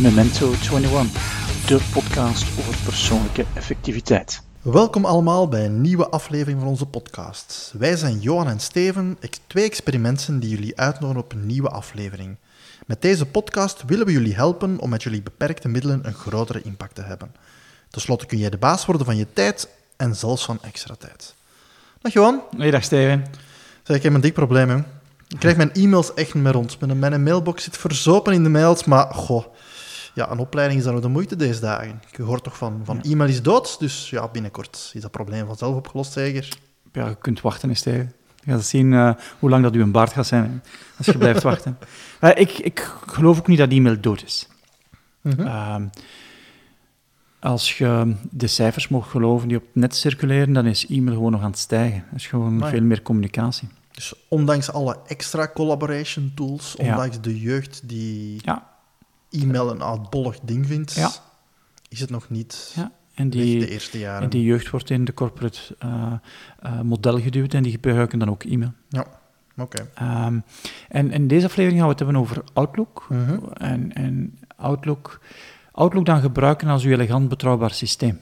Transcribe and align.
Memento 0.00 0.52
21, 0.52 1.66
de 1.66 1.88
podcast 1.92 2.58
over 2.58 2.76
persoonlijke 2.84 3.44
effectiviteit. 3.54 4.42
Welkom 4.62 5.04
allemaal 5.04 5.48
bij 5.48 5.64
een 5.64 5.80
nieuwe 5.80 6.08
aflevering 6.08 6.58
van 6.58 6.68
onze 6.68 6.86
podcast. 6.86 7.72
Wij 7.78 7.96
zijn 7.96 8.20
Johan 8.20 8.48
en 8.48 8.60
Steven, 8.60 9.18
twee 9.46 9.64
experimenten 9.64 10.40
die 10.40 10.50
jullie 10.50 10.78
uitnodigen 10.78 11.22
op 11.22 11.32
een 11.32 11.46
nieuwe 11.46 11.68
aflevering. 11.68 12.36
Met 12.86 13.02
deze 13.02 13.26
podcast 13.26 13.82
willen 13.86 14.06
we 14.06 14.12
jullie 14.12 14.34
helpen 14.34 14.78
om 14.78 14.90
met 14.90 15.02
jullie 15.02 15.22
beperkte 15.22 15.68
middelen 15.68 16.06
een 16.06 16.14
grotere 16.14 16.62
impact 16.62 16.94
te 16.94 17.02
hebben. 17.02 17.34
Ten 17.90 18.00
slotte 18.00 18.26
kun 18.26 18.38
jij 18.38 18.50
de 18.50 18.58
baas 18.58 18.86
worden 18.86 19.06
van 19.06 19.16
je 19.16 19.26
tijd 19.32 19.68
en 19.96 20.16
zelfs 20.16 20.44
van 20.44 20.58
extra 20.62 20.94
tijd. 20.98 21.34
Dag 22.00 22.12
Johan. 22.12 22.42
Hey, 22.56 22.70
dag 22.70 22.84
Steven. 22.84 23.26
Zeg, 23.82 23.96
ik 23.96 24.02
heb 24.02 24.14
een 24.14 24.20
dik 24.20 24.34
probleem, 24.34 24.68
hè. 24.68 24.78
Ik 25.28 25.38
krijg 25.38 25.56
mijn 25.56 25.72
e-mails 25.72 26.14
echt 26.14 26.34
niet 26.34 26.42
meer 26.42 26.52
rond. 26.52 26.80
Mijn, 26.80 26.98
mijn 26.98 27.22
mailbox 27.22 27.62
zit 27.62 27.76
verzopen 27.76 28.32
in 28.32 28.42
de 28.42 28.48
mails, 28.48 28.84
maar 28.84 29.14
goh, 29.14 29.44
ja, 30.14 30.30
een 30.30 30.38
opleiding 30.38 30.78
is 30.80 30.86
dan 30.86 30.94
ook 30.94 31.02
de 31.02 31.08
moeite 31.08 31.36
deze 31.36 31.60
dagen. 31.60 32.00
Je 32.16 32.22
hoort 32.22 32.44
toch 32.44 32.56
van, 32.56 32.80
van 32.84 33.02
e-mail 33.02 33.28
is 33.28 33.42
dood, 33.42 33.76
dus 33.78 34.10
ja, 34.10 34.28
binnenkort 34.28 34.90
is 34.94 35.00
dat 35.00 35.10
probleem 35.10 35.46
vanzelf 35.46 35.74
opgelost, 35.74 36.12
zeker? 36.12 36.48
Ja, 36.92 37.08
je 37.08 37.16
kunt 37.18 37.40
wachten, 37.40 37.76
Steven. 37.76 38.12
Je 38.44 38.50
gaat 38.50 38.64
zien 38.64 38.92
uh, 38.92 39.12
hoe 39.38 39.50
lang 39.50 39.62
dat 39.62 39.74
uw 39.74 39.90
baard 39.90 40.12
gaat 40.12 40.26
zijn 40.26 40.62
als 40.96 41.06
je 41.06 41.18
blijft 41.18 41.42
wachten. 41.52 41.78
Uh, 42.20 42.30
ik, 42.34 42.50
ik 42.50 42.92
geloof 43.06 43.38
ook 43.38 43.46
niet 43.46 43.58
dat 43.58 43.70
e-mail 43.70 44.00
dood 44.00 44.22
is. 44.24 44.48
-hmm. 45.22 45.40
uh, 45.40 45.76
als 47.40 47.78
je 47.78 48.14
de 48.30 48.46
cijfers 48.46 48.88
mag 48.88 49.10
geloven 49.10 49.48
die 49.48 49.56
op 49.56 49.62
het 49.62 49.74
net 49.74 49.96
circuleren, 49.96 50.52
dan 50.52 50.66
is 50.66 50.86
e-mail 50.86 51.16
gewoon 51.16 51.32
nog 51.32 51.42
aan 51.42 51.50
het 51.50 51.58
stijgen. 51.58 52.04
Dat 52.10 52.20
is 52.20 52.26
gewoon 52.26 52.56
maar 52.56 52.70
veel 52.70 52.82
meer 52.82 53.02
communicatie. 53.02 53.68
Dus 53.94 54.14
ondanks 54.28 54.72
alle 54.72 54.98
extra 55.06 55.50
collaboration 55.54 56.32
tools, 56.34 56.76
ondanks 56.76 57.16
ja. 57.16 57.22
de 57.22 57.40
jeugd 57.40 57.88
die 57.88 58.40
ja. 58.44 58.70
e-mail 59.30 59.70
een 59.70 59.80
oudbollig 59.80 60.40
ding 60.40 60.66
vindt, 60.66 60.92
ja. 60.92 61.10
is 61.88 62.00
het 62.00 62.10
nog 62.10 62.30
niet 62.30 62.72
ja. 62.76 62.92
en 63.14 63.30
die, 63.30 63.58
de 63.58 63.68
eerste 63.68 63.98
jaren. 63.98 64.22
En 64.22 64.28
die 64.28 64.44
jeugd 64.44 64.70
wordt 64.70 64.90
in 64.90 65.04
de 65.04 65.14
corporate 65.14 65.76
uh, 65.84 66.12
uh, 66.62 66.80
model 66.80 67.20
geduwd 67.20 67.54
en 67.54 67.62
die 67.62 67.72
gebruiken 67.72 68.18
dan 68.18 68.30
ook 68.30 68.42
e-mail. 68.42 68.72
Ja, 68.88 69.06
oké. 69.56 69.82
Okay. 69.94 70.26
Um, 70.26 70.42
en 70.88 71.10
in 71.10 71.28
deze 71.28 71.46
aflevering 71.46 71.78
gaan 71.80 71.88
we 71.88 71.94
het 71.94 72.04
hebben 72.04 72.20
over 72.20 72.44
Outlook. 72.52 73.06
Uh 73.10 73.28
-huh. 73.28 73.42
en, 73.54 73.92
en 73.92 74.38
Outlook... 74.56 75.20
Outlook 75.72 76.06
dan 76.06 76.20
gebruiken 76.20 76.68
als 76.68 76.84
uw 76.84 76.92
elegant 76.92 77.28
betrouwbaar 77.28 77.70
systeem. 77.70 78.20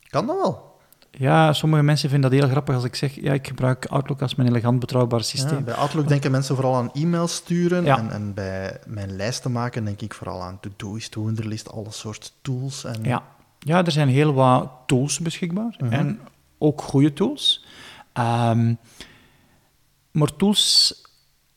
Kan 0.00 0.26
dat 0.26 0.36
wel? 0.36 0.75
Ja, 1.18 1.52
sommige 1.52 1.82
mensen 1.82 2.10
vinden 2.10 2.30
dat 2.30 2.40
heel 2.40 2.48
grappig 2.48 2.74
als 2.74 2.84
ik 2.84 2.94
zeg, 2.94 3.14
ja, 3.14 3.32
ik 3.32 3.46
gebruik 3.46 3.86
Outlook 3.86 4.22
als 4.22 4.34
mijn 4.34 4.48
elegant 4.48 4.80
betrouwbaar 4.80 5.24
systeem. 5.24 5.58
Ja, 5.58 5.64
bij 5.64 5.74
Outlook 5.74 6.08
denken 6.08 6.30
mensen 6.30 6.54
vooral 6.54 6.74
aan 6.74 6.92
e-mails 6.92 7.34
sturen 7.34 7.84
ja. 7.84 7.98
en, 7.98 8.10
en, 8.10 8.34
bij 8.34 8.78
mijn 8.86 9.16
lijsten 9.16 9.52
maken 9.52 9.84
denk 9.84 10.00
ik 10.00 10.14
vooral 10.14 10.42
aan 10.42 10.60
to-do's, 10.60 11.08
to-wonderlist, 11.08 11.72
alle 11.72 11.90
soorten 11.90 12.30
tools. 12.42 12.84
En... 12.84 13.04
Ja. 13.04 13.22
ja, 13.58 13.84
er 13.84 13.92
zijn 13.92 14.08
heel 14.08 14.32
wat 14.32 14.70
tools 14.86 15.20
beschikbaar 15.20 15.76
uh 15.78 15.88
-huh. 15.88 15.98
en 15.98 16.20
ook 16.58 16.82
goede 16.82 17.12
tools. 17.12 17.64
Um, 18.18 18.78
maar 20.10 20.36
tools 20.36 20.94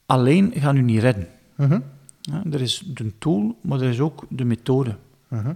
alleen 0.06 0.54
gaan 0.56 0.78
u 0.78 0.82
niet 0.82 1.02
redden. 1.02 1.28
Uh 1.56 1.70
-huh. 1.70 1.82
ja, 2.22 2.44
er 2.52 2.62
is 2.62 2.84
de 2.86 3.18
tool, 3.18 3.58
maar 3.62 3.82
er 3.82 3.90
is 3.90 4.00
ook 4.00 4.26
de 4.30 4.44
methode. 4.44 4.96
Uh 5.30 5.40
-huh. 5.44 5.56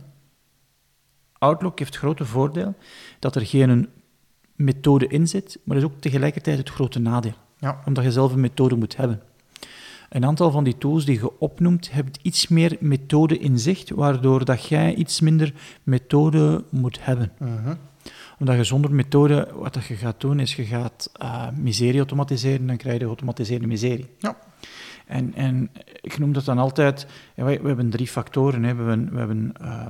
Outlook 1.44 1.80
heeft 1.80 1.94
het 1.94 2.04
grote 2.04 2.26
voordeel 2.26 2.76
dat 3.20 3.36
er 3.36 3.46
geen 3.46 3.90
methode 4.56 5.08
in 5.08 5.28
zit, 5.28 5.60
maar 5.64 5.78
is 5.78 5.84
ook 5.84 6.00
tegelijkertijd 6.00 6.58
het 6.58 6.70
grote 6.70 7.00
nadeel. 7.00 7.34
Ja. 7.58 7.82
Omdat 7.86 8.04
je 8.04 8.12
zelf 8.12 8.34
een 8.34 8.40
methode 8.40 8.76
moet 8.76 8.98
hebben. 8.98 9.22
Een 10.10 10.26
aantal 10.26 10.52
van 10.52 10.64
die 10.64 10.78
tools 10.78 11.06
die 11.06 11.20
je 11.20 11.40
opnoemt, 11.40 11.92
hebben 11.92 12.14
iets 12.22 12.48
meer 12.48 12.78
methode 12.80 13.38
in 13.38 13.60
zicht, 13.60 13.90
waardoor 13.90 14.46
dat 14.46 14.68
jij 14.68 14.94
iets 14.96 15.20
minder 15.20 15.54
methode 15.84 16.64
moet 16.70 17.06
hebben. 17.06 17.32
Uh 17.42 17.48
-huh. 17.64 17.74
Omdat 18.40 18.56
je 18.56 18.64
zonder 18.64 18.92
methode, 18.94 19.48
wat 19.54 19.74
dat 19.74 19.86
je 19.86 19.96
gaat 19.96 20.22
doen, 20.22 20.40
is 20.40 20.56
je 20.56 20.66
gaat 20.66 21.12
uh, 21.22 21.48
miserie 21.56 21.98
automatiseren, 21.98 22.68
dan 22.68 22.78
krijg 22.78 22.98
je 22.98 23.04
geautomatiseerde 23.04 23.68
miserie. 23.68 24.10
Ja. 24.20 24.38
En, 25.06 25.34
en 25.36 25.70
ik 26.02 26.18
noem 26.18 26.34
dat 26.34 26.46
dan 26.46 26.58
altijd, 26.58 27.08
we, 27.36 27.44
we, 27.44 27.68
hebben 27.68 27.90
drie 27.90 28.08
factoren. 28.08 28.64
Hè. 28.64 28.76
We 28.76 28.84
hebben, 28.84 29.12
we 29.12 29.18
hebben 29.18 29.54
uh, 29.62 29.88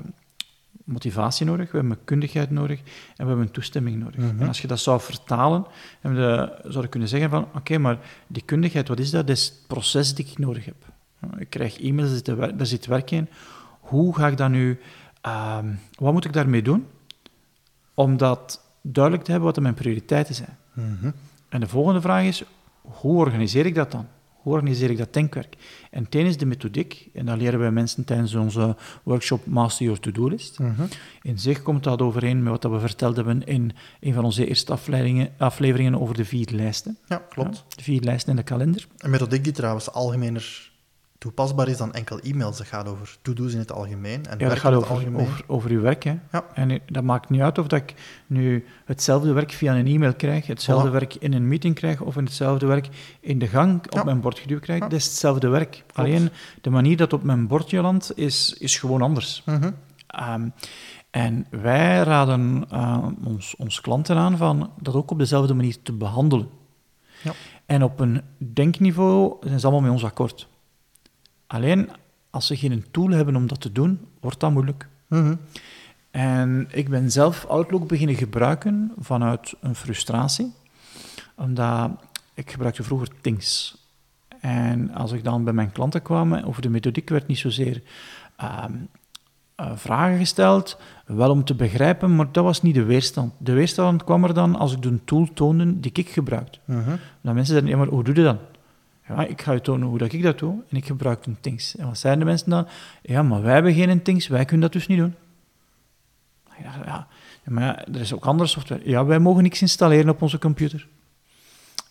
motivatie 0.83 1.45
nodig, 1.45 1.71
we 1.71 1.77
hebben 1.77 1.97
kundigheid 2.03 2.49
nodig 2.49 2.79
en 3.15 3.25
we 3.25 3.27
hebben 3.27 3.51
toestemming 3.51 3.99
nodig. 3.99 4.19
Mm 4.19 4.29
-hmm. 4.29 4.39
En 4.41 4.47
als 4.47 4.61
je 4.61 4.67
dat 4.67 4.79
zou 4.79 5.01
vertalen, 5.01 5.65
dan 6.01 6.15
zou 6.63 6.81
je 6.81 6.87
kunnen 6.87 7.09
zeggen 7.09 7.29
van, 7.29 7.43
oké, 7.43 7.57
okay, 7.57 7.77
maar 7.77 7.97
die 8.27 8.43
kundigheid, 8.45 8.87
wat 8.87 8.99
is 8.99 9.11
dat? 9.11 9.27
Dat 9.27 9.35
is 9.37 9.45
het 9.45 9.67
proces 9.67 10.09
dat 10.09 10.19
ik 10.19 10.37
nodig 10.37 10.65
heb. 10.65 10.75
Ik 11.37 11.49
krijg 11.49 11.81
e-mails, 11.81 12.23
daar 12.23 12.65
zit 12.65 12.85
werk 12.85 13.11
in. 13.11 13.29
Hoe 13.79 14.15
ga 14.15 14.27
ik 14.27 14.37
dat 14.37 14.49
nu... 14.49 14.79
Uh, 15.25 15.57
wat 15.95 16.13
moet 16.13 16.25
ik 16.25 16.33
daarmee 16.33 16.61
doen? 16.61 16.87
Om 17.93 18.17
dat 18.17 18.61
duidelijk 18.81 19.23
te 19.23 19.31
hebben 19.31 19.49
wat 19.53 19.61
mijn 19.61 19.73
prioriteiten 19.73 20.35
zijn. 20.35 20.57
Mm 20.73 20.97
-hmm. 20.99 21.13
En 21.49 21.59
de 21.59 21.67
volgende 21.67 22.01
vraag 22.01 22.23
is, 22.23 22.43
hoe 22.81 23.17
organiseer 23.17 23.65
ik 23.65 23.75
dat 23.75 23.91
dan? 23.91 24.07
Hoe 24.43 24.53
organiseer 24.53 24.89
ik 24.89 24.97
dat 24.97 25.13
denkwerk? 25.13 25.55
En 25.91 26.09
ten 26.09 26.25
is 26.25 26.37
de 26.37 26.45
methodiek, 26.45 27.09
en 27.13 27.25
dat 27.25 27.37
leren 27.37 27.59
wij 27.59 27.71
mensen 27.71 28.03
tijdens 28.03 28.35
onze 28.35 28.75
workshop 29.03 29.45
Master 29.45 29.85
Your 29.85 29.99
To-Do 29.99 30.27
List. 30.27 30.57
-huh. 30.57 30.79
In 31.21 31.39
zich 31.39 31.61
komt 31.61 31.83
dat 31.83 32.01
overeen 32.01 32.43
met 32.43 32.63
wat 32.63 32.71
we 32.71 32.79
verteld 32.79 33.15
hebben 33.15 33.43
in 33.45 33.71
een 33.99 34.13
van 34.13 34.23
onze 34.23 34.47
eerste 34.47 34.71
afleveringen, 34.71 35.29
afleveringen 35.37 36.01
over 36.01 36.15
de 36.15 36.25
vier 36.25 36.47
lijsten. 36.51 36.97
Ja, 37.07 37.17
klopt. 37.29 37.57
Ja, 37.57 37.75
de 37.75 37.83
vier 37.83 38.01
lijsten 38.01 38.29
in 38.29 38.35
de 38.35 38.43
kalender. 38.43 38.87
Een 38.97 39.09
methodiek 39.09 39.43
die 39.43 39.53
trouwens 39.53 39.91
algemener 39.91 40.71
toepasbaar 41.23 41.67
is 41.67 41.77
dan 41.77 41.93
enkel 41.93 42.19
e-mails. 42.19 42.57
Dat 42.57 42.67
gaat 42.67 42.87
over 42.87 43.17
to-do's 43.21 43.53
in 43.53 43.59
het 43.59 43.71
algemeen. 43.71 44.25
En 44.25 44.39
ja, 44.39 44.49
dat 44.49 44.59
gaat 44.59 44.73
over, 44.73 44.89
algemeen. 44.89 45.21
over, 45.21 45.43
over 45.47 45.71
uw 45.71 45.81
werk. 45.81 46.03
Hè. 46.03 46.15
Ja. 46.31 46.45
En 46.53 46.79
dat 46.85 47.03
maakt 47.03 47.29
niet 47.29 47.41
uit 47.41 47.57
of 47.57 47.67
dat 47.67 47.81
ik 47.81 47.93
nu 48.27 48.65
hetzelfde 48.85 49.33
werk 49.33 49.51
via 49.51 49.75
een 49.75 49.87
e-mail 49.87 50.13
krijg, 50.13 50.47
hetzelfde 50.47 50.89
voilà. 50.89 50.91
werk 50.91 51.15
in 51.15 51.33
een 51.33 51.47
meeting 51.47 51.75
krijg, 51.75 52.01
of 52.01 52.15
hetzelfde 52.15 52.65
werk 52.65 52.89
in 53.19 53.39
de 53.39 53.47
gang 53.47 53.85
op 53.85 53.93
ja. 53.93 54.03
mijn 54.03 54.21
bord 54.21 54.39
geduwd 54.39 54.61
krijg. 54.61 54.79
Ja. 54.79 54.87
Dat 54.87 54.99
is 54.99 55.05
hetzelfde 55.05 55.47
werk. 55.47 55.71
Klopt. 55.71 55.93
Alleen 55.93 56.29
de 56.61 56.69
manier 56.69 56.97
dat 56.97 57.13
op 57.13 57.23
mijn 57.23 57.47
bordje 57.47 57.81
landt, 57.81 58.17
is, 58.17 58.53
is 58.59 58.77
gewoon 58.77 59.01
anders. 59.01 59.41
-huh. 59.45 59.63
um, 60.33 60.53
en 61.11 61.45
wij 61.49 62.03
raden 62.03 62.65
uh, 62.73 63.07
ons, 63.25 63.55
ons 63.55 63.81
klanten 63.81 64.17
aan 64.17 64.37
van 64.37 64.71
dat 64.81 64.93
ook 64.93 65.11
op 65.11 65.19
dezelfde 65.19 65.53
manier 65.53 65.75
te 65.83 65.93
behandelen. 65.93 66.49
Ja. 67.23 67.31
En 67.65 67.83
op 67.83 67.99
een 67.99 68.21
denkniveau 68.37 69.35
zijn 69.41 69.59
ze 69.59 69.65
allemaal 69.65 69.83
met 69.83 69.91
ons 69.91 70.03
akkoord. 70.03 70.47
Alleen, 71.53 71.89
als 72.29 72.47
ze 72.47 72.57
geen 72.57 72.85
tool 72.91 73.09
hebben 73.09 73.35
om 73.35 73.47
dat 73.47 73.61
te 73.61 73.71
doen, 73.71 73.99
wordt 74.19 74.39
dat 74.39 74.51
moeilijk. 74.51 74.87
Mm 75.07 75.21
-hmm. 75.21 75.39
En 76.11 76.67
ik 76.71 76.89
ben 76.89 77.11
zelf 77.11 77.45
Outlook 77.45 77.87
beginnen 77.87 78.15
gebruiken 78.15 78.91
vanuit 78.99 79.55
een 79.59 79.75
frustratie, 79.75 80.53
omdat 81.35 81.91
ik 82.33 82.51
gebruikte 82.51 82.83
vroeger 82.83 83.07
Things. 83.21 83.77
En 84.39 84.93
als 84.93 85.11
ik 85.11 85.23
dan 85.23 85.43
bij 85.43 85.53
mijn 85.53 85.71
klanten 85.71 86.01
kwam, 86.01 86.33
over 86.33 86.61
de 86.61 86.69
methodiek 86.69 87.09
werd 87.09 87.27
niet 87.27 87.37
zozeer 87.37 87.81
uh, 88.41 88.65
uh, 89.59 89.71
vragen 89.75 90.17
gesteld, 90.17 90.77
wel 91.05 91.31
om 91.31 91.43
te 91.43 91.55
begrijpen, 91.55 92.15
maar 92.15 92.31
dat 92.31 92.43
was 92.43 92.61
niet 92.61 92.75
de 92.75 92.83
weerstand. 92.83 93.33
De 93.37 93.53
weerstand 93.53 94.03
kwam 94.03 94.23
er 94.23 94.33
dan 94.33 94.55
als 94.55 94.73
ik 94.73 94.81
de 94.81 95.03
tool 95.05 95.27
toonde 95.33 95.79
die 95.79 95.91
ik 95.93 96.09
gebruikte. 96.09 96.59
Uh 96.65 96.75
-huh. 96.75 96.93
Dan 97.21 97.35
mensen 97.35 97.45
zeiden, 97.45 97.69
ja, 97.69 97.77
maar 97.77 97.87
hoe 97.87 98.03
doe 98.03 98.15
je 98.15 98.23
dat? 98.23 98.37
Ja, 99.07 99.25
ik 99.25 99.41
ga 99.41 99.51
je 99.51 99.61
tonen 99.61 99.87
hoe 99.87 99.97
dat 99.97 100.13
ik 100.13 100.23
dat 100.23 100.39
doe 100.39 100.63
en 100.69 100.77
ik 100.77 100.85
gebruik 100.85 101.25
een 101.25 101.37
Things. 101.39 101.75
En 101.75 101.85
wat 101.85 101.97
zijn 101.97 102.19
de 102.19 102.25
mensen 102.25 102.49
dan? 102.49 102.67
Ja, 103.01 103.23
maar 103.23 103.41
wij 103.41 103.53
hebben 103.53 103.73
geen 103.73 104.01
Things, 104.01 104.27
wij 104.27 104.45
kunnen 104.45 104.71
dat 104.71 104.71
dus 104.71 104.87
niet 104.87 104.97
doen. 104.97 105.15
Ja, 106.61 106.73
ja, 106.85 107.07
maar 107.43 107.63
ja, 107.63 107.85
er 107.85 107.99
is 107.99 108.13
ook 108.13 108.25
andere 108.25 108.49
software. 108.49 108.89
Ja, 108.89 109.05
wij 109.05 109.19
mogen 109.19 109.43
niks 109.43 109.61
installeren 109.61 110.09
op 110.09 110.21
onze 110.21 110.39
computer. 110.39 110.87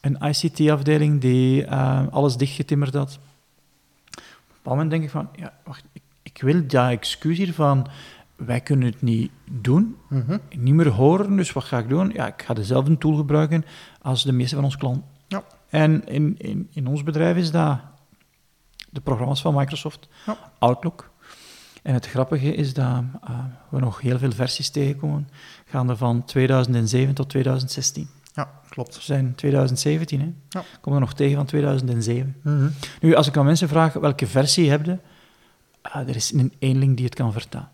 Een 0.01 0.19
ICT-afdeling 0.21 1.21
die 1.21 1.65
uh, 1.65 2.07
alles 2.11 2.37
dichtgetimmerd 2.37 2.95
had. 2.95 3.19
Op 3.19 4.19
een 4.19 4.25
bepaald 4.47 4.77
moment 4.77 4.91
denk 4.91 5.03
ik 5.03 5.11
van, 5.11 5.29
ja, 5.37 5.53
wacht, 5.65 5.85
ik, 5.93 6.03
ik 6.23 6.43
wil 6.43 6.67
dat 6.67 6.91
excuus 6.91 7.39
hiervan, 7.39 7.87
wij 8.37 8.61
kunnen 8.61 8.87
het 8.87 9.03
niet 9.03 9.31
doen, 9.51 9.97
mm 10.09 10.25
-hmm. 10.27 10.41
niet 10.59 10.75
meer 10.75 10.89
horen, 10.89 11.37
dus 11.37 11.53
wat 11.53 11.65
ga 11.65 11.79
ik 11.79 11.89
doen? 11.89 12.11
Ja, 12.15 12.27
ik 12.27 12.43
ga 12.43 12.55
dezelfde 12.55 12.99
tool 12.99 13.17
gebruiken 13.17 13.65
als 14.01 14.25
de 14.25 14.33
meeste 14.33 14.55
van 14.55 14.65
onze 14.65 14.79
klanten. 14.79 15.05
En 15.73 16.05
in, 16.05 16.35
in, 16.39 16.69
in 16.73 16.87
ons 16.87 17.03
bedrijf 17.03 17.37
is 17.37 17.51
dat 17.51 17.81
de 18.91 19.01
programma's 19.01 19.41
van 19.41 19.55
Microsoft, 19.55 20.09
ja. 20.27 20.39
Outlook. 20.59 21.11
En 21.83 21.95
het 21.95 22.07
grappige 22.07 22.55
is 22.55 22.75
dat 22.75 23.03
uh, 23.31 23.45
we 23.71 23.79
nog 23.79 24.01
heel 24.01 24.19
veel 24.19 24.33
versies 24.33 24.71
tegenkomen, 24.71 25.29
gaande 25.65 25.97
van 25.97 26.25
2007 26.25 27.15
tot 27.15 27.29
2016. 27.29 28.09
Ja, 28.35 28.61
klopt. 28.69 28.97
We 28.97 29.03
zijn 29.03 29.35
2017, 29.35 30.21
hè? 30.21 30.33
Ja. 30.49 30.65
Komen 30.81 31.01
we 31.01 31.07
nog 31.07 31.15
tegen 31.15 31.37
van 31.37 31.47
2007. 31.47 32.37
Mm 32.43 32.59
-hmm. 32.59 32.73
Nu, 33.01 33.15
als 33.15 33.27
ik 33.27 33.37
aan 33.37 33.45
mensen 33.45 33.69
vraag 33.69 33.93
welke 33.93 34.27
versie 34.27 34.71
heb 34.71 34.85
je, 34.85 34.99
uh, 35.87 36.09
er 36.09 36.17
is 36.17 36.33
een 36.33 36.53
eenling 36.59 36.97
die 36.97 37.05
het 37.05 37.15
kan 37.15 37.33
vertalen. 37.33 37.71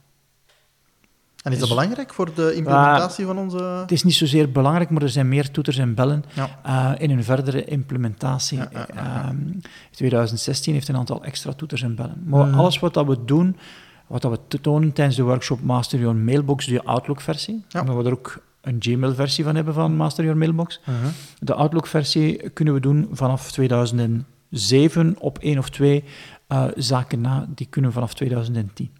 En 1.48 1.54
is 1.54 1.68
dat 1.68 1.68
belangrijk 1.68 2.14
voor 2.14 2.34
de 2.34 2.54
implementatie 2.54 3.26
van 3.26 3.38
onze... 3.38 3.56
Het 3.58 3.92
is 3.92 4.02
niet 4.02 4.14
zozeer 4.14 4.52
belangrijk, 4.52 4.90
maar 4.90 5.02
er 5.02 5.08
zijn 5.08 5.28
meer 5.28 5.50
toeters 5.50 5.78
en 5.78 5.94
bellen 5.94 6.24
uh, 6.66 6.92
in 6.98 7.10
een 7.10 7.24
verdere 7.24 7.64
implementatie. 7.64 8.58
Ja, 8.58 9.34
2016 9.90 10.64
ehm, 10.64 10.74
heeft 10.74 10.88
een 10.88 10.96
aantal 10.96 11.24
extra 11.24 11.52
toeters 11.52 11.82
en 11.82 11.94
bellen. 11.94 12.22
Maar 12.24 12.46
mhm. 12.46 12.58
alles 12.58 12.78
wat 12.78 12.94
dat 12.94 13.06
we 13.06 13.24
doen, 13.24 13.56
wat 14.06 14.22
dat 14.22 14.40
we 14.48 14.60
tonen 14.60 14.92
tijdens 14.92 15.16
de 15.16 15.22
workshop 15.22 15.62
Master 15.62 15.98
Your 15.98 16.16
Mailbox, 16.16 16.66
de 16.66 16.84
Outlook-versie, 16.84 17.64
waar 17.70 17.98
we 17.98 18.04
er 18.04 18.12
ook 18.12 18.42
een 18.60 18.76
Gmail-versie 18.78 19.44
van 19.44 19.54
hebben 19.54 19.74
van 19.74 19.96
Master 19.96 20.24
Your 20.24 20.38
Mailbox. 20.38 20.80
Mhm. 20.84 20.96
De 21.38 21.54
Outlook-versie 21.54 22.50
kunnen 22.50 22.74
we 22.74 22.80
doen 22.80 23.08
vanaf 23.12 23.52
2007 23.52 25.16
op 25.18 25.38
één 25.38 25.58
of 25.58 25.70
twee 25.70 26.04
uh, 26.48 26.64
zaken 26.76 27.20
na, 27.20 27.46
die 27.54 27.66
kunnen 27.70 27.92
vanaf 27.92 28.14
2010. 28.14 28.90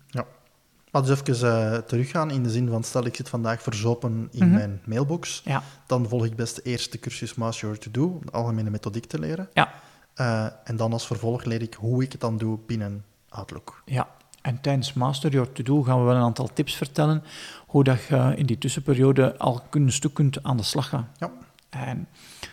Maar 0.93 1.03
dus 1.03 1.21
even 1.21 1.47
uh, 1.47 1.77
teruggaan 1.77 2.31
in 2.31 2.43
de 2.43 2.51
zin 2.51 2.69
van, 2.69 2.83
stel 2.85 3.05
ik 3.05 3.17
zit 3.17 3.29
vandaag 3.29 3.63
verzopen 3.63 4.29
in 4.31 4.47
mhm. 4.47 4.55
mijn 4.55 4.81
mailbox, 4.85 5.43
ja. 5.45 5.63
dan 5.87 6.09
volg 6.09 6.25
ik 6.25 6.37
best 6.37 6.61
eerst 6.63 6.93
de 6.93 6.99
cursus 6.99 7.35
Master 7.35 7.69
Your 7.69 7.79
To-Do, 7.79 8.21
de 8.25 8.31
algemene 8.31 8.71
methodiek 8.71 9.07
te 9.07 9.19
leren. 9.19 9.49
Ja. 9.53 9.73
Uh, 10.17 10.47
en 10.65 10.77
dan 10.77 10.93
als 10.93 11.07
vervolg 11.07 11.45
leer 11.45 11.63
ik 11.63 11.75
hoe 11.75 12.03
ik 12.03 12.13
het 12.13 12.21
dan 12.21 12.39
doe 12.39 12.59
binnen 12.67 13.05
Outlook. 13.29 13.83
Ja, 13.85 14.09
en 14.43 14.61
tijdens 14.61 14.93
Master 14.93 15.31
Your 15.31 15.53
To-Do 15.53 15.83
gaan 15.83 15.99
we 15.99 16.05
wel 16.05 16.15
een 16.15 16.23
aantal 16.23 16.51
tips 16.53 16.77
vertellen 16.77 17.23
hoe 17.67 17.85
dat 17.85 18.05
je 18.05 18.33
in 18.37 18.47
die 18.47 18.59
tussenperiode 18.59 19.37
al 19.37 19.63
een 19.71 19.93
stuk 19.93 20.15
kunt 20.15 20.43
aan 20.43 20.57
de 20.57 20.63
slag 20.63 20.89
gaan. 20.89 21.09
Ja. 21.19 21.31
En 21.69 22.09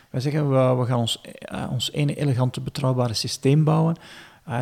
wij 0.10 0.22
zeggen, 0.22 0.50
we, 0.50 0.81
we 0.81 0.86
gaan 0.86 1.00
ons, 1.00 1.22
uh, 1.52 1.72
ons 1.72 1.92
ene 1.92 2.16
elegante, 2.16 2.62
betrouwbare 2.62 3.14
systeem 3.14 3.64
bouwen. 3.64 3.96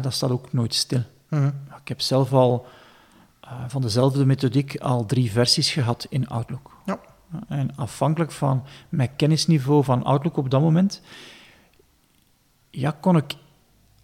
Dat 0.01 0.13
staat 0.13 0.29
ook 0.29 0.53
nooit 0.53 0.73
stil. 0.73 1.01
Mhm. 1.27 1.47
Ik 1.81 1.87
heb 1.87 2.01
zelf 2.01 2.33
al 2.33 2.65
van 3.67 3.81
dezelfde 3.81 4.25
methodiek 4.25 4.79
al 4.79 5.05
drie 5.05 5.31
versies 5.31 5.71
gehad 5.71 6.05
in 6.09 6.27
Outlook. 6.27 6.71
Ja. 6.85 6.99
En 7.47 7.75
afhankelijk 7.75 8.31
van 8.31 8.63
mijn 8.89 9.15
kennisniveau 9.15 9.83
van 9.83 10.03
Outlook 10.03 10.37
op 10.37 10.49
dat 10.49 10.61
moment, 10.61 11.01
ja, 12.69 12.97
kon 12.99 13.17
ik 13.17 13.35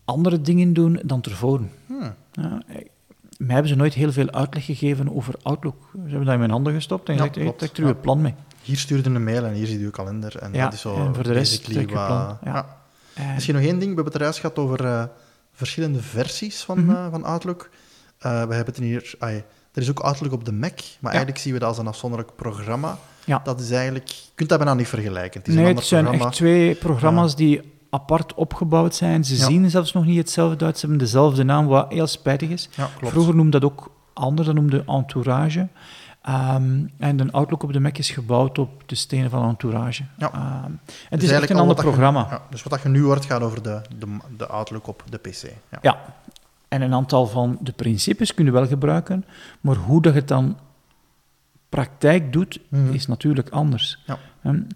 andere 0.06 0.42
dingen 0.42 0.74
doen 0.74 1.00
dan 1.06 1.22
tevoren. 1.22 1.72
Hmm. 1.86 2.13
Ja, 2.31 2.62
mij 3.38 3.54
hebben 3.54 3.68
ze 3.68 3.75
nooit 3.75 3.94
heel 3.94 4.12
veel 4.12 4.31
uitleg 4.31 4.66
gegeven 4.66 5.16
over 5.16 5.36
Outlook. 5.42 5.90
Ze 5.94 6.00
hebben 6.00 6.25
dat 6.25 6.34
in 6.34 6.40
mijn 6.40 6.51
handen 6.51 6.74
gestopt 6.74 7.10
en 7.10 7.18
gezegd, 7.18 7.36
hey, 7.36 7.51
trek 7.51 7.78
er 7.78 7.84
uw 7.84 8.00
plan 8.00 8.22
mee. 8.22 8.36
Hier 8.62 8.78
stuurde 8.78 9.10
een 9.10 9.24
mail 9.24 9.46
en 9.46 9.54
hier 9.54 9.66
zie 9.66 9.80
je 9.80 9.86
uw 9.86 9.92
kalender. 9.92 10.38
En 10.38 10.51
dat 10.51 10.74
is 10.74 10.81
zo 10.81 10.96
en 10.96 11.16
voor 11.16 11.24
de 11.24 11.31
rest 11.31 11.63
trek 11.63 11.88
plan. 11.88 12.38
Ja. 12.44 12.78
Misschien 13.34 13.56
nog 13.56 13.63
één 13.63 13.80
ding, 13.80 13.90
we 13.90 13.96
hebben 13.96 14.06
het 14.06 14.16
er 14.16 14.22
juist 14.22 14.40
gehad 14.40 14.57
over 14.57 14.86
uh, 14.86 15.04
verschillende 15.54 16.01
versies 16.01 16.63
van, 16.63 16.80
mm 16.80 16.90
-hmm. 16.90 17.12
van 17.12 17.24
Outlook. 17.24 17.69
Uh, 18.25 18.31
we 18.31 18.54
hebben 18.54 18.74
het 18.74 18.77
hier... 18.77 19.16
Er 19.74 19.81
is 19.81 19.89
ook 19.89 20.00
Outlook 20.00 20.31
op 20.31 20.45
de 20.45 20.51
Mac, 20.51 20.80
maar 21.00 21.12
eigenlijk 21.12 21.42
zien 21.42 21.54
we 21.54 21.60
dat 21.60 21.68
als 21.68 21.77
een 21.77 21.88
afzonderlijk 21.88 22.36
programma. 22.36 22.98
Ja. 23.25 23.42
Dat 23.44 23.60
is 23.60 23.71
eigenlijk... 23.71 24.07
Je 24.07 24.31
kunt 24.36 24.50
dat 24.50 24.57
bijna 24.57 24.74
niet 24.74 24.88
vergelijken. 24.88 25.39
Het, 25.39 25.50
is 25.50 25.56
nee, 25.56 25.74
het 25.74 25.83
zijn 25.83 26.07
echt 26.07 26.31
twee 26.31 26.75
programma's 26.75 27.36
die 27.36 27.62
apart 27.89 28.33
opgebouwd 28.33 28.95
zijn. 28.95 29.24
Ze 29.24 29.36
zien 29.36 29.69
zelfs 29.69 29.94
nog 29.94 30.06
niet 30.06 30.18
hetzelfde 30.18 30.66
uit. 30.66 30.77
Ze 30.77 30.86
hebben 30.86 31.06
dezelfde 31.06 31.44
naam, 31.44 31.68
wat 31.68 31.92
heel 31.92 32.07
spijtig 32.07 32.50
is. 32.50 32.69
Ja, 32.75 32.89
Vroeger 33.01 33.36
noemde 33.36 33.60
dat 33.60 33.71
ook 33.71 33.92
anders, 34.13 34.48
dat 34.48 34.56
noemde 34.56 34.83
Entourage. 34.86 35.68
Um, 36.30 36.92
en 36.98 37.18
de 37.18 37.31
Outlook 37.31 37.63
op 37.63 37.74
de 37.74 37.80
Mac 37.80 37.98
is 37.98 38.10
gebouwd 38.10 38.57
op 38.57 38.83
de 38.86 38.95
stenen 38.95 39.30
van 39.30 39.50
Entourage. 39.50 40.04
Ja. 40.18 40.63
Um, 40.65 40.80
het 41.10 41.24
is 41.24 41.31
echt 41.31 41.50
een 41.50 41.57
ander 41.57 41.75
programma. 41.75 42.27
ja, 42.30 42.42
dus 42.50 42.63
wat 42.63 42.81
je 42.81 42.89
nu 42.89 43.04
hoort 43.04 43.25
gaat 43.25 43.42
over 43.42 43.63
de, 43.63 43.81
de, 43.98 44.18
de 44.38 44.48
Outlook 44.48 44.88
op 44.88 45.04
de 45.10 45.18
PC. 45.18 45.44
Ja. 45.72 45.80
ja. 45.81 45.98
En 46.69 46.81
een 46.81 46.94
aantal 46.94 47.27
van 47.27 47.57
de 47.62 47.71
principes 47.71 48.33
kun 48.33 48.45
je 48.45 48.51
wel 48.51 48.68
gebruiken, 48.68 49.25
maar 49.62 49.75
hoe 49.75 50.01
dat 50.01 50.13
je 50.13 50.19
het 50.19 50.27
dan 50.27 50.57
praktijk 51.69 52.33
doet, 52.33 52.60
mhm. 52.69 52.94
is 52.94 53.07
natuurlijk 53.07 53.50
anders. 53.50 54.04
Ja. 54.06 54.18
Um, 54.44 54.68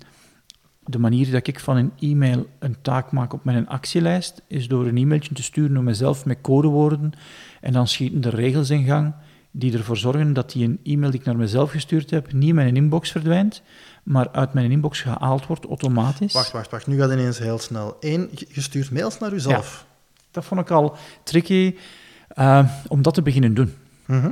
de 0.86 1.00
manier 1.00 1.32
dat 1.32 1.48
ik 1.48 1.60
van 1.60 1.78
een 1.78 1.92
e-mail 2.00 2.48
een 2.60 2.76
taak 2.82 3.12
maak 3.12 3.34
op 3.34 3.44
mijn 3.44 3.68
actielijst, 3.68 4.42
is 4.48 4.68
door 4.68 4.86
een 4.86 4.98
e-mailtje 4.98 5.34
te 5.34 5.44
sturen 5.44 5.72
naar 5.72 5.84
mezelf 5.84 6.26
met 6.26 6.42
codewoorden. 6.42 7.12
En 7.62 7.74
dan 7.74 7.88
schieten 7.88 8.22
de 8.22 8.30
regels 8.30 8.70
in 8.70 8.86
gang 8.86 9.14
die 9.52 9.78
ervoor 9.78 9.98
zorgen 9.98 10.34
dat 10.34 10.52
die 10.52 10.66
een 10.66 10.80
e-mail 10.84 11.12
die 11.12 11.20
ik 11.20 11.26
naar 11.26 11.36
mezelf 11.36 11.72
gestuurd 11.72 12.10
heb, 12.10 12.34
niet 12.34 12.50
in 12.50 12.56
mijn 12.56 12.76
inbox 12.76 13.12
verdwijnt, 13.12 13.62
maar 14.04 14.30
uit 14.32 14.54
mijn 14.54 14.72
inbox 14.72 15.02
gehaald 15.02 15.48
wordt 15.48 15.66
automatisch. 15.66 16.34
Wacht, 16.34 16.52
wacht, 16.52 16.72
wacht. 16.72 16.88
Nu 16.88 16.98
gaat 16.98 17.12
ineens 17.12 17.40
heel 17.40 17.60
snel. 17.60 17.98
Eén, 18.00 18.30
je 18.48 18.62
stuurt 18.62 18.92
mails 18.92 19.20
naar 19.20 19.32
jezelf. 19.32 19.86
Dat 20.34 20.46
vond 20.46 20.62
ik 20.62 20.72
al 20.72 20.96
tricky 21.24 21.76
uh, 22.36 22.70
om 22.88 23.02
dat 23.02 23.14
te 23.14 23.22
beginnen 23.22 23.54
doen. 23.54 23.74
Mhm. 24.06 24.32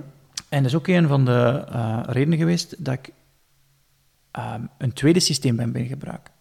En 0.50 0.64
dat 0.64 0.66
is 0.66 0.76
ook 0.76 0.88
een 0.88 1.08
van 1.08 1.26
de 1.26 1.66
uh, 1.74 2.00
redenen 2.06 2.38
geweest 2.38 2.86
dat 2.86 2.94
ik 2.94 3.14
uh, 4.38 4.54
een 4.78 4.94
tweede 4.94 5.20
systeem 5.20 5.56
ben 5.72 5.86
gebruiken. 5.86 6.34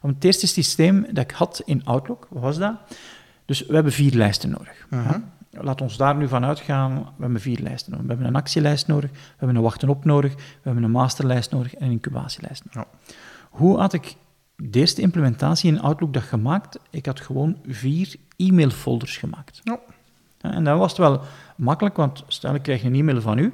Om 0.00 0.10
het 0.10 0.24
eerste 0.24 0.46
systeem 0.46 1.06
dat 1.12 1.24
ik 1.24 1.30
had 1.30 1.62
in 1.64 1.84
Outlook, 1.84 2.26
wat 2.30 2.42
was 2.42 2.58
dat? 2.58 2.74
Dus 3.44 3.66
we 3.66 3.74
hebben 3.74 3.92
vier 3.92 4.14
lijsten 4.14 4.50
nodig. 4.50 4.86
Uh 4.90 5.10
Laat 5.50 5.80
ons 5.80 5.96
daar 5.96 6.16
nu 6.16 6.28
van 6.28 6.44
uitgaan. 6.44 6.94
We 6.94 7.22
hebben 7.22 7.40
vier 7.40 7.58
lijsten 7.62 7.90
nodig. 7.92 8.06
We 8.06 8.12
hebben 8.12 8.28
een 8.28 8.40
actielijst 8.40 8.86
nodig, 8.86 9.10
we 9.10 9.18
hebben 9.36 9.56
een 9.56 9.62
wachten 9.62 9.88
op 9.88 10.04
nodig, 10.04 10.34
we 10.34 10.40
hebben 10.62 10.82
een 10.82 10.90
masterlijst 10.90 11.50
nodig 11.50 11.74
en 11.74 11.86
een 11.86 11.92
incubatielijst 11.92 12.64
nodig. 12.64 12.90
Ja. 13.06 13.14
Hoe 13.50 13.78
had 13.78 13.92
ik 13.92 14.16
de 14.56 14.78
eerste 14.78 15.00
implementatie 15.00 15.72
in 15.72 15.80
Outlook 15.80 16.12
dat 16.12 16.22
gemaakt? 16.22 16.78
Ik 16.90 17.06
had 17.06 17.20
gewoon 17.20 17.56
vier 17.66 18.14
e-mailfolders 18.38 19.16
gemaakt. 19.16 19.60
Ja. 19.64 19.80
En 20.40 20.64
dat 20.64 20.78
was 20.78 20.90
het 20.90 20.98
wel 20.98 21.20
makkelijk, 21.56 21.96
want 21.96 22.24
stel 22.26 22.54
ik 22.54 22.62
krijg 22.62 22.82
een 22.82 22.94
e-mail 22.94 23.20
van 23.20 23.38
u 23.38 23.52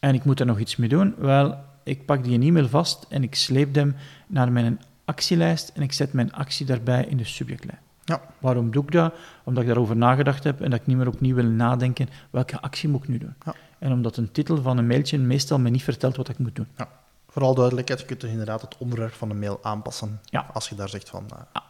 en 0.00 0.14
ik 0.14 0.24
moet 0.24 0.40
er 0.40 0.46
nog 0.46 0.58
iets 0.58 0.76
mee 0.76 0.88
doen. 0.88 1.14
Wel, 1.18 1.58
ik 1.82 2.06
pak 2.06 2.24
die 2.24 2.40
e-mail 2.40 2.68
vast 2.68 3.06
en 3.08 3.22
ik 3.22 3.34
sleep 3.34 3.74
hem 3.74 3.96
naar 4.26 4.52
mijn 4.52 4.80
actielijst 5.04 5.68
en 5.74 5.82
ik 5.82 5.92
zet 5.92 6.12
mijn 6.12 6.32
actie 6.32 6.66
daarbij 6.66 7.04
in 7.04 7.16
de 7.16 7.24
subjectlijn. 7.24 7.78
Ja. 8.04 8.20
Waarom 8.38 8.70
doe 8.70 8.82
ik 8.82 8.92
dat? 8.92 9.14
Omdat 9.44 9.62
ik 9.62 9.68
daarover 9.68 9.96
nagedacht 9.96 10.44
heb 10.44 10.60
en 10.60 10.70
dat 10.70 10.80
ik 10.80 10.86
niet 10.86 10.96
meer 10.96 11.08
opnieuw 11.08 11.34
wil 11.34 11.44
nadenken 11.44 12.08
welke 12.30 12.60
actie 12.60 12.88
moet 12.88 13.02
ik 13.02 13.08
nu 13.08 13.18
doen. 13.18 13.34
Ja. 13.44 13.54
En 13.78 13.92
omdat 13.92 14.16
een 14.16 14.32
titel 14.32 14.62
van 14.62 14.78
een 14.78 14.86
mailtje 14.86 15.18
meestal 15.18 15.58
me 15.58 15.70
niet 15.70 15.82
vertelt 15.82 16.16
wat 16.16 16.28
ik 16.28 16.38
moet 16.38 16.56
doen. 16.56 16.66
Ja. 16.76 16.88
Vooral 17.28 17.54
duidelijkheid, 17.54 18.00
je 18.00 18.06
kunt 18.06 18.20
dus 18.20 18.30
inderdaad 18.30 18.60
het 18.60 18.76
onderwerp 18.78 19.12
van 19.12 19.28
de 19.28 19.34
mail 19.34 19.58
aanpassen 19.62 20.20
ja. 20.24 20.46
als 20.52 20.68
je 20.68 20.74
daar 20.74 20.88
zegt 20.88 21.08
van... 21.08 21.26
Uh... 21.32 21.62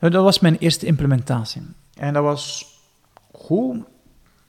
Nou, 0.00 0.12
dat 0.12 0.22
was 0.22 0.40
mijn 0.40 0.58
eerste 0.58 0.86
implementatie. 0.86 1.62
En 1.94 2.14
dat 2.14 2.22
was 2.22 2.74
goed, 3.32 3.84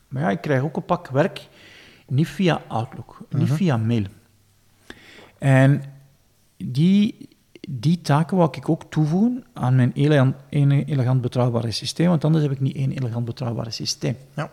maar 0.07 0.21
ja, 0.21 0.30
ik 0.30 0.42
krijg 0.42 0.62
ook 0.62 0.75
een 0.75 0.86
pak 0.86 1.07
werk, 1.07 1.48
niet 2.07 2.27
via 2.27 2.62
Outlook, 2.68 3.25
niet 3.30 3.48
mhm. 3.48 3.56
via 3.56 3.77
mail. 3.77 4.06
En 5.38 5.83
die 6.57 7.30
die 7.69 8.01
taken 8.01 8.38
wou 8.38 8.50
ik 8.57 8.69
ook 8.69 8.83
toevoegen 8.89 9.44
aan 9.53 9.75
mijn 9.75 9.92
elegant, 9.94 10.36
elegant 10.50 11.21
betrouwbare 11.21 11.71
systeem, 11.71 12.07
want 12.07 12.25
anders 12.25 12.44
heb 12.44 12.53
ik 12.53 12.59
niet 12.59 12.75
één 12.75 12.92
elegant 12.92 13.25
betrouwbare 13.25 13.71
systeem. 13.71 14.18
Ja. 14.36 14.51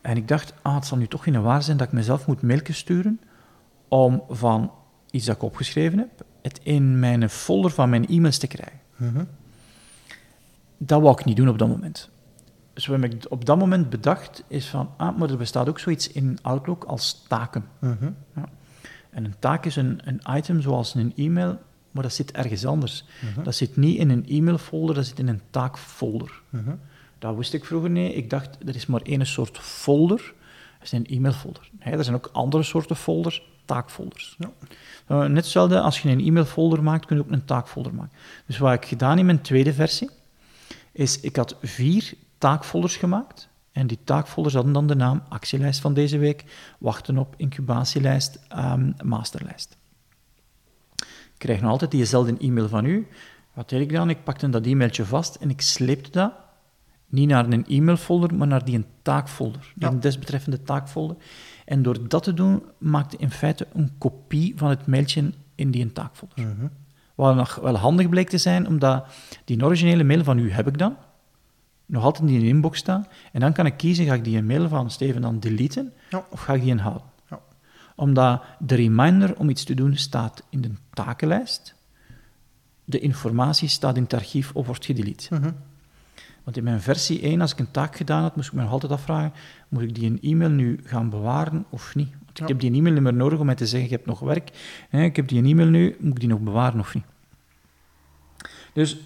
En 0.00 0.16
ik 0.16 0.28
dacht, 0.28 0.54
ah, 0.62 0.74
het 0.74 0.86
zal 0.86 0.98
nu 0.98 1.06
toch 1.06 1.22
geen 1.22 1.42
waar 1.42 1.62
zijn 1.62 1.76
dat 1.76 1.86
ik 1.86 1.92
mezelf 1.92 2.26
moet 2.26 2.42
mailtjes 2.42 2.78
sturen 2.78 3.20
om 3.88 4.22
van 4.28 4.72
iets 5.10 5.26
dat 5.26 5.36
ik 5.36 5.42
opgeschreven 5.42 5.98
heb, 5.98 6.24
het 6.42 6.60
in 6.62 6.98
mijn 6.98 7.30
folder 7.30 7.70
van 7.70 7.90
mijn 7.90 8.08
e-mails 8.08 8.38
te 8.38 8.46
krijgen. 8.46 8.80
Mm 9.00 9.28
Dat 10.76 11.00
wou 11.00 11.18
ik 11.18 11.24
niet 11.24 11.36
doen 11.36 11.48
op 11.48 11.58
dat 11.58 11.68
moment. 11.68 12.10
Dus 12.72 12.86
wat 12.86 13.02
ik 13.02 13.26
op 13.28 13.44
dat 13.44 13.58
moment 13.58 13.90
bedacht, 13.90 14.44
is 14.48 14.66
van, 14.66 14.90
ah, 14.96 15.18
maar 15.18 15.30
er 15.30 15.36
bestaat 15.36 15.68
ook 15.68 15.78
zoiets 15.78 16.08
in 16.08 16.38
Outlook 16.42 16.84
als 16.84 17.24
taken. 17.28 17.64
Mm 17.78 18.16
ja. 18.34 18.48
En 19.10 19.24
een 19.24 19.38
taak 19.38 19.66
is 19.66 19.76
een, 19.76 20.00
een 20.04 20.20
item 20.36 20.60
zoals 20.60 20.94
een 20.94 21.12
e-mail, 21.16 21.58
maar 21.90 22.02
dat 22.02 22.12
zit 22.12 22.32
ergens 22.32 22.66
anders. 22.66 23.04
Mhm. 23.34 23.42
Dat 23.42 23.54
zit 23.54 23.76
niet 23.76 23.98
in 23.98 24.10
een 24.10 24.24
e-mailfolder, 24.28 24.94
dat 24.94 25.06
zit 25.06 25.18
in 25.18 25.28
een 25.28 25.40
taakfolder. 25.50 26.42
Dat 27.18 27.36
wist 27.36 27.54
ik 27.54 27.64
vroeger 27.64 27.90
niet. 27.90 28.16
Ik 28.16 28.30
dacht, 28.30 28.58
er 28.66 28.74
is 28.74 28.86
maar 28.86 29.02
één 29.02 29.26
soort 29.26 29.58
folder, 29.58 30.34
dat 30.78 30.82
is 30.82 30.92
een 30.92 31.06
e-mailfolder. 31.06 31.70
Nee, 31.84 31.94
er 31.94 32.04
zijn 32.04 32.16
ook 32.16 32.30
andere 32.32 32.62
soorten 32.62 32.96
folders, 32.96 33.42
taakfolders. 33.70 34.36
Ja. 34.38 34.50
Uh, 35.08 35.18
net 35.18 35.36
hetzelfde, 35.36 35.80
als 35.80 36.00
je 36.00 36.08
een 36.08 36.26
e-mailfolder 36.26 36.82
maakt, 36.82 37.06
kun 37.06 37.16
je 37.16 37.22
ook 37.22 37.30
een 37.30 37.44
taakfolder 37.44 37.94
maken. 37.94 38.16
Dus 38.46 38.58
wat 38.58 38.72
ik 38.72 38.84
gedaan 38.84 39.18
in 39.18 39.26
mijn 39.26 39.40
tweede 39.40 39.72
versie, 39.72 40.10
is 40.92 41.20
ik 41.20 41.36
had 41.36 41.56
vier 41.62 42.14
taakfolders 42.38 42.96
gemaakt. 42.96 43.48
En 43.72 43.86
die 43.86 43.98
taakfolders 44.04 44.54
hadden 44.54 44.72
dan 44.72 44.86
de 44.86 44.94
naam 44.94 45.22
actielijst 45.28 45.80
van 45.80 45.94
deze 45.94 46.18
week, 46.18 46.44
wachten 46.78 47.18
op 47.18 47.34
incubatielijst, 47.36 48.38
um, 48.56 48.94
masterlijst. 49.04 49.76
Ik 50.96 51.46
krijg 51.46 51.60
nog 51.60 51.70
altijd 51.70 51.90
diezelfde 51.90 52.36
e-mail 52.38 52.68
van 52.68 52.84
u. 52.84 53.06
Wat 53.54 53.68
deed 53.68 53.80
ik 53.80 53.92
dan? 53.92 54.10
Ik 54.10 54.24
pakte 54.24 54.48
dat 54.48 54.66
e-mailtje 54.66 55.04
vast 55.04 55.34
en 55.34 55.50
ik 55.50 55.60
sleepte 55.60 56.10
dat 56.10 56.32
niet 57.06 57.28
naar 57.28 57.44
een 57.48 57.66
e-mailfolder, 57.68 58.34
maar 58.34 58.46
naar 58.46 58.64
die 58.64 58.74
een 58.74 58.86
taakfolder, 59.02 59.72
die 59.74 59.88
een 59.88 60.00
desbetreffende 60.00 60.62
taakfolder. 60.62 61.16
En 61.70 61.82
door 61.82 62.08
dat 62.08 62.22
te 62.22 62.34
doen, 62.34 62.62
maakte 62.78 63.16
in 63.16 63.30
feite 63.30 63.66
een 63.72 63.90
kopie 63.98 64.52
van 64.56 64.70
het 64.70 64.86
mailtje 64.86 65.32
in 65.54 65.70
die 65.70 65.92
taakfolder. 65.92 66.38
Mm 66.38 66.70
Wat 67.14 67.34
nog 67.34 67.54
wel 67.54 67.76
handig 67.76 68.08
bleek 68.08 68.28
te 68.28 68.38
zijn, 68.38 68.66
omdat 68.66 69.06
die 69.44 69.64
originele 69.64 70.04
mail 70.04 70.24
van 70.24 70.38
u 70.38 70.50
heb 70.50 70.66
ik 70.66 70.78
dan, 70.78 70.96
nog 71.86 72.04
altijd 72.04 72.30
in 72.30 72.40
de 72.40 72.46
inbox 72.46 72.78
staan. 72.78 73.06
En 73.32 73.40
dan 73.40 73.52
kan 73.52 73.66
ik 73.66 73.76
kiezen, 73.76 74.06
ga 74.06 74.14
ik 74.14 74.24
die 74.24 74.42
mail 74.42 74.68
van 74.68 74.90
Steven 74.90 75.20
dan 75.20 75.38
deleten, 75.40 75.92
of 76.28 76.40
ga 76.40 76.54
ik 76.54 76.60
die 76.60 76.70
inhouden? 76.70 77.02
Ja. 77.28 77.40
Omdat 77.96 78.42
de 78.58 78.74
reminder 78.74 79.36
om 79.38 79.48
iets 79.48 79.64
te 79.64 79.74
doen 79.74 79.96
staat 79.96 80.42
in 80.48 80.60
de 80.60 80.70
takenlijst, 80.92 81.74
de 82.84 83.00
informatie 83.00 83.68
staat 83.68 83.96
in 83.96 84.02
het 84.02 84.14
archief 84.14 84.50
of 84.54 84.66
wordt 84.66 84.84
gedelete. 84.84 85.34
Mhm. 85.34 85.50
Want 86.44 86.56
in 86.56 86.64
mijn 86.64 86.80
versie 86.80 87.20
1, 87.20 87.40
als 87.40 87.52
ik 87.52 87.58
een 87.58 87.70
taak 87.70 87.96
gedaan 87.96 88.22
had, 88.22 88.36
moest 88.36 88.48
ik 88.48 88.54
me 88.54 88.62
nog 88.62 88.70
altijd 88.70 88.92
afvragen, 88.92 89.32
moet 89.68 89.82
ik 89.82 89.94
die 89.94 90.10
een 90.10 90.18
e-mail 90.22 90.50
nu 90.50 90.80
gaan 90.84 91.10
bewaren 91.10 91.64
of 91.70 91.94
niet? 91.94 92.10
Want 92.24 92.40
ik 92.40 92.48
heb 92.48 92.60
die 92.60 92.72
e-mail 92.72 92.94
niet 92.94 93.02
meer 93.02 93.14
nodig 93.14 93.38
om 93.38 93.46
mij 93.46 93.54
te 93.54 93.66
zeggen, 93.66 93.88
je 93.88 93.94
hebt 93.94 94.06
nog 94.06 94.20
werk. 94.20 94.50
ik 94.90 95.16
heb 95.16 95.28
die 95.28 95.44
e-mail 95.44 95.68
nu, 95.68 95.96
moet 95.98 96.12
ik 96.12 96.20
die 96.20 96.28
nog 96.28 96.40
bewaren 96.40 96.80
of 96.80 96.94
niet? 96.94 97.04
Dus 98.72 98.96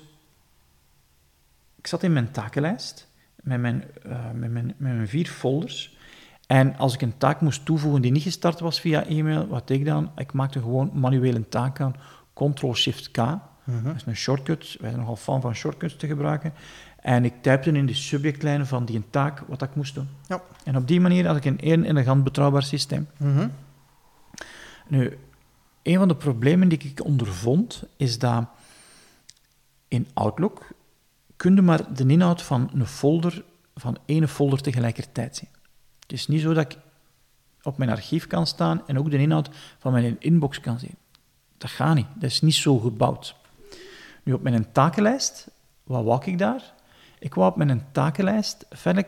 ik 1.77 1.87
zat 1.87 2.03
in 2.03 2.13
mijn 2.13 2.31
takenlijst 2.31 3.09
met 3.43 3.61
mijn, 3.61 3.85
uh, 4.07 4.31
met 4.35 4.51
mijn, 4.51 4.67
met 4.67 4.95
mijn 4.95 5.09
vier 5.09 5.27
folders. 5.27 5.97
En 6.47 6.77
als 6.77 6.95
ik 6.95 7.03
een 7.03 7.19
taak 7.19 7.41
moest 7.41 7.65
toevoegen 7.65 8.03
die 8.03 8.13
niet 8.13 8.23
gestart 8.23 8.61
was 8.61 8.81
via 8.81 9.05
e-mail, 9.05 9.47
wat 9.47 9.69
deed 9.69 9.79
ik 9.79 9.85
dan? 9.85 10.11
Ik 10.17 10.33
maakte 10.33 10.61
gewoon 10.61 10.91
manueel 10.95 11.35
een 11.35 11.49
taak 11.49 11.81
aan, 11.81 11.95
Ctrl-Shift-K. 12.35 13.17
Mhm. 13.65 13.85
Dat 13.85 13.95
is 13.95 14.07
een 14.07 14.17
shortcut. 14.17 14.77
Wij 14.81 14.89
zijn 14.89 15.01
nogal 15.01 15.17
fan 15.17 15.41
van 15.41 15.55
shortcuts 15.55 15.97
te 15.97 16.07
gebruiken. 16.07 16.53
En 17.05 17.25
ik 17.25 17.35
typte 17.41 17.73
in 17.73 17.87
de 17.87 17.95
subjectlijn 17.95 18.67
van 18.67 18.85
die 18.85 19.03
taak 19.11 19.41
wat 19.41 19.63
ik 19.63 19.75
moest 19.75 19.95
doen. 19.95 20.09
Ja. 20.27 20.43
En 20.65 20.77
op 20.77 20.89
die 20.89 21.01
manier 21.01 21.27
had 21.27 21.37
ik 21.37 21.45
een 21.45 21.61
één 21.61 21.85
elegant 21.85 22.25
betrouwbaar 22.25 22.63
systeem. 22.63 23.09
Mhm. 23.17 23.49
Nu, 24.89 25.19
een 25.83 25.99
van 25.99 26.09
de 26.09 26.17
problemen 26.17 26.69
die 26.69 26.79
ik 26.79 27.05
ondervond, 27.05 27.83
is 27.97 28.19
dat 28.19 28.45
in 29.89 30.07
Outlook 30.15 30.67
kun 31.37 31.55
je 31.55 31.63
maar 31.63 31.95
de 31.95 32.07
inhoud 32.07 32.43
van 32.43 32.71
een 32.75 32.87
folder, 32.87 33.45
van 33.75 33.99
één 34.05 34.29
folder 34.29 34.63
tegelijkertijd 34.63 35.37
zien. 35.37 35.49
Het 36.01 36.13
is 36.13 36.27
niet 36.27 36.41
zo 36.41 36.53
dat 36.53 36.73
ik 36.73 36.79
op 37.63 37.79
mijn 37.79 37.91
archief 37.91 38.27
kan 38.27 38.47
staan 38.47 38.87
en 38.87 38.99
ook 38.99 39.11
de 39.11 39.19
inhoud 39.19 39.51
van 39.79 39.93
mijn 39.93 40.17
inbox 40.19 40.61
kan 40.61 40.79
zien. 40.79 40.97
Dat 41.59 41.71
gaat 41.71 41.95
niet. 41.95 42.07
Dat 42.15 42.31
is 42.31 42.41
niet 42.41 42.55
zo 42.55 42.79
gebouwd. 42.79 43.37
Nu, 44.23 44.33
op 44.33 44.43
mijn 44.43 44.73
takenlijst, 44.73 45.49
wat 45.83 46.05
wou 46.05 46.25
ik 46.25 46.39
daar? 46.39 46.75
Ik 47.25 47.35
wou 47.35 47.51
op 47.51 47.57
mijn 47.57 47.87
takenlijst 47.93 48.67
verder 48.71 49.05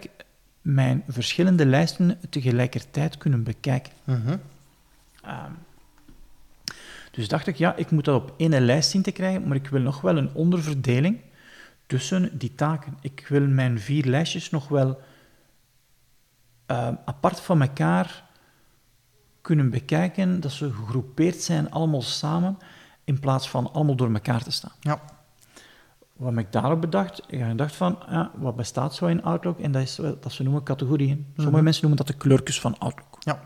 mijn 0.63 1.05
verschillende 1.09 1.67
lijsten 1.67 2.19
tegelijkertijd 2.31 3.19
kunnen 3.19 3.43
bekijken. 3.43 3.93
Mhm. 4.05 4.37
Ehm, 5.23 5.51
dus 7.11 7.29
dacht 7.29 7.47
ik, 7.47 7.57
ja, 7.57 7.75
ik 7.75 7.91
moet 7.91 8.05
dat 8.05 8.23
op 8.23 8.35
één 8.37 8.61
lijst 8.65 8.91
zien 8.91 9.03
te 9.03 9.11
krijgen, 9.11 9.49
maar 9.49 9.57
ik 9.57 9.69
wil 9.69 9.81
nog 9.81 10.01
wel 10.01 10.17
een 10.17 10.35
onderverdeling 10.35 11.21
tussen 11.87 12.39
die 12.39 12.55
taken. 12.55 12.99
Ik 13.01 13.27
wil 13.29 13.47
mijn 13.47 13.81
vier 13.81 14.05
lijstjes 14.05 14.51
nog 14.51 14.69
wel 14.69 15.01
ehm, 16.67 16.95
apart 17.05 17.41
van 17.41 17.63
elkaar 17.63 18.25
kunnen 19.41 19.71
bekijken, 19.71 20.41
dat 20.41 20.53
ze 20.53 20.73
gegroepeerd 20.73 21.43
zijn, 21.43 21.71
allemaal 21.71 22.03
samen, 22.03 22.59
in 23.05 23.21
plaats 23.21 23.49
van 23.49 23.73
allemaal 23.73 23.97
door 23.97 24.13
elkaar 24.13 24.43
te 24.43 24.51
staan. 24.51 24.73
Ja. 24.81 25.16
Wat 26.17 26.31
heb 26.35 26.39
ik 26.39 26.53
daarop 26.53 26.81
bedacht? 26.81 27.23
Ik 27.29 27.59
dacht 27.59 27.77
van, 27.77 27.99
ja, 28.09 28.31
wat 28.35 28.57
bestaat 28.57 28.95
zo 28.95 29.07
in 29.07 29.23
Outlook? 29.23 29.59
En 29.61 29.73
dat 29.73 29.83
is 29.83 29.95
dat 30.21 30.33
ze 30.33 30.43
noemen 30.43 30.63
categorieën. 30.63 31.27
Sommige 31.35 31.55
Mhm. 31.57 31.65
mensen 31.65 31.83
noemen 31.87 32.05
dat 32.05 32.15
de 32.15 32.23
kleurtjes 32.23 32.61
van 32.61 32.79
Outlook. 32.79 33.17
Ja. 33.21 33.41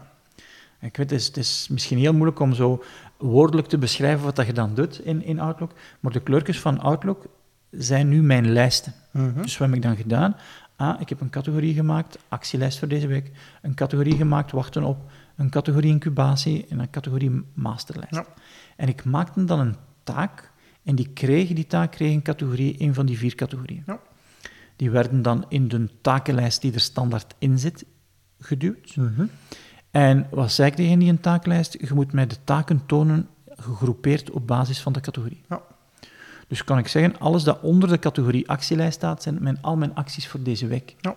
Ik 0.80 0.96
weet, 0.96 1.10
het 1.10 1.20
is, 1.20 1.26
het 1.26 1.36
is 1.36 1.68
misschien 1.70 1.98
heel 1.98 2.12
moeilijk 2.12 2.38
om 2.40 2.54
zo 2.54 2.82
woordelijk 3.18 3.68
te 3.68 3.78
beschrijven 3.78 4.24
wat 4.24 4.36
dat 4.36 4.46
je 4.46 4.52
dan 4.52 4.74
doet 4.74 5.00
in, 5.04 5.24
in 5.24 5.40
Outlook, 5.40 5.72
maar 6.00 6.12
de 6.12 6.20
kleurtjes 6.20 6.60
van 6.60 6.80
Outlook 6.80 7.26
zijn 7.70 8.08
nu 8.08 8.22
mijn 8.22 8.52
lijsten. 8.52 8.94
Mhm. 9.10 9.42
Dus 9.42 9.58
wat 9.58 9.68
heb 9.68 9.76
ik 9.76 9.82
dan 9.82 9.96
gedaan? 9.96 10.36
Ah, 10.76 11.00
ik 11.00 11.08
heb 11.08 11.20
een 11.20 11.30
categorie 11.30 11.74
gemaakt, 11.74 12.18
actielijst 12.28 12.78
voor 12.78 12.88
deze 12.88 13.06
week, 13.06 13.30
een 13.62 13.74
categorie 13.74 14.16
gemaakt, 14.16 14.52
wachten 14.52 14.82
op, 14.82 14.98
een 15.36 15.50
categorie 15.50 15.90
incubatie 15.90 16.66
en 16.68 16.78
een 16.78 16.90
categorie 16.90 17.44
masterlijst. 17.54 18.14
Ja. 18.14 18.24
En 18.76 18.88
ik 18.88 19.04
maakte 19.04 19.44
dan 19.44 19.60
een 19.60 19.76
taak 20.04 20.49
en 20.84 20.94
die 20.94 21.08
kreeg, 21.08 21.48
die 21.48 21.66
taak 21.66 21.90
kreeg 21.90 22.12
een 22.12 22.22
categorie, 22.22 22.74
een 22.78 22.94
van 22.94 23.06
die 23.06 23.18
vier 23.18 23.34
categorieën. 23.34 23.82
Ja. 23.86 24.00
Die 24.76 24.90
werden 24.90 25.22
dan 25.22 25.44
in 25.48 25.68
de 25.68 25.88
takenlijst 26.00 26.60
die 26.60 26.72
er 26.72 26.80
standaard 26.80 27.34
in 27.38 27.58
zit 27.58 27.84
geduwd. 28.38 28.96
Mhm. 28.96 29.24
En 29.90 30.26
wat 30.30 30.52
zei 30.52 30.68
ik 30.68 30.74
tegen 30.74 30.98
die 30.98 31.08
een 31.08 31.20
taaklijst? 31.20 31.76
Je 31.80 31.94
moet 31.94 32.12
mij 32.12 32.26
de 32.26 32.36
taken 32.44 32.86
tonen 32.86 33.28
gegroepeerd 33.46 34.30
op 34.30 34.46
basis 34.46 34.80
van 34.80 34.92
de 34.92 35.00
categorie. 35.00 35.42
Ja. 35.48 35.62
Dus 36.48 36.64
kan 36.64 36.78
ik 36.78 36.88
zeggen, 36.88 37.18
alles 37.18 37.44
dat 37.44 37.60
onder 37.60 37.88
de 37.88 37.98
categorie 37.98 38.48
actielijst 38.48 38.94
staat, 38.94 39.22
zijn 39.22 39.42
mijn, 39.42 39.62
al 39.62 39.76
mijn 39.76 39.94
acties 39.94 40.28
voor 40.28 40.42
deze 40.42 40.66
week. 40.66 40.96
Ja. 41.00 41.16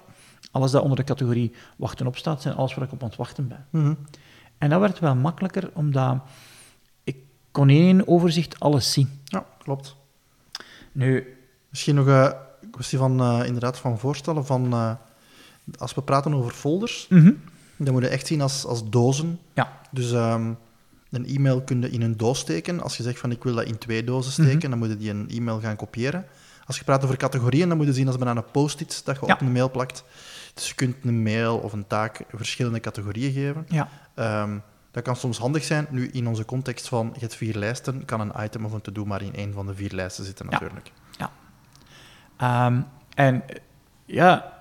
Alles 0.52 0.72
dat 0.72 0.82
onder 0.82 0.98
de 0.98 1.04
categorie 1.04 1.52
wachten 1.78 2.08
op 2.08 2.18
staat, 2.18 2.42
zijn 2.42 2.56
alles 2.56 2.74
waar 2.74 2.86
ik 2.86 2.92
op 2.92 3.02
aan 3.02 3.08
het 3.08 3.18
wachten 3.18 3.48
ben. 3.48 3.66
Mhm. 3.70 3.94
En 4.58 4.70
dat 4.70 4.80
werd 4.80 5.00
wel 5.00 5.16
makkelijker, 5.16 5.70
omdat 5.74 6.18
ik 7.04 7.18
kon 7.52 7.70
in 7.70 7.82
één 7.82 8.08
overzicht 8.08 8.60
alles 8.60 8.92
zien. 8.92 9.10
Ja, 9.24 9.46
klopt. 9.64 9.96
Nu, 10.92 11.38
Misschien 11.70 11.96
nog 11.96 12.08
een 12.08 12.34
kwestie 12.72 12.98
van, 12.98 13.20
eh, 13.22 13.42
inderdaad, 13.46 13.78
van 13.78 14.00
voorstellen. 14.00 14.46
Van, 14.46 14.74
eh, 14.74 14.92
als 15.78 15.94
we 15.94 16.02
praten 16.02 16.34
over 16.34 16.52
folders, 16.52 17.08
dan 17.78 17.94
moet 17.94 18.02
je 18.02 18.08
echt 18.08 18.28
zien 18.28 18.42
als, 18.42 18.66
als 18.66 18.90
dozen. 18.90 19.40
Ja. 19.54 19.80
Dus 19.92 20.12
ehm, 20.12 20.52
een 21.12 21.26
e-mail 21.26 21.62
kun 21.62 21.82
je 21.82 21.90
in 21.90 22.02
een 22.02 22.18
doos 22.18 22.40
steken. 22.40 22.82
Als 22.82 22.98
je 22.98 23.04
zegt 23.04 23.20
van 23.20 23.32
ik 23.32 23.44
wil 23.44 23.56
dat 23.56 23.66
in 23.66 23.78
twee 23.78 24.04
dozen 24.04 24.32
steken, 24.32 24.58
Mhm. 24.58 24.70
dan 24.70 24.78
moet 24.80 24.90
je 24.90 24.98
die 24.98 25.10
een 25.10 25.30
e-mail 25.30 25.60
gaan 25.60 25.76
kopiëren. 25.76 26.26
Als 26.66 26.78
je 26.78 26.84
praat 26.84 27.04
over 27.04 27.18
categorieën, 27.18 27.68
dan 27.68 27.78
moet 27.78 27.86
je 27.86 27.94
zien 27.94 28.08
als 28.08 28.18
bijna 28.18 28.36
een 28.36 28.52
post-it 28.52 29.02
dat 29.06 29.18
je 29.20 29.26
Ja. 29.26 29.34
op 29.34 29.42
een 29.42 29.52
mail 29.52 29.72
plakt. 29.72 30.04
Dus 30.54 30.68
je 30.70 30.76
kunt 30.76 30.96
een 31.04 31.24
mail 31.24 31.58
of 31.58 31.74
een 31.74 31.88
taak 31.88 32.22
verschillende 32.32 32.80
categorieën 32.80 33.32
geven. 33.34 33.66
ja. 33.70 33.90
Ehm, 34.16 34.58
dat 34.94 35.04
kan 35.04 35.16
soms 35.16 35.38
handig 35.38 35.64
zijn. 35.64 35.88
Nu, 35.90 36.08
in 36.08 36.28
onze 36.28 36.46
context 36.46 36.88
van 36.88 37.10
je 37.14 37.20
hebt 37.20 37.36
vier 37.36 37.56
lijsten, 37.58 38.06
kan 38.06 38.20
een 38.20 38.32
item 38.44 38.66
of 38.66 38.72
een 38.72 38.82
to-do 38.82 39.06
maar 39.06 39.22
in 39.22 39.36
één 39.36 39.54
van 39.54 39.66
de 39.66 39.76
vier 39.76 39.92
lijsten 39.94 40.26
zitten 40.26 40.46
Ja. 40.46 40.52
natuurlijk. 40.52 40.92
Ehm, 42.38 42.82
en 43.16 43.44
ja, 44.06 44.54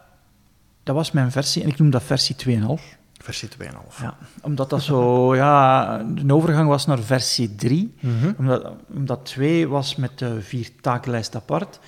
dat 0.83 0.95
was 0.95 1.11
mijn 1.11 1.31
versie, 1.31 1.63
en 1.63 1.69
ik 1.69 1.79
noem 1.79 1.91
dat 1.91 2.03
versie 2.03 2.37
2.5. 2.37 2.97
Versie 3.23 3.49
2,5. 3.49 4.01
Ja, 4.01 4.17
omdat 4.43 4.71
dat 4.71 4.83
zo, 4.83 5.35
ja, 5.45 6.01
een 6.01 6.33
overgang 6.33 6.69
was 6.69 6.87
naar 6.87 6.99
versie 6.99 7.55
3. 7.55 7.95
Mhm. 8.01 8.33
Omdat, 8.39 8.73
omdat 8.95 9.25
2 9.25 9.69
was 9.69 9.97
met 9.97 10.19
de 10.19 10.43
vier 10.43 10.71
takenlijst 10.81 11.37
apart. 11.37 11.79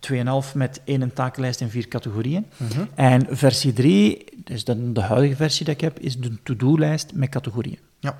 2,5 0.00 0.54
met 0.54 0.80
één 0.84 1.12
takenlijst 1.12 1.60
en 1.60 1.70
vier 1.70 1.88
categorieën. 1.88 2.46
Mhm. 2.56 2.84
En 2.94 3.26
versie 3.36 3.72
3, 3.72 4.24
dus 4.44 4.64
de, 4.64 4.92
de 4.92 5.00
huidige 5.02 5.36
versie 5.36 5.64
die 5.64 5.74
ik 5.74 5.80
heb, 5.80 5.98
is 5.98 6.18
de 6.18 6.42
to-do-lijst 6.42 7.14
met 7.14 7.28
categorieën. 7.28 7.78
Ja. 8.02 8.18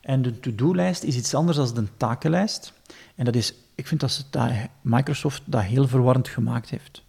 En 0.00 0.22
de 0.22 0.40
to-do-lijst 0.40 1.02
is 1.02 1.16
iets 1.16 1.34
anders 1.34 1.56
dan 1.56 1.74
de 1.74 1.96
takenlijst. 1.96 2.72
En 3.14 3.24
dat 3.24 3.34
is, 3.34 3.54
ik 3.74 3.86
vind 3.86 4.00
dat, 4.00 4.10
ze, 4.10 4.22
dat 4.30 4.50
Microsoft 4.80 5.42
dat 5.44 5.62
heel 5.62 5.88
verwarrend 5.88 6.28
gemaakt 6.28 6.70
heeft. 6.70 7.02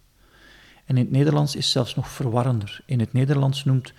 En 0.84 0.96
in 0.96 1.02
het 1.02 1.10
Nederlands 1.10 1.56
is 1.56 1.64
het 1.64 1.72
zelfs 1.72 1.94
nog 1.94 2.08
verwarrender. 2.08 2.80
In 2.86 3.00
het 3.00 3.12
Nederlands 3.12 3.64
noemt 3.64 3.92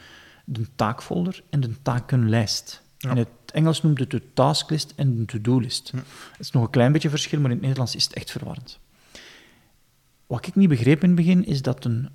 de 0.45 0.65
taakfolder 0.75 1.43
en 1.49 1.59
de 1.59 1.81
takenlijst. 1.81 2.81
Ja. 2.97 3.09
In 3.09 3.17
het 3.17 3.29
Engels 3.53 3.81
noemt 3.81 3.99
het 3.99 4.09
de 4.09 4.33
tasklist 4.33 4.93
en 4.95 5.17
de 5.17 5.25
to-do-list. 5.25 5.91
Het 5.91 6.39
is 6.39 6.51
nog 6.51 6.63
een 6.63 6.69
klein 6.69 6.91
beetje 6.91 7.09
verschil, 7.09 7.39
maar 7.39 7.49
in 7.49 7.55
het 7.55 7.61
Nederlands 7.61 7.95
is 7.95 8.03
het 8.03 8.13
echt 8.13 8.31
verwarrend. 8.31 8.79
Wat 10.27 10.47
ik 10.47 10.55
niet 10.55 10.69
begreep 10.69 11.03
in 11.03 11.07
het 11.07 11.17
begin, 11.17 11.45
is 11.45 11.61
dat 11.61 11.85
een 11.85 12.09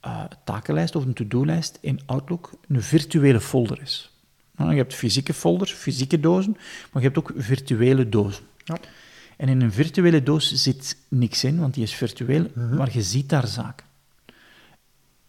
eh, 0.00 0.24
takenlijst 0.44 0.96
of 0.96 1.04
een 1.04 1.12
to-do-lijst 1.12 1.78
in 1.80 2.00
Outlook 2.06 2.50
een 2.68 2.82
virtuele 2.82 3.40
folder 3.40 3.80
is. 3.80 4.09
Je 4.68 4.76
hebt 4.76 4.94
fysieke 4.94 5.34
folders, 5.34 5.72
fysieke 5.72 6.20
dozen, 6.20 6.52
maar 6.92 7.02
je 7.02 7.08
hebt 7.08 7.18
ook 7.18 7.32
virtuele 7.36 8.08
dozen. 8.08 8.44
Ja. 8.64 8.76
En 9.36 9.48
in 9.48 9.60
een 9.60 9.72
virtuele 9.72 10.22
doos 10.22 10.52
zit 10.54 10.96
niks 11.08 11.44
in, 11.44 11.58
want 11.60 11.74
die 11.74 11.82
is 11.82 11.94
virtueel, 11.94 12.46
Mhm. 12.54 12.76
maar 12.76 12.92
je 12.92 13.02
ziet 13.02 13.28
daar 13.28 13.46
zaken. 13.46 13.86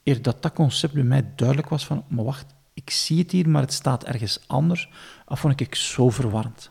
Eer 0.04 0.22
dat 0.22 0.42
dat 0.42 0.54
concept 0.54 0.94
bij 0.94 1.04
mij 1.04 1.26
duidelijk 1.36 1.70
was 1.70 1.86
van, 1.86 2.04
maar 2.08 2.26
wacht, 2.26 2.46
ik 2.74 2.90
zie 2.90 3.20
het 3.20 3.32
hier, 3.32 3.50
maar 3.50 3.62
het 3.62 3.74
staat 3.74 4.04
ergens 4.04 4.40
anders, 4.48 4.90
dat 5.28 5.40
vond 5.40 5.60
ik 5.60 5.76
zo 5.76 6.10
verwarrend. 6.10 6.70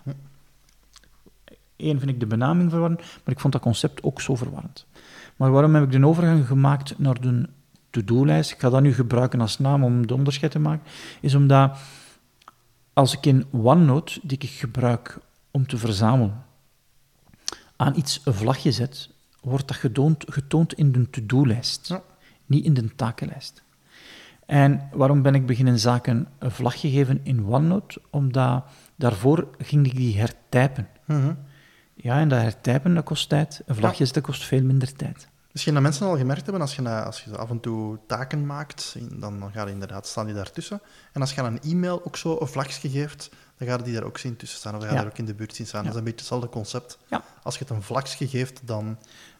Eén 1.76 1.98
vind 1.98 2.10
ik 2.10 2.20
de 2.20 2.26
benaming 2.26 2.70
verwarrend, 2.70 3.00
maar 3.00 3.34
ik 3.34 3.40
vond 3.40 3.52
dat 3.52 3.62
concept 3.62 4.02
ook 4.02 4.20
zo 4.20 4.34
verwarrend. 4.36 4.86
Maar 5.36 5.50
waarom 5.50 5.74
heb 5.74 5.84
ik 5.84 5.92
de 5.92 6.06
overgang 6.06 6.46
gemaakt 6.46 6.98
naar 6.98 7.20
de 7.20 7.48
to-do-lijst? 7.90 8.50
Ik 8.50 8.60
ga 8.60 8.70
dat 8.70 8.82
nu 8.82 8.94
gebruiken 8.94 9.40
als 9.40 9.58
naam 9.58 9.84
om 9.84 10.06
de 10.06 10.14
onderscheid 10.14 10.52
te 10.52 10.58
maken. 10.58 10.86
Is 11.20 11.34
omdat 11.34 11.78
als 12.92 13.16
ik 13.16 13.26
in 13.26 13.46
OneNote, 13.52 14.20
die 14.22 14.38
ik 14.38 14.50
gebruik 14.50 15.18
om 15.50 15.66
te 15.66 15.78
verzamelen, 15.78 16.44
aan 17.76 17.96
iets 17.96 18.20
een 18.24 18.34
vlagje 18.34 18.72
zet, 18.72 19.10
wordt 19.40 19.68
dat 19.68 19.76
getoond, 19.76 20.24
getoond 20.28 20.72
in 20.74 20.92
de 20.92 21.10
to-do-lijst, 21.10 21.88
Ja. 21.88 22.02
niet 22.46 22.64
in 22.64 22.74
de 22.74 22.94
takenlijst. 22.94 23.62
En 24.46 24.88
waarom 24.92 25.22
ben 25.22 25.34
ik 25.34 25.46
beginnen 25.46 25.78
zaken 25.78 26.26
een 26.38 26.50
vlagje 26.50 26.90
geven 26.90 27.20
in 27.22 27.46
OneNote? 27.46 28.00
Omdat 28.10 28.64
daarvoor 28.96 29.48
ging 29.58 29.86
ik 29.86 29.96
die 29.96 30.18
hertypen. 30.18 30.88
Mhm. 31.06 31.34
Ja, 31.94 32.18
en 32.20 32.28
dat 32.28 32.40
hertypen, 32.40 32.94
dat 32.94 33.04
kost 33.04 33.28
tijd. 33.28 33.62
Een 33.66 33.74
vlagje 33.74 34.06
dat 34.12 34.22
kost 34.22 34.44
veel 34.44 34.62
minder 34.62 34.92
tijd. 34.92 35.28
Misschien 35.52 35.74
dat 35.74 35.82
mensen 35.82 36.06
al 36.06 36.16
gemerkt 36.16 36.42
hebben, 36.42 36.60
als 36.60 36.76
je, 36.76 37.02
als 37.04 37.24
je 37.24 37.36
af 37.36 37.50
en 37.50 37.60
toe 37.60 37.98
taken 38.06 38.46
maakt, 38.46 38.96
dan, 39.12 39.40
dan 39.54 39.68
inderdaad, 39.68 40.06
staan 40.06 40.26
die 40.26 40.34
daartussen. 40.34 40.80
En 41.12 41.20
als 41.20 41.34
je 41.34 41.42
aan 41.42 41.52
een 41.52 41.70
e-mail 41.70 42.04
ook 42.04 42.16
zo 42.16 42.36
een 42.40 42.46
vlagje 42.46 42.90
geeft, 42.90 43.30
dan 43.56 43.68
gaat 43.68 43.84
die 43.84 43.94
daar 43.94 44.02
ook 44.02 44.18
zien 44.18 44.36
tussen 44.36 44.58
staan, 44.58 44.74
of 44.74 44.82
gaat 44.82 44.90
ja. 44.90 44.96
daar 44.96 45.06
ook 45.06 45.18
in 45.18 45.24
de 45.24 45.34
buurt 45.34 45.54
zien 45.54 45.66
staan. 45.66 45.82
Dat 45.82 45.92
is 45.92 45.98
een 45.98 46.04
beetje 46.04 46.18
hetzelfde 46.18 46.48
concept. 46.48 46.98
Ja. 47.08 47.24
Als 47.42 47.58
je 47.58 47.64
het 47.64 47.70
een 47.72 47.82
vlagje 47.82 48.28
geeft, 48.28 48.60
dan... 48.64 48.98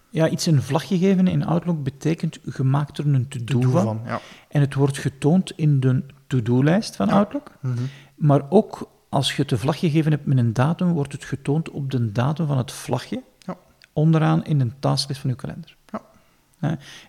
Ja, 0.09 0.29
iets 0.29 0.47
een 0.47 0.63
vlagje 0.63 0.99
geven 0.99 1.27
in 1.27 1.47
Outlook 1.47 1.83
betekent, 1.83 2.39
je 2.57 2.63
maakt 2.63 2.99
er 2.99 3.07
een 3.07 3.29
to-do 3.29 3.71
van. 3.71 4.01
En 4.49 4.61
het 4.61 4.75
wordt 4.75 4.99
getoond 4.99 5.53
in 5.57 5.81
de 5.81 6.05
to-do-lijst 6.27 6.97
van 6.97 7.09
Outlook. 7.09 7.51
Mm 7.61 7.75
-hmm. 7.75 7.89
Maar 8.15 8.43
ook 8.49 8.89
als 9.09 9.37
je 9.37 9.43
het 9.43 9.51
een 9.51 9.59
vlagje 9.59 9.91
gegeven 9.91 10.11
hebt 10.11 10.27
met 10.27 10.39
een 10.39 10.53
datum, 10.53 10.93
wordt 10.93 11.13
het 11.13 11.25
getoond 11.25 11.71
op 11.71 11.91
de 11.91 12.13
datum 12.13 12.47
van 12.47 12.59
het 12.59 12.73
vlagje. 12.73 13.23
Ja. 13.39 13.57
Onderaan 13.93 14.45
in 14.45 14.61
een 14.61 14.75
tasklijst 14.79 15.21
van 15.21 15.31
je 15.31 15.37
kalender. 15.37 15.77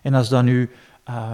En 0.02 0.14
als 0.14 0.28
dat 0.28 0.42
nu 0.42 0.70
uh, 1.08 1.32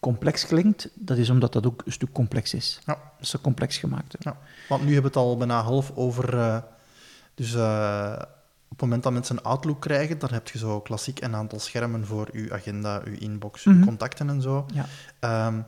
complex 0.00 0.46
klinkt, 0.46 0.88
dat 0.94 1.16
is 1.16 1.30
omdat 1.30 1.52
dat 1.52 1.66
ook 1.66 1.82
een 1.84 1.92
stuk 1.92 2.12
complex 2.12 2.54
is. 2.54 2.80
Ja. 2.86 2.94
Dat 2.94 3.34
is 3.34 3.34
complex 3.40 3.76
gemaakt. 3.76 4.16
Ja. 4.18 4.36
Want 4.68 4.84
nu 4.84 4.92
hebben 4.92 5.12
we 5.12 5.18
het 5.18 5.26
al 5.28 5.36
bijna 5.36 5.62
half 5.62 5.92
over... 5.94 6.34
Uh, 6.34 6.58
dus 7.34 7.54
uh, 7.54 8.12
op 8.70 8.78
het 8.78 8.80
moment 8.80 9.02
dat 9.02 9.12
mensen 9.12 9.36
een 9.36 9.42
Outlook 9.42 9.80
krijgen, 9.80 10.18
dan 10.18 10.32
heb 10.32 10.48
je 10.48 10.58
zo 10.58 10.80
klassiek 10.80 11.20
een 11.20 11.34
aantal 11.34 11.58
schermen 11.58 12.06
voor 12.06 12.28
je 12.32 12.52
agenda, 12.52 13.02
je 13.04 13.18
inbox, 13.18 13.62
je 13.62 13.70
mm 13.70 13.76
-hmm. 13.76 13.84
contacten 13.84 14.28
en 14.28 14.42
zo. 14.42 14.66
Ja. 15.20 15.46
Um, 15.46 15.64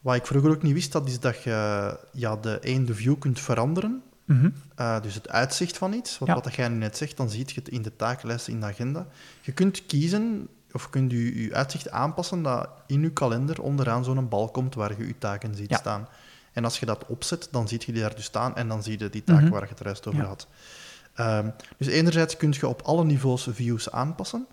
wat 0.00 0.14
ik 0.14 0.26
vroeger 0.26 0.50
ook 0.50 0.62
niet 0.62 0.72
wist, 0.72 0.92
dat 0.92 1.08
is 1.08 1.20
dat 1.20 1.42
je 1.42 1.98
ja, 2.12 2.36
de 2.36 2.82
de 2.84 2.94
view 2.94 3.18
kunt 3.18 3.40
veranderen. 3.40 4.02
Mm 4.24 4.38
-hmm. 4.40 4.52
uh, 4.80 5.00
dus 5.00 5.14
het 5.14 5.28
uitzicht 5.28 5.78
van 5.78 5.92
iets. 5.92 6.18
Wat, 6.18 6.28
ja. 6.28 6.34
wat 6.34 6.54
jij 6.54 6.68
nu 6.68 6.76
net 6.76 6.96
zegt, 6.96 7.16
dan 7.16 7.30
zie 7.30 7.44
je 7.46 7.54
het 7.54 7.68
in 7.68 7.82
de 7.82 7.96
takenlijst 7.96 8.48
in 8.48 8.60
de 8.60 8.66
agenda. 8.66 9.06
Je 9.40 9.52
kunt 9.52 9.86
kiezen 9.86 10.48
of 10.72 10.90
kunt 10.90 11.10
je 11.10 11.42
je 11.42 11.54
uitzicht 11.54 11.90
aanpassen 11.90 12.42
dat 12.42 12.68
in 12.86 13.00
je 13.00 13.10
kalender 13.10 13.62
onderaan 13.62 14.04
zo'n 14.04 14.28
bal 14.28 14.48
komt 14.50 14.74
waar 14.74 14.98
je 14.98 15.06
je 15.06 15.18
taken 15.18 15.54
ziet 15.54 15.70
ja. 15.70 15.76
staan. 15.76 16.08
En 16.52 16.64
als 16.64 16.80
je 16.80 16.86
dat 16.86 17.06
opzet, 17.06 17.48
dan 17.50 17.68
zie 17.68 17.82
je 17.86 17.92
die 17.92 18.02
daar 18.02 18.14
dus 18.14 18.24
staan 18.24 18.56
en 18.56 18.68
dan 18.68 18.82
zie 18.82 18.98
je 18.98 19.10
die 19.10 19.24
taak 19.24 19.36
mm 19.36 19.42
-hmm. 19.42 19.52
waar 19.52 19.62
je 19.62 19.68
het 19.68 19.84
juist 19.84 20.06
over 20.06 20.20
ja. 20.20 20.26
had. 20.26 20.46
Um, 21.20 21.52
dus 21.76 21.86
enerzijds 21.86 22.36
kun 22.36 22.54
je 22.56 22.68
op 22.68 22.82
alle 22.82 23.04
niveaus 23.04 23.48
views 23.50 23.90
aanpassen. 23.90 24.46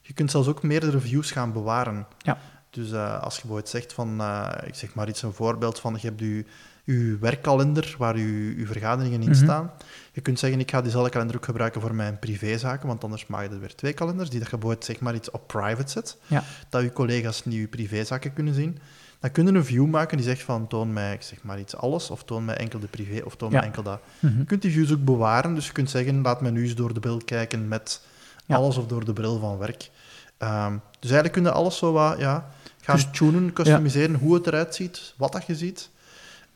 Je 0.00 0.12
kunt 0.12 0.30
zelfs 0.30 0.48
ook 0.48 0.62
meerdere 0.62 1.00
views 1.00 1.30
gaan 1.30 1.52
bewaren. 1.52 2.06
Ja. 2.18 2.38
Dus 2.70 2.90
uh, 2.90 3.22
als 3.22 3.34
je 3.34 3.40
bijvoorbeeld 3.40 3.68
zegt 3.70 3.92
van, 3.92 4.20
uh, 4.20 4.52
ik 4.64 4.74
zeg 4.74 4.94
maar 4.94 5.08
iets, 5.08 5.22
een 5.22 5.32
voorbeeld 5.32 5.80
van, 5.80 5.98
je 6.00 6.06
hebt 6.06 6.20
je, 6.20 6.44
je 6.86 7.16
werkkalender 7.20 7.94
waar 7.98 8.18
je, 8.18 8.58
je 8.58 8.66
vergaderingen 8.66 9.20
in 9.20 9.26
mm 9.26 9.32
-hmm. 9.32 9.42
staan. 9.42 9.70
Je 10.12 10.20
kunt 10.20 10.38
zeggen, 10.38 10.60
ik 10.60 10.70
ga 10.70 10.80
diezelfde 10.80 11.10
kalender 11.10 11.36
ook 11.36 11.44
gebruiken 11.44 11.80
voor 11.80 11.94
mijn 11.94 12.18
privézaken, 12.18 12.86
want 12.86 13.04
anders 13.04 13.26
maak 13.26 13.42
je 13.42 13.48
er 13.48 13.60
weer 13.60 13.74
twee 13.74 13.92
kalenders, 13.92 14.30
die 14.30 14.38
dat 14.38 14.50
je 14.50 14.56
bijvoorbeeld 14.56 14.86
zeg 14.86 15.00
maar 15.00 15.14
iets 15.14 15.30
op 15.30 15.46
private 15.46 15.90
zet, 15.90 16.16
ja. 16.26 16.44
dat 16.68 16.82
je 16.82 16.92
collega's 16.92 17.44
niet 17.44 17.58
je 17.58 17.66
privézaken 17.66 18.32
kunnen 18.32 18.54
zien. 18.54 18.78
Dan 19.20 19.30
kun 19.30 19.46
je 19.46 19.52
een 19.52 19.64
view 19.64 19.86
maken 19.86 20.16
die 20.16 20.26
zegt 20.26 20.42
van, 20.42 20.66
toon 20.66 20.92
mij, 20.92 21.16
zeg 21.20 21.42
maar 21.42 21.58
iets 21.58 21.76
alles, 21.76 22.10
of 22.10 22.24
toon 22.24 22.44
mij 22.44 22.56
enkel 22.56 22.78
de 22.78 22.86
privé, 22.86 23.24
of 23.24 23.36
toon 23.36 23.50
ja. 23.50 23.56
mij 23.56 23.66
enkel 23.66 23.82
dat. 23.82 24.00
Mm 24.18 24.30
-hmm. 24.30 24.38
Je 24.38 24.44
kunt 24.44 24.62
die 24.62 24.72
views 24.72 24.92
ook 24.92 25.04
bewaren, 25.04 25.54
dus 25.54 25.66
je 25.66 25.72
kunt 25.72 25.90
zeggen, 25.90 26.22
laat 26.22 26.40
me 26.40 26.50
nu 26.50 26.62
eens 26.62 26.74
door 26.74 26.94
de 26.94 27.00
bril 27.00 27.20
kijken 27.24 27.68
met 27.68 28.00
ja. 28.46 28.56
alles 28.56 28.76
of 28.76 28.86
door 28.86 29.04
de 29.04 29.12
bril 29.12 29.38
van 29.38 29.58
werk. 29.58 29.90
Um, 30.38 30.80
dus 31.00 31.10
eigenlijk 31.10 31.32
kun 31.32 31.42
je 31.42 31.50
alles 31.50 31.78
zo 31.78 31.92
wat, 31.92 32.18
ja 32.18 32.50
gaan 32.86 32.96
dus, 32.96 33.08
tunen, 33.12 33.52
customiseren, 33.52 34.14
hoe 34.14 34.34
het 34.34 34.46
eruit 34.46 34.74
ziet, 34.74 35.14
wat 35.16 35.32
dat 35.32 35.46
je 35.46 35.54
ziet. 35.54 35.90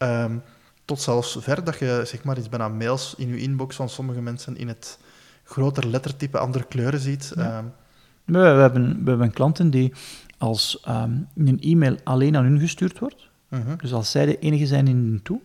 Um, 0.02 0.42
tot 0.84 1.00
zelfs 1.00 1.36
ver 1.40 1.64
dat 1.64 1.78
je 1.78 2.02
zeg 2.04 2.24
maar 2.24 2.38
iets 2.38 2.48
bijna 2.48 2.68
mails 2.68 3.14
in 3.16 3.28
je 3.28 3.38
inbox 3.38 3.76
van 3.76 3.88
sommige 3.88 4.20
mensen 4.20 4.56
in 4.56 4.68
het 4.68 4.98
groter 5.44 5.86
lettertype 5.86 6.38
andere 6.38 6.64
kleuren 6.64 7.00
ziet. 7.00 7.32
Ja. 7.34 7.58
Um, 7.58 7.72
we, 8.24 8.38
we, 8.38 8.60
hebben, 8.60 9.04
we 9.04 9.10
hebben 9.10 9.30
klanten 9.30 9.70
die 9.70 9.92
als 10.38 10.84
um, 10.88 11.28
een 11.36 11.60
e-mail 11.60 11.96
alleen 12.04 12.36
aan 12.36 12.44
hun 12.44 12.60
gestuurd 12.60 12.98
wordt, 12.98 13.28
uh 13.48 13.60
-huh. 13.64 13.78
dus 13.78 13.92
als 13.92 14.10
zij 14.10 14.26
de 14.26 14.38
enige 14.38 14.66
zijn 14.66 14.88
in 14.88 14.96
hun 14.96 15.20
toe, 15.22 15.40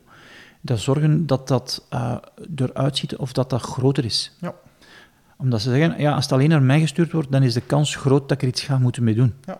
dat 0.61 0.79
zorgen 0.79 1.27
dat 1.27 1.47
dat 1.47 1.87
uh, 1.93 2.17
eruit 2.55 2.97
ziet 2.97 3.15
of 3.15 3.33
dat 3.33 3.49
dat 3.49 3.61
groter 3.61 4.05
is. 4.05 4.35
Ja. 4.41 4.53
Omdat 5.37 5.61
ze 5.61 5.69
zeggen, 5.69 6.01
ja, 6.01 6.13
als 6.13 6.23
het 6.23 6.33
alleen 6.33 6.49
naar 6.49 6.61
mij 6.61 6.79
gestuurd 6.79 7.11
wordt, 7.11 7.31
dan 7.31 7.43
is 7.43 7.53
de 7.53 7.61
kans 7.61 7.95
groot 7.95 8.21
dat 8.21 8.31
ik 8.31 8.41
er 8.41 8.47
iets 8.47 8.63
ga 8.63 8.77
moeten 8.77 9.03
mee 9.03 9.15
doen. 9.15 9.33
Ja. 9.45 9.59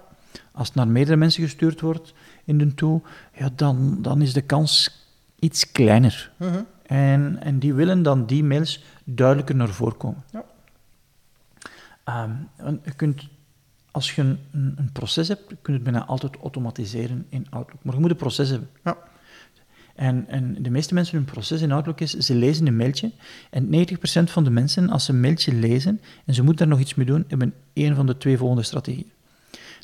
Als 0.52 0.68
het 0.68 0.76
naar 0.76 0.88
meerdere 0.88 1.18
mensen 1.18 1.44
gestuurd 1.44 1.82
wordt 1.82 2.14
in 2.46 2.58
de 2.58 2.74
toe, 2.74 3.02
ja, 3.38 3.50
dan, 3.56 4.02
dan 4.02 4.22
is 4.22 4.34
de 4.34 4.42
kans 4.42 5.04
iets 5.40 5.72
kleiner. 5.72 6.32
Uh 6.40 6.52
-huh. 6.52 6.62
en, 6.86 7.38
en 7.42 7.60
die 7.60 7.74
willen 7.74 8.04
dan 8.04 8.26
die 8.26 8.44
mails 8.44 8.84
duidelijker 9.04 9.56
naar 9.56 9.70
voren 9.70 9.98
komen. 9.98 10.24
Ja. 10.32 10.46
Um, 12.24 12.50
je 12.84 12.94
kunt, 12.96 13.28
als 13.92 14.16
je 14.16 14.22
een, 14.22 14.40
een, 14.52 14.90
proces 14.92 15.28
hebt, 15.28 15.48
kun 15.48 15.74
je 15.74 15.80
het 15.80 15.84
bijna 15.84 16.06
altijd 16.06 16.36
automatiseren 16.36 17.26
in 17.30 17.48
Outlook. 17.50 17.84
Maar 17.84 17.94
je 17.94 18.00
moet 18.00 18.10
een 18.10 18.16
proces 18.16 18.50
hebben. 18.50 18.70
Ja. 18.84 18.98
En, 19.96 20.28
en 20.28 20.64
de 20.64 20.70
meeste 20.70 20.94
mensen, 20.94 21.18
hun 21.18 21.26
proces 21.26 21.62
in 21.62 21.72
Outlook 21.72 22.02
is, 22.02 22.12
ze 22.12 22.36
lezen 22.36 22.68
een 22.68 22.76
mailtje. 22.76 23.12
En 23.50 23.66
90% 23.66 24.24
van 24.24 24.44
de 24.44 24.50
mensen, 24.50 24.90
als 24.90 25.06
ze 25.06 25.12
een 25.12 25.20
mailtje 25.20 25.54
lezen 25.54 26.02
en 26.26 26.34
ze 26.34 26.44
moeten 26.44 26.68
daar 26.68 26.78
nog 26.78 26.86
iets 26.86 26.96
mee 26.96 27.06
doen, 27.06 27.26
hebben 27.28 27.54
één 27.74 27.96
van 27.96 28.06
de 28.06 28.18
twee 28.18 28.38
volgende 28.38 28.64
strategieën. 28.64 29.12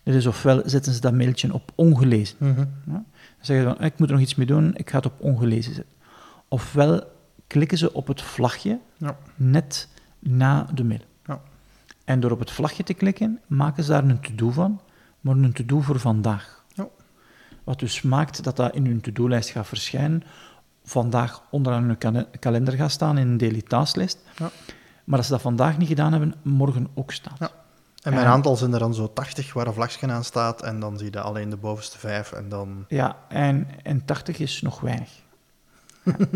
Dat 0.04 0.14
is 0.14 0.26
ofwel 0.26 0.62
zetten 0.66 0.94
ze 0.94 1.02
dat 1.02 1.14
mailtje 1.14 1.54
op 1.54 1.72
ongelezen. 1.76 2.36
Mm 2.40 2.56
-hmm. 2.56 2.70
ja? 2.86 2.92
Dan 2.92 3.06
zeggen 3.40 3.70
ze 3.70 3.76
van, 3.76 3.86
ik 3.86 4.00
moet 4.00 4.08
er 4.08 4.14
nog 4.14 4.24
iets 4.24 4.36
mee 4.36 4.46
doen, 4.46 4.76
ik 4.76 4.90
ga 4.90 4.96
het 4.98 5.06
op 5.06 5.22
ongelezen 5.22 5.74
zetten. 5.74 5.94
Ofwel 6.48 7.04
klikken 7.48 7.78
ze 7.78 7.94
op 7.94 8.08
het 8.08 8.22
vlagje 8.22 8.80
ja. 8.98 9.18
net 9.36 9.88
na 10.20 10.68
de 10.74 10.84
mail. 10.84 11.02
Ja. 11.26 11.42
En 12.06 12.20
door 12.20 12.32
op 12.32 12.40
het 12.40 12.52
vlagje 12.52 12.84
te 12.84 12.94
klikken, 12.94 13.40
maken 13.48 13.84
ze 13.84 13.92
daar 13.92 14.04
een 14.04 14.20
to-do 14.20 14.50
van, 14.50 14.82
maar 15.22 15.36
een 15.36 15.54
to-do 15.54 15.82
voor 15.82 16.00
vandaag. 16.00 16.64
Ja. 16.74 16.88
Wat 17.64 17.80
dus 17.80 18.02
maakt 18.02 18.44
dat 18.44 18.56
dat 18.56 18.76
in 18.76 18.86
hun 18.86 19.02
to-do-lijst 19.02 19.50
gaat 19.50 19.68
verschijnen, 19.68 20.24
vandaag 20.84 21.44
onderaan 21.50 21.84
hun 21.84 21.98
kal 21.98 22.26
kalender 22.40 22.74
gaat 22.74 22.92
staan 22.92 23.18
in 23.18 23.28
een 23.28 23.38
daily 23.38 23.62
tasklijst. 23.62 24.20
Maar 25.04 25.18
als 25.18 25.28
ze 25.28 25.34
dat 25.34 25.42
vandaag 25.42 25.78
niet 25.78 25.88
gedaan 25.88 26.12
hebben, 26.12 26.34
morgen 26.42 26.88
ook 26.94 27.12
staat. 27.12 27.54
En 28.02 28.14
mijn 28.14 28.26
en, 28.26 28.32
aantal 28.32 28.56
zijn 28.56 28.74
er 28.74 28.80
dan 28.80 28.94
zo 28.94 29.14
80 29.14 29.54
waar 29.54 29.68
een 29.68 29.74
vlagje 29.74 30.08
aan 30.08 30.24
staat 30.24 30.62
en 30.62 30.80
dan 30.80 30.98
zie 30.98 31.12
je 31.12 31.22
alleen 31.22 31.50
de 31.50 31.58
bovenste 31.58 31.98
vijf 32.00 32.32
en 32.32 32.50
dan... 32.50 32.86
Ja, 32.88 33.18
en, 33.30 33.68
en 33.84 34.06
80 34.06 34.40
is 34.40 34.62
nog 34.62 34.80
weinig. 34.80 35.10
ja. 36.04 36.16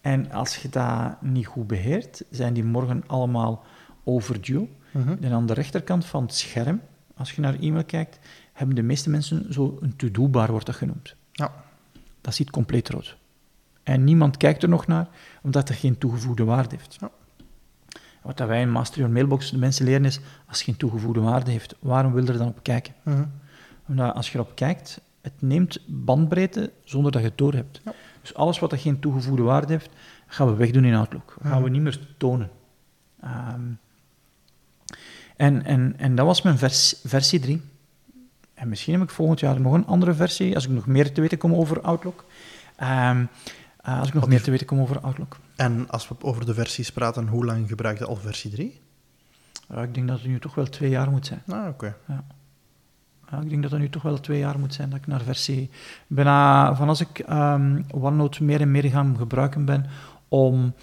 En 0.00 0.30
als 0.32 0.56
je 0.56 0.68
dat 0.68 1.22
niet 1.22 1.46
goed 1.46 1.66
beheert, 1.66 2.24
zijn 2.30 2.54
die 2.54 2.64
morgen 2.64 3.04
allemaal 3.06 3.64
overdue. 4.04 4.68
Uh 4.92 5.06
-huh. 5.06 5.16
En 5.20 5.32
aan 5.32 5.46
de 5.46 5.52
rechterkant 5.52 6.06
van 6.06 6.22
het 6.22 6.34
scherm, 6.34 6.80
als 7.16 7.32
je 7.32 7.40
naar 7.40 7.54
e-mail 7.54 7.84
kijkt, 7.84 8.18
hebben 8.52 8.76
de 8.76 8.82
meeste 8.82 9.10
mensen 9.10 9.52
zo 9.52 9.78
een 9.80 9.96
to-do-bar, 9.96 10.50
wordt 10.50 10.66
dat 10.66 10.74
genoemd. 10.74 11.14
Ja. 11.32 11.52
Dat 12.20 12.34
ziet 12.34 12.50
compleet 12.50 12.88
rood. 12.88 13.16
En 13.82 14.04
niemand 14.04 14.36
kijkt 14.36 14.62
er 14.62 14.68
nog 14.68 14.86
naar, 14.86 15.08
omdat 15.42 15.66
dat 15.66 15.76
geen 15.76 15.98
toegevoegde 15.98 16.44
waarde 16.44 16.76
heeft. 16.76 16.96
Ja. 17.00 17.10
Wat 18.22 18.36
dat 18.36 18.48
wij 18.48 18.60
in 18.60 18.70
Master 18.70 18.98
Your 18.98 19.12
Mailbox 19.12 19.50
de 19.50 19.58
mensen 19.58 19.84
leren 19.84 20.04
is, 20.04 20.20
als 20.46 20.56
het 20.56 20.66
geen 20.66 20.76
toegevoegde 20.76 21.20
waarde 21.20 21.50
heeft, 21.50 21.74
waarom 21.78 22.12
wil 22.12 22.24
je 22.24 22.32
er 22.32 22.38
dan 22.38 22.48
op 22.48 22.62
kijken? 22.62 22.94
-huh. 23.02 23.20
Omdat 23.88 24.14
als 24.14 24.32
je 24.32 24.38
erop 24.38 24.54
kijkt, 24.54 25.00
het 25.20 25.32
neemt 25.38 25.78
bandbreedte 25.86 26.72
zonder 26.84 27.12
dat 27.12 27.20
je 27.20 27.28
het 27.28 27.38
doorhebt. 27.38 27.80
Ja. 27.84 27.92
Dus 28.20 28.34
alles 28.34 28.58
wat 28.58 28.70
dat 28.70 28.80
geen 28.80 29.00
toegevoegde 29.00 29.42
waarde 29.42 29.72
heeft, 29.72 29.90
gaan 30.26 30.46
we 30.46 30.54
wegdoen 30.54 30.84
in 30.84 30.94
Outlook. 30.94 31.36
Gaan 31.40 31.50
uh 31.50 31.56
-huh. 31.56 31.64
we 31.64 31.70
niet 31.70 31.82
meer 31.82 32.08
tonen. 32.16 32.50
Um, 33.24 33.78
en, 35.36 35.64
en, 35.64 35.94
en 35.96 36.14
dat 36.14 36.26
was 36.26 36.42
mijn 36.42 36.58
vers, 36.58 37.00
versie 37.04 37.40
3. 37.40 37.62
En 38.54 38.68
misschien 38.68 38.92
heb 38.92 39.02
ik 39.02 39.10
volgend 39.10 39.40
jaar 39.40 39.60
nog 39.60 39.72
een 39.72 39.86
andere 39.86 40.14
versie, 40.14 40.54
als 40.54 40.64
ik 40.64 40.70
nog 40.70 40.86
meer 40.86 41.12
te 41.12 41.20
weten 41.20 41.38
kom 41.38 41.54
over 41.54 41.80
Outlook. 41.80 42.24
Um, 42.82 43.28
uh, 43.88 43.98
als 43.98 44.08
ik 44.08 44.14
nog 44.14 44.28
meer 44.28 44.42
te 44.42 44.50
weten 44.50 44.66
kom 44.66 44.80
over 44.80 45.00
Outlook. 45.00 45.36
En 45.58 45.90
als 45.90 46.08
we 46.08 46.14
over 46.20 46.46
de 46.46 46.54
versies 46.54 46.92
praten, 46.92 47.28
hoe 47.28 47.44
lang 47.44 47.68
gebruik 47.68 47.98
je 47.98 48.06
al 48.06 48.16
versie 48.16 48.50
3? 48.50 48.80
Uh, 49.72 49.82
ik 49.82 49.94
denk 49.94 50.08
dat 50.08 50.18
het 50.18 50.28
nu 50.28 50.38
toch 50.38 50.54
wel 50.54 50.68
twee 50.68 50.90
jaar 50.90 51.10
moet 51.10 51.26
zijn. 51.26 51.42
Ah, 51.48 51.58
oké. 51.58 51.68
Okay. 51.68 51.94
Ja. 53.30 53.40
ik 53.40 53.48
denk 53.48 53.62
dat 53.62 53.70
het 53.70 53.80
nu 53.80 53.88
toch 53.88 54.02
wel 54.02 54.20
twee 54.20 54.38
jaar 54.38 54.58
moet 54.58 54.74
zijn 54.74 54.90
dat 54.90 54.98
ik 54.98 55.06
naar 55.06 55.22
versie... 55.22 55.70
Bijna, 56.06 56.74
van 56.74 56.88
als 56.88 57.00
ik 57.00 57.24
um, 57.30 57.84
OneNote 57.90 58.44
meer 58.44 58.60
en 58.60 58.70
meer 58.70 58.84
gaan 58.90 59.16
gebruiken 59.16 59.64
ben 59.64 59.86
om 60.28 60.74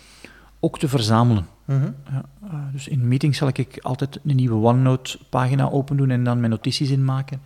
ook 0.59 0.79
te 0.79 0.88
verzamelen. 0.88 1.47
Uh 1.65 1.77
-huh. 1.77 1.91
ja, 2.09 2.23
uh, 2.43 2.59
dus 2.71 2.88
in 2.88 3.07
meetings 3.07 3.38
zal 3.38 3.47
ik 3.47 3.79
altijd 3.81 4.19
een 4.23 4.35
nieuwe 4.35 4.67
OneNote-pagina 4.67 5.69
open 5.69 5.97
doen 5.97 6.09
en 6.09 6.23
dan 6.23 6.39
mijn 6.39 6.51
notities 6.51 6.89
inmaken. 6.89 7.41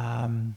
Um, 0.00 0.56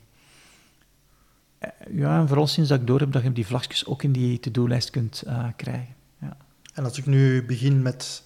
ja, 1.92 2.20
en 2.20 2.28
vooral 2.28 2.48
sinds 2.48 2.70
dat 2.70 2.80
ik 2.80 2.88
door 2.88 3.00
heb 3.00 3.12
dat 3.12 3.24
je 3.24 3.32
die 3.32 3.46
vlagjes 3.46 3.86
ook 3.86 4.04
in 4.04 4.12
die 4.12 4.40
to-do-lijst 4.40 4.90
kunt 4.90 5.24
uh, 5.28 5.48
krijgen. 5.56 5.95
En 6.76 6.84
als 6.84 6.98
ik 6.98 7.06
nu 7.06 7.46
begin 7.46 7.82
met 7.82 8.24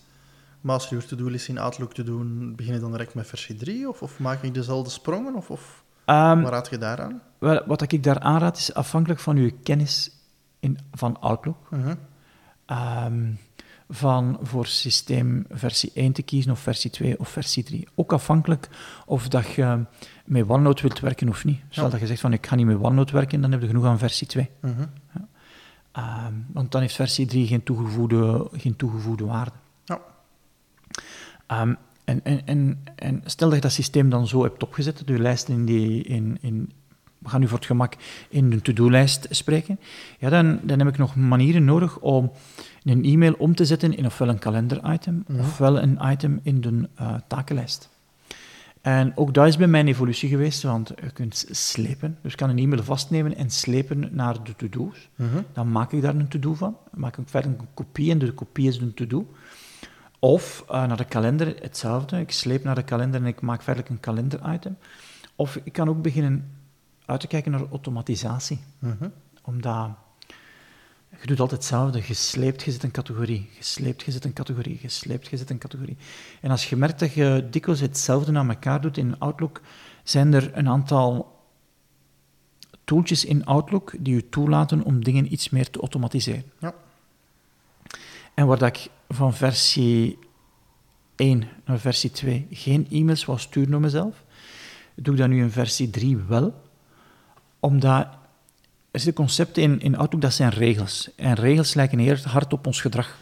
Master 0.61 0.91
Your 0.91 1.07
To-Do-list 1.07 1.47
in 1.47 1.57
Outlook 1.57 1.93
te 1.93 2.03
doen, 2.03 2.55
begin 2.55 2.73
je 2.73 2.79
dan 2.79 2.91
direct 2.91 3.13
met 3.13 3.27
versie 3.27 3.55
3? 3.55 3.89
Of, 3.89 4.01
of 4.01 4.19
maak 4.19 4.43
ik 4.43 4.53
dezelfde 4.53 4.89
sprongen? 4.89 5.35
Of, 5.35 5.49
of 5.49 5.83
um, 6.05 6.41
wat 6.41 6.51
raad 6.51 6.69
je 6.69 6.77
daaraan? 6.77 7.21
Wel, 7.37 7.63
wat 7.65 7.91
ik 7.91 8.03
daar 8.03 8.19
aanraad 8.19 8.57
is 8.57 8.73
afhankelijk 8.73 9.19
van 9.19 9.37
je 9.37 9.51
kennis 9.51 10.11
in, 10.59 10.77
van 10.91 11.19
Outlook. 11.19 11.67
Uh 11.71 11.79
-huh. 12.65 13.05
um, 13.05 13.37
van 13.89 14.37
voor 14.41 14.65
systeem 14.65 15.45
versie 15.49 15.91
1 15.93 16.11
te 16.11 16.21
kiezen, 16.21 16.51
of 16.51 16.59
versie 16.59 16.89
2 16.89 17.19
of 17.19 17.29
versie 17.29 17.63
3. 17.63 17.87
Ook 17.95 18.13
afhankelijk 18.13 18.69
of 19.05 19.27
dat 19.27 19.47
je 19.47 19.85
met 20.25 20.49
OneNote 20.49 20.81
wilt 20.81 20.99
werken 20.99 21.29
of 21.29 21.45
niet. 21.45 21.61
Stel 21.69 21.89
dat 21.89 21.99
je 21.99 22.07
zegt 22.07 22.21
van 22.21 22.33
ik 22.33 22.47
ga 22.47 22.55
niet 22.55 22.65
met 22.65 22.77
OneNote 22.77 23.13
werken, 23.13 23.41
dan 23.41 23.51
heb 23.51 23.61
je 23.61 23.67
genoeg 23.67 23.85
aan 23.85 23.97
versie 23.97 24.27
2. 24.27 24.49
Mhm. 24.61 24.85
ja. 25.13 25.27
Ehm, 25.99 26.33
want 26.53 26.71
dan 26.71 26.81
heeft 26.81 26.95
versie 26.95 27.25
3 27.25 27.47
geen 27.47 27.63
toegevoegde, 27.63 28.47
geen 28.51 28.75
toegevoegde 28.75 29.25
waarde. 29.25 29.51
Ja. 29.85 30.01
Um, 31.61 31.77
en, 32.03 32.23
en, 32.23 32.45
en, 32.45 32.83
en, 32.95 33.21
stel 33.25 33.47
dat 33.47 33.55
je 33.55 33.61
dat 33.61 33.71
systeem 33.71 34.09
dan 34.09 34.27
zo 34.27 34.43
hebt 34.43 34.63
opgezet, 34.63 34.97
dat 34.97 35.07
je 35.07 35.19
lijst 35.19 35.47
in, 35.47 35.65
die, 35.65 36.03
in, 36.03 36.37
in 36.41 36.71
we 37.17 37.29
gaan 37.29 37.39
nu 37.39 37.47
voor 37.47 37.57
het 37.57 37.67
gemak 37.67 37.95
in 38.29 38.49
de 38.49 38.61
to-do-lijst 38.61 39.27
spreken, 39.29 39.79
ja, 40.19 40.29
dan, 40.29 40.59
dan 40.63 40.79
heb 40.79 40.87
ik 40.87 40.97
nog 40.97 41.15
manieren 41.15 41.65
nodig 41.65 41.99
om 41.99 42.31
een 42.83 43.03
e-mail 43.03 43.33
om 43.33 43.55
te 43.55 43.65
zetten 43.65 43.97
in 43.97 44.05
ofwel 44.05 44.29
een 44.29 44.39
kalender-item, 44.39 45.23
ja. 45.27 45.39
ofwel 45.39 45.81
een 45.81 45.99
item 46.01 46.39
in 46.43 46.61
de 46.61 46.89
uh, 47.01 47.13
takenlijst. 47.27 47.89
En 48.81 49.17
ook 49.17 49.33
dat 49.33 49.47
is 49.47 49.57
bij 49.57 49.67
mijn 49.67 49.87
evolutie 49.87 50.29
geweest, 50.29 50.63
want 50.63 50.91
je 51.03 51.11
kunt 51.11 51.45
slepen. 51.49 52.17
Dus 52.21 52.31
ik 52.31 52.37
kan 52.37 52.49
een 52.49 52.57
e-mail 52.57 52.83
vastnemen 52.83 53.35
en 53.35 53.49
slepen 53.49 54.09
naar 54.11 54.43
de 54.43 54.55
to-do's. 54.55 55.09
Mhm. 55.15 55.41
Dan 55.53 55.71
maak 55.71 55.91
ik 55.91 56.01
daar 56.01 56.15
een 56.15 56.27
to-do 56.27 56.53
van. 56.53 56.77
Dan 56.91 56.99
maak 56.99 57.17
ik 57.17 57.29
verder 57.29 57.51
een 57.51 57.67
kopie 57.73 58.11
en 58.11 58.19
de 58.19 58.33
kopie 58.33 58.67
is 58.67 58.77
een 58.77 58.93
to-do. 58.93 59.33
Of 60.19 60.65
uh, 60.71 60.87
naar 60.87 60.97
de 60.97 61.05
kalender, 61.05 61.55
hetzelfde. 61.61 62.19
Ik 62.19 62.31
sleep 62.31 62.63
naar 62.63 62.75
de 62.75 62.83
kalender 62.83 63.21
en 63.21 63.27
ik 63.27 63.41
maak 63.41 63.61
verder 63.61 63.85
een 63.89 63.99
kalender-item. 63.99 64.77
Of 65.35 65.59
ik 65.63 65.73
kan 65.73 65.89
ook 65.89 66.01
beginnen 66.01 66.51
uit 67.05 67.19
te 67.19 67.27
kijken 67.27 67.51
naar 67.51 67.69
automatisatie. 67.71 68.59
Mm 68.79 69.11
Omdat 69.43 69.89
je 71.21 71.27
doet 71.27 71.39
altijd 71.39 71.59
hetzelfde. 71.59 72.01
Gesleept, 72.01 72.63
je 72.63 72.71
zit 72.71 72.83
een 72.83 72.91
categorie. 72.91 73.49
Gesleept, 73.57 74.03
je 74.03 74.11
zit 74.11 74.25
een 74.25 74.33
categorie. 74.33 74.77
Gesleept, 74.77 75.27
je 75.27 75.37
zit 75.37 75.49
een 75.49 75.57
categorie. 75.57 75.97
En 76.41 76.51
als 76.51 76.69
je 76.69 76.75
merkt 76.75 76.99
dat 76.99 77.13
je 77.13 77.47
dikwijls 77.49 77.79
hetzelfde 77.79 78.31
naar 78.31 78.49
elkaar 78.49 78.81
doet 78.81 78.97
in 78.97 79.19
Outlook, 79.19 79.61
zijn 80.03 80.33
er 80.33 80.57
een 80.57 80.67
aantal 80.67 81.37
tooltjes 82.83 83.25
in 83.25 83.45
Outlook 83.45 83.93
die 83.99 84.15
je 84.15 84.29
toelaten 84.29 84.83
om 84.83 85.03
dingen 85.03 85.33
iets 85.33 85.49
meer 85.49 85.69
te 85.69 85.79
automatiseren. 85.79 86.43
Ja. 86.59 86.73
En 88.33 88.47
waar 88.47 88.57
dat 88.57 88.77
ik 88.77 88.89
van 89.07 89.33
versie 89.33 90.17
1 91.15 91.47
naar 91.65 91.79
versie 91.79 92.11
2 92.11 92.47
geen 92.51 92.87
e-mails 92.89 93.25
wou 93.25 93.39
sturen 93.39 93.69
naar 93.69 93.79
mezelf, 93.79 94.23
doe 94.95 95.13
ik 95.13 95.19
dat 95.19 95.29
nu 95.29 95.41
in 95.41 95.51
versie 95.51 95.89
3 95.89 96.17
wel, 96.17 96.61
omdat 97.59 98.07
er 98.91 98.99
zitten 98.99 99.13
concepten 99.13 99.63
in, 99.63 99.81
in 99.81 99.97
Outlook, 99.97 100.21
dat 100.21 100.33
zijn 100.33 100.49
regels. 100.49 101.09
En 101.15 101.33
regels 101.33 101.73
lijken 101.73 101.99
heel 101.99 102.17
hard 102.23 102.53
op 102.53 102.67
ons 102.67 102.81
gedrag. 102.81 103.17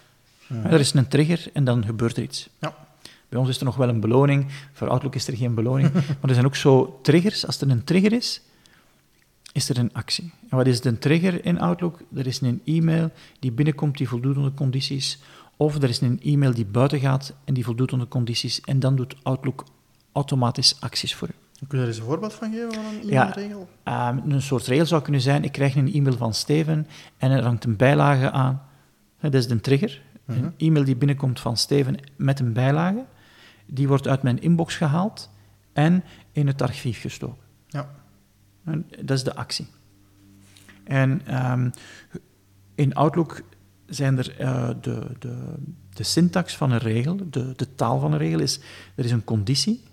Er 0.63 0.79
is 0.79 0.93
een 0.93 1.07
trigger 1.07 1.49
en 1.53 1.63
dan 1.63 1.85
gebeurt 1.85 2.17
er 2.17 2.23
iets. 2.23 2.49
Ja. 2.59 2.75
Bij 3.29 3.39
ons 3.39 3.49
is 3.49 3.57
er 3.57 3.65
nog 3.65 3.75
wel 3.75 3.89
een 3.89 3.99
beloning, 3.99 4.47
voor 4.73 4.89
Outlook 4.89 5.15
is 5.15 5.27
er 5.27 5.37
geen 5.37 5.53
beloning. 5.53 5.93
maar 6.19 6.29
er 6.29 6.33
zijn 6.33 6.45
ook 6.45 6.55
zo 6.55 6.99
triggers. 7.01 7.45
Als 7.45 7.61
er 7.61 7.69
een 7.69 7.83
trigger 7.83 8.13
is, 8.13 8.41
is 9.51 9.69
er 9.69 9.77
een 9.77 9.93
actie. 9.93 10.31
En 10.49 10.57
wat 10.57 10.67
is 10.67 10.81
de 10.81 10.97
trigger 10.97 11.45
in 11.45 11.59
Outlook? 11.59 11.99
Er 12.15 12.27
is 12.27 12.41
een 12.41 12.61
e-mail 12.65 13.11
die 13.39 13.51
binnenkomt 13.51 13.97
die 13.97 14.07
voldoet 14.07 14.37
aan 14.37 14.43
de 14.43 14.53
condities, 14.53 15.19
of 15.57 15.75
er 15.75 15.89
is 15.89 16.01
een 16.01 16.19
e-mail 16.21 16.53
die 16.53 16.65
buiten 16.65 16.99
gaat 16.99 17.33
en 17.43 17.53
die 17.53 17.63
voldoet 17.63 17.93
aan 17.93 17.99
de 17.99 18.07
condities, 18.07 18.61
en 18.61 18.79
dan 18.79 18.95
doet 18.95 19.15
Outlook 19.23 19.65
automatisch 20.11 20.75
acties 20.79 21.15
voor 21.15 21.27
u. 21.27 21.46
Kun 21.67 21.77
je 21.77 21.83
er 21.83 21.89
eens 21.89 21.97
een 21.97 22.05
voorbeeld 22.05 22.33
van 22.33 22.51
geven 22.51 22.73
van 22.73 22.85
een 22.85 23.09
e-mailregel? 23.09 23.69
Ja, 23.85 24.09
ehm, 24.09 24.31
een 24.31 24.41
soort 24.41 24.67
regel 24.67 24.85
zou 24.85 25.01
kunnen 25.01 25.21
zijn, 25.21 25.43
ik 25.43 25.51
krijg 25.51 25.75
een 25.75 25.93
e-mail 25.93 26.17
van 26.17 26.33
Steven 26.33 26.87
en 27.17 27.31
er 27.31 27.43
hangt 27.43 27.63
een 27.63 27.75
bijlage 27.75 28.31
aan. 28.31 28.61
Dat 29.19 29.33
is 29.33 29.47
de 29.47 29.61
trigger. 29.61 30.01
Een 30.25 30.37
mhm. 30.37 30.49
e-mail 30.57 30.85
die 30.85 30.95
binnenkomt 30.95 31.39
van 31.39 31.57
Steven 31.57 31.97
met 32.15 32.39
een 32.39 32.53
bijlage, 32.53 33.05
die 33.65 33.87
wordt 33.87 34.07
uit 34.07 34.21
mijn 34.21 34.41
inbox 34.41 34.75
gehaald 34.75 35.29
en 35.73 36.03
in 36.31 36.47
het 36.47 36.61
archief 36.61 37.01
gestoken. 37.01 37.43
Ja. 37.67 37.89
En 38.63 38.87
dat 38.89 39.17
is 39.17 39.23
de 39.23 39.35
actie. 39.35 39.67
En 40.83 41.21
um, 41.51 41.71
in 42.75 42.93
Outlook 42.95 43.41
zijn 43.85 44.17
er 44.17 44.41
uh, 44.41 44.69
de, 44.81 45.07
de, 45.19 45.53
de 45.93 46.03
syntax 46.03 46.55
van 46.55 46.71
een 46.71 46.77
regel, 46.77 47.29
de, 47.29 47.53
de 47.55 47.75
taal 47.75 47.99
van 47.99 48.11
een 48.11 48.17
regel 48.17 48.39
is, 48.39 48.59
er 48.95 49.05
is 49.05 49.11
een 49.11 49.23
conditie, 49.23 49.83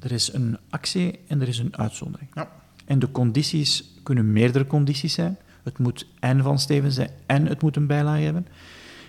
er 0.00 0.12
is 0.12 0.32
een 0.32 0.58
actie 0.70 1.18
en 1.26 1.40
er 1.40 1.48
is 1.48 1.58
een 1.58 1.76
uitzondering. 1.76 2.30
Ja. 2.34 2.50
En 2.84 2.98
de 2.98 3.10
condities 3.10 3.84
kunnen 4.02 4.32
meerdere 4.32 4.66
condities 4.66 5.12
zijn. 5.12 5.38
Het 5.62 5.78
moet 5.78 6.06
en 6.20 6.42
van 6.42 6.58
Steven 6.58 6.92
zijn 6.92 7.10
en 7.26 7.46
het 7.46 7.62
moet 7.62 7.76
een 7.76 7.86
bijlage 7.86 8.22
hebben. 8.22 8.46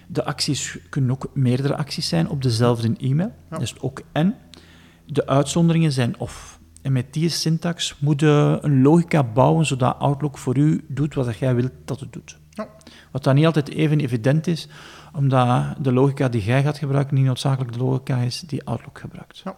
De 0.08 0.26
acties 0.26 0.78
kunnen 0.90 1.12
ook 1.12 1.30
meerdere 1.34 1.76
acties 1.76 2.08
zijn 2.08 2.30
op 2.30 2.42
dezelfde 2.42 2.96
e-mail. 2.98 3.34
Ja. 3.50 3.58
Dus 3.58 3.80
ook 3.80 4.02
en. 4.12 4.36
De 5.06 5.28
uitzonderingen 5.28 5.92
zijn 5.92 6.20
of. 6.20 6.60
En 6.82 6.92
met 6.92 7.14
die 7.14 7.30
syntax 7.30 7.96
moet 8.00 8.20
je 8.20 8.58
een 8.62 8.82
logica 8.82 9.24
bouwen 9.24 9.66
zodat 9.66 10.00
Outlook 10.00 10.38
voor 10.38 10.58
u 10.58 10.86
doet 10.88 11.14
wat 11.14 11.38
jij 11.38 11.56
wilt 11.56 11.72
dat 11.86 12.00
het 12.00 12.14
doet. 12.14 12.38
Ja. 12.50 12.68
Wat 13.12 13.24
dan 13.24 13.36
niet 13.36 13.46
altijd 13.46 13.70
even 13.70 14.00
evident 14.00 14.48
is, 14.48 14.68
omdat 15.14 15.76
de 15.84 15.92
logica 15.92 16.30
die 16.30 16.44
jij 16.44 16.64
gaat 16.64 16.78
gebruiken 16.78 17.16
niet 17.16 17.26
noodzakelijk 17.26 17.74
de 17.74 17.80
logica 17.80 18.18
is 18.18 18.40
die 18.40 18.64
Outlook 18.64 19.00
gebruikt. 19.00 19.38
Ja 19.38 19.56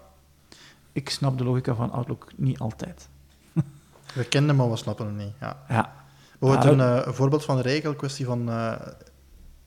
ik 0.92 1.10
snap 1.10 1.38
de 1.38 1.44
logica 1.44 1.76
van 1.76 1.92
Outlook 1.92 2.32
niet 2.36 2.60
altijd. 2.60 3.10
We 4.14 4.26
kennen 4.26 4.56
maar 4.56 4.70
we 4.70 4.76
snappen 4.76 5.06
hem 5.06 5.16
niet. 5.16 5.34
Ja. 5.40 5.58
ja. 5.68 5.94
Bijvoorbeeld 6.40 6.72
een, 6.72 6.80
uh, 6.80 7.06
een, 7.06 7.14
voorbeeld 7.14 7.46
van 7.46 7.56
de 7.56 7.62
regel, 7.62 7.96
kwestie 7.96 8.26
van 8.26 8.50
uh, 8.50 8.76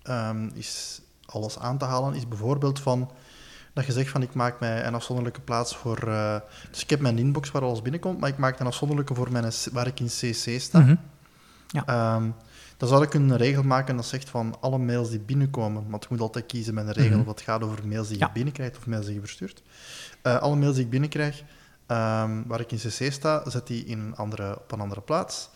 um, 0.08 0.50
is 0.54 1.00
alles 1.26 1.58
aan 1.58 1.78
te 1.78 1.84
halen, 1.84 2.14
is 2.14 2.28
bijvoorbeeld 2.28 2.80
van 2.80 3.10
dat 3.72 3.86
je 3.86 3.92
zegt 3.92 4.10
van 4.10 4.22
ik 4.22 4.34
maak 4.34 4.60
mij 4.60 4.86
een 4.86 4.94
afzonderlijke 4.94 5.40
plaats 5.40 5.76
voor... 5.76 6.08
Uh, 6.08 6.36
dus 6.70 6.82
ik 6.82 6.90
heb 6.90 7.00
mijn 7.00 7.18
inbox 7.18 7.50
waar 7.50 7.62
alles 7.62 7.82
binnenkomt, 7.82 8.20
maar 8.20 8.28
ik 8.28 8.38
maak 8.38 8.60
een 8.60 8.66
afzonderlijke 8.66 9.14
voor 9.14 9.32
mijn, 9.32 9.52
waar 9.72 9.86
ik 9.86 10.00
in 10.00 10.06
CC 10.06 10.60
sta. 10.60 10.78
Mm 10.78 10.86
-hmm. 10.86 10.98
ja. 11.66 12.14
Um, 12.14 12.34
dan 12.82 12.90
zou 12.90 13.02
ik 13.02 13.14
een 13.14 13.36
regel 13.36 13.62
maken 13.62 13.96
dat 13.96 14.04
zegt 14.04 14.28
van 14.28 14.54
alle 14.60 14.78
mails 14.78 15.10
die 15.10 15.18
binnenkomen, 15.18 15.84
want 15.88 16.02
je 16.02 16.08
moet 16.10 16.20
altijd 16.20 16.46
kiezen 16.46 16.74
met 16.74 16.86
een 16.86 16.92
regel 16.92 17.18
mm 17.18 17.24
wat 17.24 17.40
gaat 17.40 17.62
over 17.62 17.78
mails 17.86 18.08
die 18.08 18.18
je 18.18 18.28
binnenkrijgt 18.32 18.76
of 18.76 18.86
mails 18.86 19.04
die 19.04 19.14
je 19.14 19.20
verstuurt. 19.20 19.62
Uh, 20.22 20.36
alle 20.38 20.56
mails 20.56 20.74
die 20.74 20.84
ik 20.84 20.90
binnenkrijg, 20.90 21.42
um, 21.86 22.44
waar 22.46 22.60
ik 22.60 22.72
in 22.72 22.78
CC 22.78 23.12
sta, 23.12 23.50
zet 23.50 23.66
die 23.66 23.84
in 23.84 23.98
een 23.98 24.16
andere, 24.16 24.58
op 24.58 24.72
een 24.72 24.80
andere 24.80 25.00
plaats. 25.00 25.48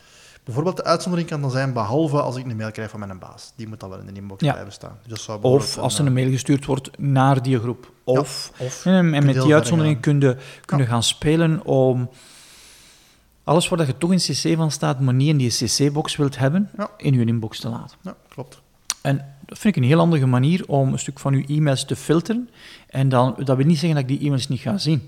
Bijvoorbeeld 0.45 0.77
de 0.77 0.85
uitzondering 0.85 1.29
kan 1.29 1.41
dan 1.41 1.51
zijn, 1.51 1.73
behalve 1.73 2.21
als 2.21 2.37
ik 2.37 2.47
een 2.47 2.57
mail 2.57 2.71
krijg 2.71 2.91
van 2.91 3.01
mijn 3.01 3.19
baas. 3.19 3.53
Die 3.57 3.69
moet 3.69 3.81
dan 3.81 3.91
wel 3.91 3.99
in 3.99 4.07
de 4.07 4.13
inbox 4.13 4.43
blijven 4.43 4.73
staan. 4.73 4.99
Dus 5.07 5.25
zou 5.25 5.43
of 5.43 5.79
als 5.79 5.99
er 5.99 6.07
een 6.07 6.13
mail 6.13 6.31
gestuurd 6.31 6.65
wordt 6.65 6.99
naar 6.99 7.43
die 7.43 7.59
groep. 7.59 7.93
Of, 8.05 8.53
of 8.59 8.85
en, 8.85 9.11
met 9.11 9.43
die 9.43 9.55
uitzondering 9.55 10.01
kun 10.01 10.21
je, 10.21 10.37
kun 10.65 10.79
je 10.79 10.87
gaan 10.87 11.03
spelen 11.03 11.65
om 11.65 12.11
alles 13.47 13.69
waar 13.69 13.87
je 13.87 13.99
toch 13.99 14.13
in 14.13 14.19
CC 14.19 14.57
van 14.57 14.71
staat, 14.71 15.01
maar 15.01 15.15
niet 15.15 15.29
in 15.29 15.37
die 15.37 15.51
CC-box 15.51 16.17
wilt 16.17 16.39
hebben, 16.39 16.71
in 16.97 17.15
je 17.15 17.25
inbox 17.25 17.61
te 17.61 17.69
laten. 17.69 17.97
Ja, 18.03 18.17
klopt. 18.29 18.61
En 19.03 19.17
dat 19.47 19.59
vind 19.59 19.77
ik 19.77 19.83
een 19.83 19.89
heel 19.89 19.99
handige 19.99 20.27
manier 20.27 20.65
om 20.67 20.93
een 20.93 20.99
stuk 20.99 21.19
van 21.19 21.35
uw 21.35 21.45
e-mails 21.47 21.85
te 21.85 21.97
filteren. 21.97 22.51
En 22.89 23.09
dan, 23.09 23.35
dat 23.45 23.57
wil 23.57 23.67
niet 23.67 23.79
zeggen 23.79 24.01
dat 24.01 24.11
ik 24.11 24.19
die 24.19 24.27
e-mails 24.27 24.49
niet 24.49 24.61
ga 24.61 24.79
zien. 24.79 25.03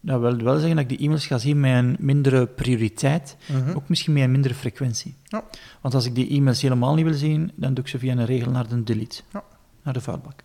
Dat 0.00 0.20
wil 0.20 0.36
wel 0.36 0.58
zeggen 0.58 0.76
dat 0.76 0.84
ik 0.84 0.88
die 0.88 1.06
e-mails 1.06 1.26
ga 1.26 1.38
zien 1.38 1.60
met 1.60 1.72
een 1.72 1.96
mindere 1.98 2.46
prioriteit, 2.46 3.36
mhm. 3.46 3.76
ook 3.76 3.88
misschien 3.88 4.12
met 4.12 4.22
een 4.22 4.30
mindere 4.30 4.54
frequentie. 4.54 5.14
Ja. 5.24 5.44
Want 5.80 5.94
als 5.94 6.06
ik 6.06 6.14
die 6.14 6.28
e-mails 6.28 6.62
helemaal 6.62 6.94
niet 6.94 7.04
wil 7.04 7.14
zien, 7.14 7.52
dan 7.54 7.74
doe 7.74 7.84
ik 7.84 7.90
ze 7.90 7.98
via 7.98 8.12
een 8.12 8.24
regel 8.24 8.50
naar 8.50 8.68
de 8.68 8.82
delete, 8.82 9.22
ja. 9.32 9.42
naar 9.82 9.94
de 9.94 10.00
vuilbak. 10.00 10.42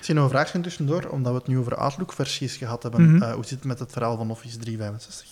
Zie 0.00 0.14
nog 0.14 0.24
een 0.24 0.30
vraagje 0.30 0.60
tussendoor, 0.60 1.08
omdat 1.08 1.32
we 1.32 1.38
het 1.38 1.48
nu 1.48 1.58
over 1.58 1.76
Outlook-versies 1.76 2.56
gehad 2.56 2.82
hebben. 2.82 3.14
Mhm. 3.14 3.22
Eh, 3.22 3.32
hoe 3.32 3.44
zit 3.44 3.58
het 3.58 3.64
met 3.64 3.78
het 3.78 3.92
verhaal 3.92 4.16
van 4.16 4.30
Office 4.30 4.58
365? 4.58 5.31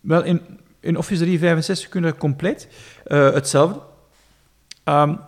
Wel, 0.00 0.22
in, 0.22 0.40
in 0.80 0.96
Office 0.96 1.20
365 1.20 1.88
kunnen 1.88 2.12
we 2.12 2.18
compleet 2.18 2.68
uh, 3.06 3.32
hetzelfde. 3.32 3.80
Um, 4.84 5.18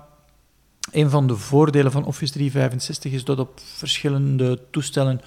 een 0.90 1.10
van 1.10 1.26
de 1.26 1.36
voordelen 1.36 1.92
van 1.92 2.04
Office 2.04 2.32
365 2.32 3.12
is 3.12 3.24
dat 3.24 3.38
op 3.38 3.60
verschillende 3.60 4.60
toestellen 4.70 5.20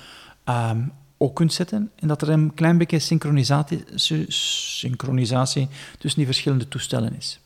um, 0.50 0.92
ook 1.18 1.36
kunt 1.36 1.54
zetten 1.54 1.92
en 1.96 2.08
dat 2.08 2.22
er 2.22 2.30
een 2.30 2.54
klein 2.54 2.78
beetje 2.78 3.00
synchronisatie, 3.00 3.84
synchronisatie 4.28 5.68
tussen 5.98 6.20
die 6.20 6.26
verschillende 6.26 6.68
toestellen 6.68 7.16
is. 7.16 7.40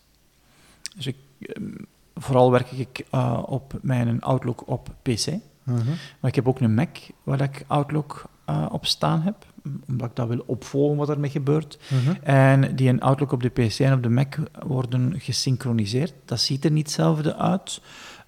Dus 0.96 1.08
ik, 1.08 1.16
um, 1.40 1.86
vooral 2.16 2.52
werk 2.52 2.72
ik 2.72 3.06
uh, 3.12 3.44
op 3.46 3.74
mijn 3.82 4.22
Outlook 4.22 4.68
op 4.68 4.90
PC, 5.02 5.28
uh 5.28 5.34
mhm. 5.64 5.78
-huh. 5.78 5.88
maar 6.20 6.30
ik 6.30 6.36
heb 6.36 6.48
ook 6.48 6.60
een 6.60 6.74
Mac 6.74 6.98
waar 7.24 7.42
ik 7.42 7.64
Outlook 7.68 8.30
uh, 8.50 8.66
op 8.70 8.86
staan 8.86 9.22
heb 9.22 9.36
omdat 9.88 10.10
ik 10.10 10.16
dat 10.16 10.28
wil 10.28 10.44
opvolgen 10.46 10.98
wat 10.98 11.10
ermee 11.10 11.30
gebeurt. 11.30 11.80
Mhm. 11.88 12.16
En 12.24 12.76
die 12.76 12.88
in 12.88 13.02
Outlook 13.02 13.32
op 13.32 13.42
de 13.42 13.50
PC 13.50 13.80
en 13.80 13.94
op 13.94 14.04
de 14.04 14.10
Mac 14.10 14.36
worden 14.66 15.20
gesynchroniseerd. 15.20 16.14
Dat 16.26 16.40
ziet 16.40 16.66
er 16.66 16.72
niet 16.72 16.86
hetzelfde 16.86 17.36
uit. 17.36 17.82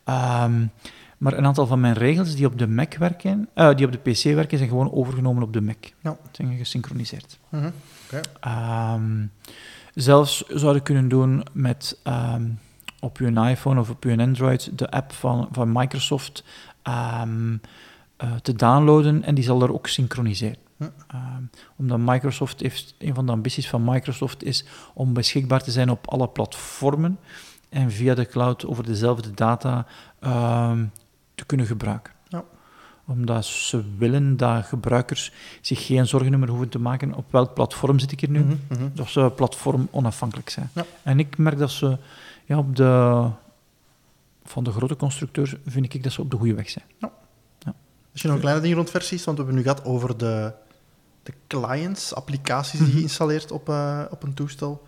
Um, 0.06 0.72
maar 1.18 1.38
een 1.38 1.46
aantal 1.46 1.68
van 1.68 1.80
mijn 1.80 1.94
regels 1.94 2.36
die 2.36 2.46
op 2.46 2.58
de 2.58 2.68
Mac 2.68 2.94
werken, 2.94 3.50
uh, 3.56 3.76
die 3.76 3.86
op 3.86 3.92
de 3.92 4.12
PC 4.12 4.24
werken, 4.24 4.58
zijn 4.58 4.70
gewoon 4.70 4.92
overgenomen 4.92 5.44
op 5.44 5.54
de 5.54 5.62
Mac. 5.62 5.78
Ja. 6.00 6.18
Zijn 6.32 6.58
gesynchroniseerd. 6.58 7.40
Mm 7.50 7.60
-hmm. 7.60 7.72
um, 8.94 9.32
zelfs 9.94 10.44
zou 10.48 10.76
ik 10.76 10.84
kunnen 10.84 11.08
doen 11.08 11.44
met 11.54 12.00
um, 12.08 12.60
op 13.00 13.18
je 13.18 13.50
iPhone 13.50 13.80
of 13.80 13.90
op 13.90 14.04
je 14.04 14.18
Android 14.18 14.78
de 14.78 14.92
app 14.92 15.14
van, 15.14 15.48
van 15.52 15.72
Microsoft 15.72 16.44
ehm, 16.82 17.56
eh, 18.22 18.36
te 18.36 18.54
downloaden 18.54 19.24
en 19.24 19.36
die 19.36 19.44
zal 19.44 19.62
er 19.62 19.74
ook 19.74 19.88
synchroniseren. 19.88 20.58
Ehm, 21.08 21.44
omdat 21.76 22.00
Microsoft 22.00 22.60
heeft, 22.60 22.96
een 22.98 23.14
van 23.14 23.26
de 23.26 23.32
ambities 23.32 23.70
van 23.70 23.84
Microsoft 23.84 24.44
is 24.44 24.66
om 24.94 25.14
beschikbaar 25.14 25.64
te 25.64 25.72
zijn 25.72 25.90
op 25.90 26.08
alle 26.08 26.28
platformen 26.28 27.20
en 27.70 27.92
via 27.92 28.14
de 28.14 28.26
cloud 28.26 28.66
over 28.66 28.86
dezelfde 28.86 29.32
data 29.34 29.86
ehm, 30.20 30.86
te 31.36 31.46
kunnen 31.46 31.66
gebruiken. 31.66 32.14
Ja. 32.28 32.44
Omdat 33.06 33.46
ze 33.46 33.84
willen 33.98 34.38
dat 34.38 34.66
gebruikers 34.66 35.32
zich 35.62 35.86
geen 35.86 36.08
zorgen 36.08 36.40
meer 36.40 36.50
hoeven 36.50 36.70
te 36.70 36.80
maken 36.80 37.14
op 37.14 37.26
welk 37.32 37.54
platform 37.54 38.00
zit 38.00 38.12
ik 38.12 38.20
hier 38.20 38.30
nu. 38.30 38.40
Mm 38.40 38.58
Dat 38.94 39.10
ze 39.10 39.32
platform 39.36 39.88
onafhankelijk 39.92 40.50
zijn. 40.50 40.70
Ja. 40.74 40.86
En 41.04 41.20
ik 41.20 41.38
merk 41.38 41.58
dat 41.58 41.72
ze 41.72 41.98
ja, 42.46 42.58
op 42.58 42.76
de, 42.76 43.28
van 44.44 44.64
de 44.64 44.72
grote 44.72 44.96
constructeurs 44.96 45.56
vind 45.66 45.94
ik 45.94 46.04
dat 46.04 46.12
ze 46.12 46.22
op 46.22 46.32
de 46.32 46.38
goede 46.38 46.54
weg 46.54 46.70
zijn. 46.70 46.86
Ja. 46.98 47.12
Als 48.12 48.22
je 48.22 48.28
nog 48.28 48.36
een 48.36 48.42
kleine 48.42 48.62
ding 48.62 48.76
rond 48.76 48.90
versies, 48.90 49.24
want 49.24 49.38
we 49.38 49.44
hebben 49.44 49.64
nu 49.64 49.70
gehad 49.70 49.86
over 49.86 50.18
de, 50.18 50.54
de 51.24 51.34
clients, 51.48 52.14
applicaties 52.14 52.80
die 52.80 52.88
je 52.88 52.94
mhm. 52.94 53.02
installeert 53.02 53.52
op, 53.52 53.70
uh, 53.70 54.02
op 54.10 54.24
een 54.24 54.34
toestel. 54.34 54.84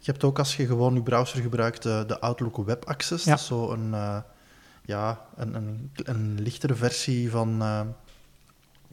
Je 0.00 0.10
hebt 0.12 0.24
ook 0.24 0.38
als 0.38 0.56
je 0.56 0.66
gewoon 0.66 0.94
je 0.94 1.02
browser 1.02 1.42
gebruikt 1.42 1.82
de, 1.82 2.04
de 2.06 2.20
Outlook 2.20 2.56
Web 2.56 2.84
Access. 2.84 3.24
Ja. 3.24 3.36
zo 3.36 3.70
een, 3.72 3.88
uh, 3.90 4.18
ja, 4.84 5.20
een, 5.36 5.54
een, 5.54 5.90
een, 5.94 6.40
lichtere 6.40 6.74
versie 6.74 7.30
van, 7.30 7.62
uh, 7.62 7.80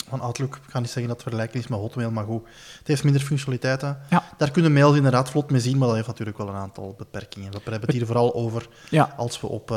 van 0.07 0.19
Outlook. 0.19 0.55
Ik 0.55 0.61
ga 0.69 0.79
niet 0.79 0.89
zeggen 0.89 1.07
dat 1.07 1.15
het 1.15 1.23
vergelijken 1.23 1.59
is 1.59 1.67
met 1.67 1.79
Hotmail, 1.79 2.11
maar 2.11 2.25
goed. 2.25 2.47
Het 2.77 2.87
heeft 2.87 3.03
minder 3.03 3.21
functionaliteiten. 3.21 3.99
Ja. 4.09 4.23
Daar 4.37 4.51
kunnen 4.51 4.73
mails 4.73 4.95
inderdaad 4.95 5.29
vlot 5.29 5.51
mee 5.51 5.61
zien, 5.61 5.77
maar 5.77 5.87
dat 5.87 5.95
heeft 5.95 6.07
natuurlijk 6.07 6.37
wel 6.37 6.47
een 6.47 6.55
aantal 6.55 6.95
beperkingen. 6.97 7.51
We 7.51 7.57
hebben 7.63 7.81
het 7.81 7.91
hier 7.91 8.05
vooral 8.05 8.33
over 8.33 8.67
ja. 8.89 9.13
als 9.17 9.41
we 9.41 9.47
op 9.47 9.69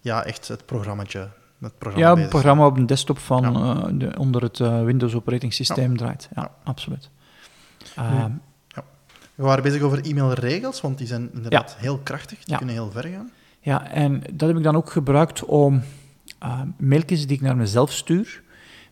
ja, 0.00 0.24
echt 0.24 0.48
het 0.48 0.66
programmaatje 0.66 1.28
het 1.70 1.78
programma 1.78 2.08
ja, 2.08 2.16
het 2.16 2.28
programma 2.28 2.66
op 2.66 2.76
een 2.76 2.86
desktop 2.86 3.18
van, 3.18 3.52
ja. 3.52 3.90
de, 3.92 4.18
onder 4.18 4.42
het 4.42 4.58
Windows 4.58 5.14
operating 5.14 5.52
systeem 5.52 5.96
draait. 5.96 6.28
Ja, 6.34 6.50
absoluut. 6.64 7.10
Uh, 7.98 8.24
we 9.34 9.42
waren 9.42 9.62
bezig 9.62 9.82
over 9.82 10.04
e-mailregels, 10.04 10.80
want 10.80 10.98
die 10.98 11.06
zijn 11.06 11.30
inderdaad 11.34 11.76
heel 11.78 11.98
krachtig, 11.98 12.44
die 12.44 12.56
kunnen 12.56 12.74
heel 12.74 12.90
ver 12.90 13.04
gaan. 13.04 13.30
Ja, 13.60 13.90
en 13.90 14.22
dat 14.32 14.48
heb 14.48 14.58
ik 14.58 14.64
dan 14.64 14.76
ook 14.76 14.90
gebruikt 14.90 15.44
om 15.44 15.82
uh, 16.42 16.60
mailtjes 16.76 17.26
die 17.26 17.36
ik 17.36 17.42
naar 17.42 17.56
mezelf 17.56 17.92
stuur, 17.92 18.42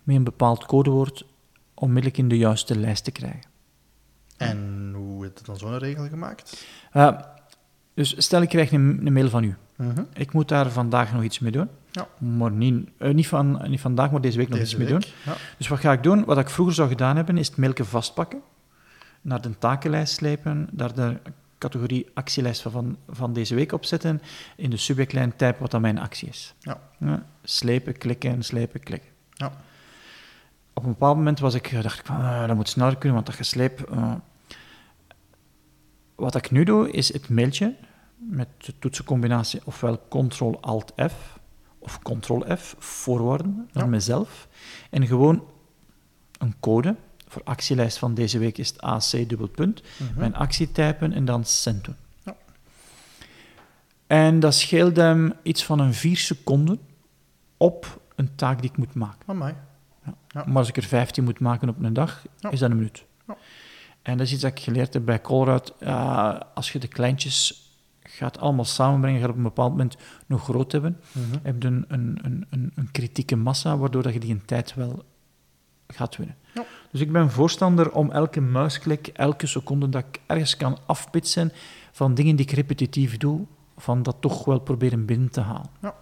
met 0.03 0.17
een 0.17 0.25
bepaald 0.25 0.67
codewoord, 0.67 1.25
onmiddellijk 1.75 2.19
in 2.19 2.29
de 2.29 2.39
juiste 2.39 2.79
lijst 2.79 3.05
te 3.05 3.11
krijgen. 3.11 3.51
En 4.37 4.93
hoe 4.95 5.23
heb 5.23 5.39
je 5.39 5.45
dan 5.45 5.57
zo'n 5.57 5.79
regel 5.79 6.09
gemaakt? 6.09 6.67
Dus 7.95 8.15
stel 8.23 8.43
ik 8.43 8.49
krijg 8.49 8.73
een, 8.73 9.01
een 9.05 9.13
mail 9.13 9.29
van 9.29 9.45
u. 9.45 9.57
Mhm. 9.77 10.03
Ik 10.13 10.33
moet 10.33 10.49
daar 10.49 10.71
vandaag 10.71 11.13
nog 11.13 11.23
iets 11.23 11.39
mee 11.39 11.53
doen. 11.53 11.69
Ja. 11.91 12.09
Maar 12.19 12.51
niet, 12.51 12.89
uh, 12.99 13.15
niet, 13.15 13.29
van, 13.29 13.65
niet 13.69 13.81
vandaag, 13.81 14.11
maar 14.11 14.21
deze 14.21 14.39
week 14.39 14.49
nog 14.49 14.59
iets 14.59 14.77
mee 14.77 14.87
doen. 14.87 15.03
Ja. 15.25 15.35
Dus 15.59 15.69
wat 15.69 15.79
ga 15.79 15.93
ik 15.93 16.03
doen? 16.03 16.25
Wat 16.25 16.39
ik 16.39 16.51
vroeger 16.51 16.75
zou 16.75 16.89
gedaan 16.89 17.17
hebben, 17.17 17.39
is 17.39 17.47
het 17.49 17.57
mailje 17.57 17.85
vastpakken 17.85 18.41
naar 19.21 19.41
de 19.41 19.59
takenlijst 19.59 20.15
slepen, 20.15 20.69
daar 20.73 20.95
de 20.95 21.17
categorie 21.59 22.07
actielijst 22.15 22.63
van, 22.63 22.97
van 23.09 23.33
deze 23.33 23.55
week 23.55 23.73
opzetten, 23.73 24.23
in 24.57 24.71
de 24.71 24.77
subjectlijn 24.77 25.37
typen 25.37 25.61
wat 25.61 25.71
dan 25.71 25.81
mijn 25.81 25.99
actie 25.99 26.29
is. 26.29 26.55
Ja. 26.59 26.81
ja 26.99 27.27
slepen, 27.43 27.99
klikken, 27.99 28.43
slepen, 28.43 28.81
klikken. 28.81 29.11
Ja. 29.33 29.53
Op 30.73 30.83
een 30.83 30.91
bepaald 30.91 31.17
moment 31.17 31.39
was 31.39 31.55
ik, 31.55 31.83
dacht 31.83 31.99
ik 31.99 32.07
van, 32.07 32.21
uh, 32.21 32.47
dat 32.47 32.57
moet 32.57 32.69
sneller 32.69 32.97
kunnen, 32.97 33.15
want 33.15 33.27
dat 33.27 33.37
gesleep... 33.37 33.91
Uh, 33.93 34.15
wat 36.15 36.35
ik 36.35 36.51
nu 36.51 36.65
doe, 36.65 36.91
is 36.91 37.13
het 37.13 37.29
mailtje 37.29 37.75
met 38.17 38.49
de 38.59 38.73
toetsencombinatie 38.79 39.61
ofwel 39.65 40.01
Ctrl-Alt-F 40.09 41.39
of 41.81 41.99
Ctrl-F 41.99 42.75
voorwaarden 42.79 43.69
naar 43.73 43.89
mezelf 43.89 44.49
en 44.91 45.07
gewoon 45.07 45.45
een 46.39 46.55
code 46.61 46.97
voor 47.31 47.43
actielijst 47.45 47.99
van 47.99 48.15
deze 48.15 48.39
week 48.39 48.59
is 48.59 48.69
het 48.69 48.81
AC 48.81 49.11
dubbelpunt. 49.11 49.83
Mhm. 49.97 50.19
Mijn 50.19 50.35
actie 50.35 50.73
typen 50.73 51.13
en 51.13 51.25
dan 51.25 51.45
send 51.45 51.85
doen. 51.85 51.97
Ja. 52.23 52.37
En 54.07 54.41
dat 54.41 54.55
scheelt 54.55 54.97
hem 54.97 55.33
iets 55.43 55.65
van 55.65 55.79
een 55.79 55.95
vier 55.95 56.17
seconden 56.17 56.81
op 57.57 58.01
een 58.15 58.35
taak 58.35 58.61
die 58.61 58.71
ik 58.71 58.77
moet 58.77 58.95
maken. 58.95 59.19
Oh 59.27 59.49
ja. 60.05 60.45
Maar 60.47 60.57
als 60.57 60.69
ik 60.69 60.77
er 60.77 60.83
15 60.83 61.25
moet 61.25 61.41
maken 61.41 61.69
op 61.69 61.83
een 61.83 61.93
dag, 61.93 62.25
is 62.51 62.59
dat 62.59 62.71
een 62.71 62.77
minuut. 62.77 63.05
En 64.03 64.17
dat 64.17 64.27
is 64.27 64.33
iets 64.33 64.43
dat 64.43 64.51
ik 64.51 64.61
geleerd 64.61 64.95
heb 64.95 65.05
bij 65.05 65.21
Colruyt. 65.21 65.73
als 66.55 66.73
je 66.73 66.79
de 66.79 66.89
kleintjes 66.89 67.70
gaat 68.21 68.39
allemaal 68.39 68.65
samenbrengen, 68.65 69.21
gaat 69.21 69.31
op 69.31 69.37
een 69.37 69.43
bepaald 69.43 69.71
moment 69.71 69.97
nog 70.27 70.43
groot 70.43 70.73
hebben. 70.73 71.01
Mm 71.13 71.23
Heb 71.43 71.63
je 71.63 71.69
een, 71.69 71.85
een, 71.89 72.19
een, 72.51 72.73
een, 72.75 72.91
kritieke 72.91 73.37
massa, 73.37 73.77
waardoor 73.77 74.03
dat 74.03 74.13
je 74.13 74.21
die 74.21 74.31
in 74.31 74.45
tijd 74.45 74.75
wel 74.75 75.05
gaat 75.87 76.17
winnen. 76.17 76.37
Ja. 76.55 76.65
Dus 76.91 77.01
ik 77.01 77.13
ben 77.13 77.31
voorstander 77.31 77.93
om 77.93 78.11
elke 78.11 78.41
muisklik, 78.41 79.07
elke 79.07 79.47
seconde 79.47 79.89
dat 79.89 80.05
ik 80.09 80.21
ergens 80.27 80.57
kan 80.57 80.79
afpitsen 80.87 81.53
van 81.93 82.15
dingen 82.15 82.37
die 82.37 82.47
ik 82.47 82.53
repetitief 82.53 83.17
doe, 83.17 83.47
van 83.77 84.03
dat 84.03 84.17
toch 84.21 84.45
wel 84.45 84.61
proberen 84.61 85.05
binnen 85.05 85.31
te 85.31 85.41
halen. 85.41 85.71
Ja. 85.81 85.95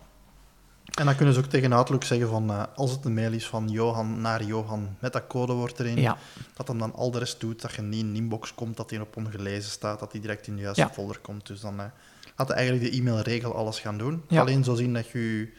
En 0.95 1.05
dan 1.05 1.17
kunnen 1.17 1.35
ze 1.35 1.41
ook 1.41 1.47
tegen 1.47 1.73
Outlook 1.73 2.05
zeggen 2.05 2.29
van, 2.29 2.51
uh, 2.51 2.63
als 2.75 2.91
het 2.91 3.05
een 3.05 3.15
mail 3.15 3.33
is 3.33 3.47
van 3.47 3.69
Johan 3.69 4.21
naar 4.21 4.45
Johan 4.45 4.97
met 4.99 5.13
dat 5.13 5.27
codewoord 5.27 5.81
erin, 5.81 6.01
ja. 6.01 6.17
dat 6.55 6.69
hem 6.69 6.79
dan 6.79 6.95
al 6.95 7.11
de 7.11 7.19
rest 7.19 7.41
doet, 7.41 7.61
dat 7.61 7.75
je 7.75 7.83
niet 7.83 8.05
in 8.05 8.17
inbox 8.17 8.55
komt, 8.55 8.77
dat 8.77 8.91
hij 8.91 9.01
op 9.01 9.17
ongelezen 9.17 9.71
staat, 9.71 9.99
dat 9.99 10.13
hij 10.13 10.21
direct 10.21 10.47
in 10.47 10.57
de 10.57 10.63
juiste 10.63 10.89
folder 10.93 11.19
komt. 11.19 11.47
Dus 11.47 11.61
dan 11.61 11.81
uh, 11.81 11.85
had 12.35 12.49
hij 12.49 12.57
eigenlijk 12.57 12.91
de 12.91 12.99
e-mailregel 12.99 13.55
alles 13.55 13.81
gaan 13.81 13.99
doen. 13.99 14.23
Alleen 14.29 14.65
zo 14.65 14.75
zien 14.75 14.95
dat 14.95 15.09
je 15.09 15.53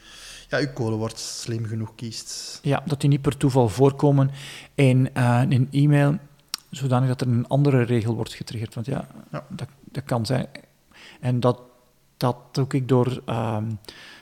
ja, 0.49 0.57
je 0.57 0.73
codewoord 0.73 1.19
slim 1.19 1.65
genoeg 1.65 1.95
kiest. 1.95 2.59
Ja, 2.61 2.83
dat 2.85 3.01
die 3.01 3.09
niet 3.09 3.21
per 3.21 3.37
toeval 3.37 3.69
voorkomen 3.69 4.31
in 4.73 5.09
uh, 5.17 5.41
een 5.49 5.67
e-mail, 5.71 6.17
zodanig 6.69 7.07
dat 7.07 7.21
er 7.21 7.27
een 7.27 7.47
andere 7.47 7.81
regel 7.81 8.15
wordt 8.15 8.33
getriggerd. 8.33 8.73
Want 8.73 8.85
ja, 8.85 9.07
Dat, 9.49 9.67
dat 9.91 10.03
kan 10.03 10.25
zijn. 10.25 10.47
En 11.19 11.39
dat, 11.39 11.59
dat 12.17 12.35
doe 12.51 12.65
ik 12.69 12.87
door, 12.87 13.21
um, 13.25 13.79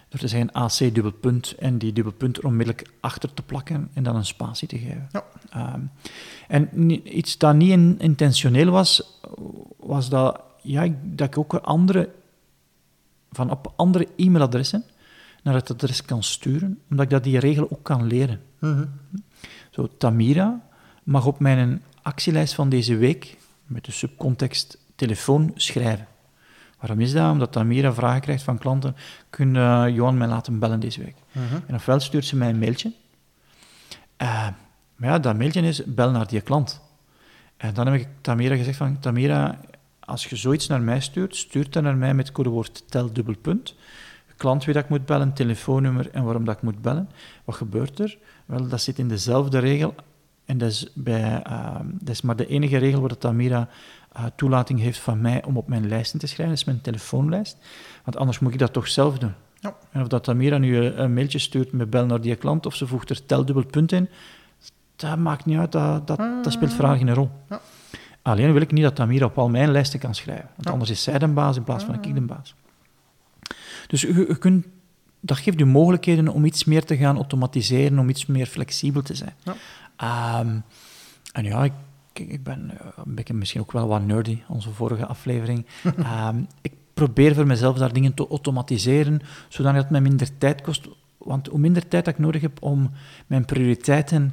door 0.09 0.19
te 0.19 0.27
zeggen 0.27 0.51
AC 0.51 0.77
dubbelpunt 0.77 1.55
en 1.55 1.77
die 1.77 1.93
dubbelpunt 1.93 2.37
er 2.37 2.45
onmiddellijk 2.45 2.89
achter 2.99 3.33
te 3.33 3.41
plakken 3.41 3.89
en 3.93 4.03
dan 4.03 4.15
een 4.15 4.25
spatie 4.25 4.67
te 4.67 4.77
geven. 4.77 5.09
Ja. 5.11 5.23
Um, 5.73 5.91
en 6.47 7.17
iets 7.17 7.37
dat 7.37 7.55
niet 7.55 7.99
intentioneel 7.99 8.71
was, 8.71 9.19
was 9.77 10.09
dat, 10.09 10.41
ja, 10.61 10.87
dat 11.03 11.27
ik 11.27 11.37
ook 11.37 11.53
andere, 11.53 12.09
van 13.31 13.51
op 13.51 13.73
andere 13.75 14.07
e-mailadressen 14.15 14.83
naar 15.43 15.53
het 15.53 15.71
adres 15.71 16.01
kan 16.01 16.23
sturen, 16.23 16.79
omdat 16.89 17.05
ik 17.05 17.11
dat 17.11 17.23
die 17.23 17.39
regel 17.39 17.71
ook 17.71 17.83
kan 17.83 18.07
leren. 18.07 18.41
Mhm. 18.59 18.85
Zo, 19.71 19.89
Tamira 19.97 20.67
mag 21.03 21.25
op 21.25 21.39
mijn 21.39 21.83
actielijst 22.01 22.53
van 22.53 22.69
deze 22.69 22.97
week, 22.97 23.37
met 23.65 23.85
de 23.85 23.91
subcontext 23.91 24.77
telefoon, 24.95 25.51
schrijven. 25.55 26.07
Waarom 26.79 26.99
is 26.99 27.11
dat? 27.11 27.31
Omdat 27.31 27.51
Tamira 27.51 27.93
vragen 27.93 28.21
krijgt 28.21 28.43
van 28.43 28.57
klanten, 28.57 28.95
kun 29.29 29.55
uh, 29.55 29.85
Johan 29.89 30.17
mij 30.17 30.27
laten 30.27 30.59
bellen 30.59 30.79
deze 30.79 31.03
week? 31.03 31.15
Mhm. 31.31 31.59
En 31.67 31.75
ofwel 31.75 31.99
stuurt 31.99 32.25
ze 32.25 32.35
mij 32.35 32.49
een 32.49 32.59
mailtje, 32.59 32.93
uh, 34.21 34.47
maar 34.95 35.09
ja, 35.09 35.19
dat 35.19 35.37
mailtje 35.37 35.61
is, 35.61 35.83
bel 35.85 36.11
naar 36.11 36.27
die 36.27 36.41
klant. 36.41 36.81
En 37.57 37.73
dan 37.73 37.87
heb 37.87 37.95
ik 37.95 38.07
Tamira 38.21 38.55
gezegd 38.55 38.77
van, 38.77 38.99
Tamira, 38.99 39.59
als 39.99 40.25
je 40.25 40.35
zoiets 40.35 40.67
naar 40.67 40.81
mij 40.81 40.99
stuurt, 40.99 41.35
stuurt 41.35 41.73
dat 41.73 41.83
naar 41.83 41.97
mij 41.97 42.13
met 42.13 42.25
het 42.27 42.35
codewoord 42.35 42.83
tel 42.89 43.13
dubbelpunt 43.13 43.75
klant 44.37 44.65
wie 44.65 44.73
dat 44.73 44.83
ik 44.83 44.89
moet 44.89 45.05
bellen, 45.05 45.33
telefoonnummer 45.33 46.09
en 46.11 46.23
waarom 46.23 46.45
dat 46.45 46.55
ik 46.55 46.61
moet 46.61 46.81
bellen. 46.81 47.09
Wat 47.43 47.55
gebeurt 47.55 47.99
er? 47.99 48.17
Wel, 48.45 48.67
dat 48.67 48.81
zit 48.81 48.99
in 48.99 49.07
dezelfde 49.07 49.59
regel. 49.59 49.95
En 50.45 50.57
dat 50.57 50.69
is, 50.69 50.91
bij, 50.93 51.43
uh, 51.47 51.75
dat 51.83 52.09
is 52.09 52.21
maar 52.21 52.35
de 52.35 52.47
enige 52.47 52.77
regel 52.77 52.99
waar 52.99 53.09
de 53.09 53.17
Tamira 53.17 53.69
toelating 54.35 54.79
heeft 54.79 54.99
van 54.99 55.21
mij 55.21 55.43
om 55.43 55.57
op 55.57 55.67
mijn 55.67 55.87
lijsten 55.87 56.19
te 56.19 56.27
schrijven. 56.27 56.49
Dat 56.49 56.57
is 56.57 56.65
mijn 56.65 56.81
telefoonlijst. 56.81 57.57
Want 58.03 58.17
anders 58.17 58.39
moet 58.39 58.53
ik 58.53 58.59
dat 58.59 58.73
toch 58.73 58.87
zelf 58.87 59.17
doen. 59.17 59.33
Ja. 59.59 59.75
En 59.91 60.01
of 60.01 60.07
dat 60.07 60.23
Tamira 60.23 60.57
nu 60.57 60.77
een 60.77 61.13
mailtje 61.13 61.39
stuurt 61.39 61.71
met 61.71 61.89
bel 61.89 62.05
naar 62.05 62.21
die 62.21 62.35
klant 62.35 62.65
of 62.65 62.75
ze 62.75 62.87
voegt 62.87 63.09
er 63.09 63.25
tel 63.25 63.45
dubbel 63.45 63.65
punt 63.65 63.91
in, 63.91 64.09
dat 64.95 65.17
maakt 65.17 65.45
niet 65.45 65.57
uit. 65.57 65.71
Dat, 65.71 66.07
dat, 66.07 66.17
dat 66.17 66.53
speelt 66.53 66.73
vraag 66.73 66.97
geen 66.97 67.13
rol. 67.13 67.29
Ja. 67.49 67.61
Alleen 68.21 68.53
wil 68.53 68.61
ik 68.61 68.71
niet 68.71 68.83
dat 68.83 68.95
Tamira 68.95 69.25
op 69.25 69.37
al 69.37 69.49
mijn 69.49 69.71
lijsten 69.71 69.99
kan 69.99 70.15
schrijven. 70.15 70.49
Want 70.55 70.69
anders 70.69 70.89
is 70.89 71.03
zij 71.03 71.19
de 71.19 71.27
baas 71.27 71.55
in 71.55 71.63
plaats 71.63 71.83
van 71.83 72.03
ik 72.03 72.13
de 72.13 72.21
baas. 72.21 72.55
Dus 73.87 74.01
je, 74.01 74.37
kunt, 74.39 74.65
dat 75.19 75.37
geeft 75.37 75.59
je 75.59 75.65
mogelijkheden 75.65 76.27
om 76.27 76.45
iets 76.45 76.63
meer 76.63 76.85
te 76.85 76.97
gaan 76.97 77.15
automatiseren, 77.15 77.99
om 77.99 78.09
iets 78.09 78.25
meer 78.25 78.45
flexibel 78.45 79.01
te 79.01 79.15
zijn. 79.15 79.33
Ja. 79.43 79.55
Ehm, 79.95 80.59
en 81.31 81.43
ja, 81.43 81.63
ik, 81.63 81.73
ik 82.19 82.43
ben 82.43 82.71
eh, 82.79 82.87
een 83.05 83.15
beetje 83.15 83.33
misschien 83.33 83.61
ook 83.61 83.71
wel 83.71 83.87
wat 83.87 84.05
nerdy, 84.05 84.41
onze 84.47 84.71
vorige 84.71 85.05
aflevering. 85.05 85.65
Ehm, 85.97 86.43
ik 86.61 86.73
probeer 86.93 87.35
voor 87.35 87.47
mezelf 87.47 87.77
daar 87.77 87.93
dingen 87.93 88.13
te 88.13 88.27
automatiseren, 88.27 89.21
zodat 89.47 89.73
het 89.73 89.89
mij 89.89 90.01
minder 90.01 90.37
tijd 90.37 90.61
kost. 90.61 90.87
Want 91.17 91.47
hoe 91.47 91.59
minder 91.59 91.87
tijd 91.87 92.07
ik 92.07 92.19
nodig 92.19 92.41
heb 92.41 92.61
om 92.61 92.91
mijn 93.27 93.45
prioriteiten 93.45 94.31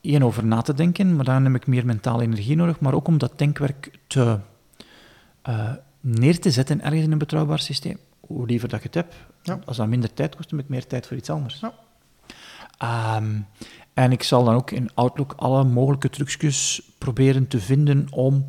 één 0.00 0.22
over 0.22 0.46
na 0.46 0.62
te 0.62 0.74
denken, 0.74 1.16
maar 1.16 1.24
dan 1.24 1.44
heb 1.44 1.54
ik 1.54 1.66
meer 1.66 1.86
mentale 1.86 2.22
energie 2.22 2.56
nodig, 2.56 2.80
maar 2.80 2.94
ook 2.94 3.08
om 3.08 3.18
dat 3.18 3.38
denkwerk 3.38 3.98
te, 4.06 4.38
uh, 5.48 5.72
neer 6.00 6.40
te 6.40 6.50
zetten 6.50 6.82
ergens 6.82 7.02
in 7.02 7.12
een 7.12 7.18
betrouwbaar 7.18 7.58
systeem. 7.58 7.98
Hoe 8.20 8.46
liever 8.46 8.68
dat 8.68 8.82
je 8.82 8.86
het 8.86 8.94
hebt, 8.94 9.14
als 9.66 9.76
dat 9.76 9.86
minder 9.86 10.14
tijd 10.14 10.36
kost, 10.36 10.52
met 10.52 10.68
meer 10.68 10.86
tijd 10.86 11.06
voor 11.06 11.16
iets 11.16 11.30
anders. 11.30 11.60
Ja. 11.60 11.72
Ehm, 12.76 13.40
en 13.94 14.12
ik 14.12 14.22
zal 14.22 14.44
dan 14.44 14.54
ook 14.54 14.70
in 14.70 14.90
Outlook 14.94 15.32
alle 15.36 15.64
mogelijke 15.64 16.10
trucjes 16.10 16.82
proberen 16.98 17.48
te 17.48 17.60
vinden 17.60 18.06
om 18.10 18.46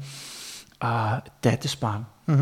uh, 0.83 1.17
tijd 1.39 1.61
te 1.61 1.67
sparen. 1.67 2.07
Uh 2.25 2.41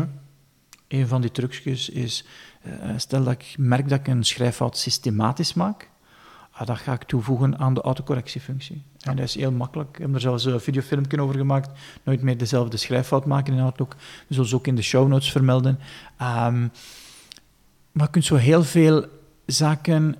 Een 0.88 1.08
van 1.08 1.20
die 1.20 1.30
trucjes 1.30 1.88
is, 1.88 2.24
uh, 2.66 2.90
stel 2.96 3.24
dat 3.24 3.32
ik 3.32 3.54
merk 3.58 3.88
dat 3.88 3.98
ik 3.98 4.08
een 4.08 4.24
schrijffout 4.24 4.76
systematisch 4.76 5.54
maak, 5.54 5.90
uh, 6.54 6.66
dat 6.66 6.78
ga 6.78 6.92
ik 6.92 7.02
toevoegen 7.02 7.58
aan 7.58 7.74
de 7.74 7.80
autocorrectiefunctie. 7.80 8.82
Ja. 8.96 9.10
En 9.10 9.16
dat 9.16 9.24
is 9.24 9.34
heel 9.34 9.52
makkelijk. 9.52 9.88
Ik 9.92 9.98
heb 9.98 10.14
er 10.14 10.20
zelfs 10.20 10.44
een 10.44 10.60
videofilmpje 10.60 11.20
over 11.20 11.36
gemaakt. 11.36 11.70
Nooit 12.02 12.22
meer 12.22 12.38
dezelfde 12.38 12.76
schrijffout 12.76 13.26
maken 13.26 13.54
in 13.54 13.60
Outlook. 13.60 13.96
Zullen 14.28 14.48
ze 14.48 14.54
ook 14.54 14.66
in 14.66 14.74
de 14.74 14.82
show 14.82 15.08
notes 15.08 15.30
vermelden. 15.32 15.78
Um, 16.20 16.70
maar 17.92 18.04
je 18.04 18.10
kunt 18.10 18.24
zo 18.24 18.34
heel 18.36 18.64
veel 18.64 19.06
zaken 19.46 20.16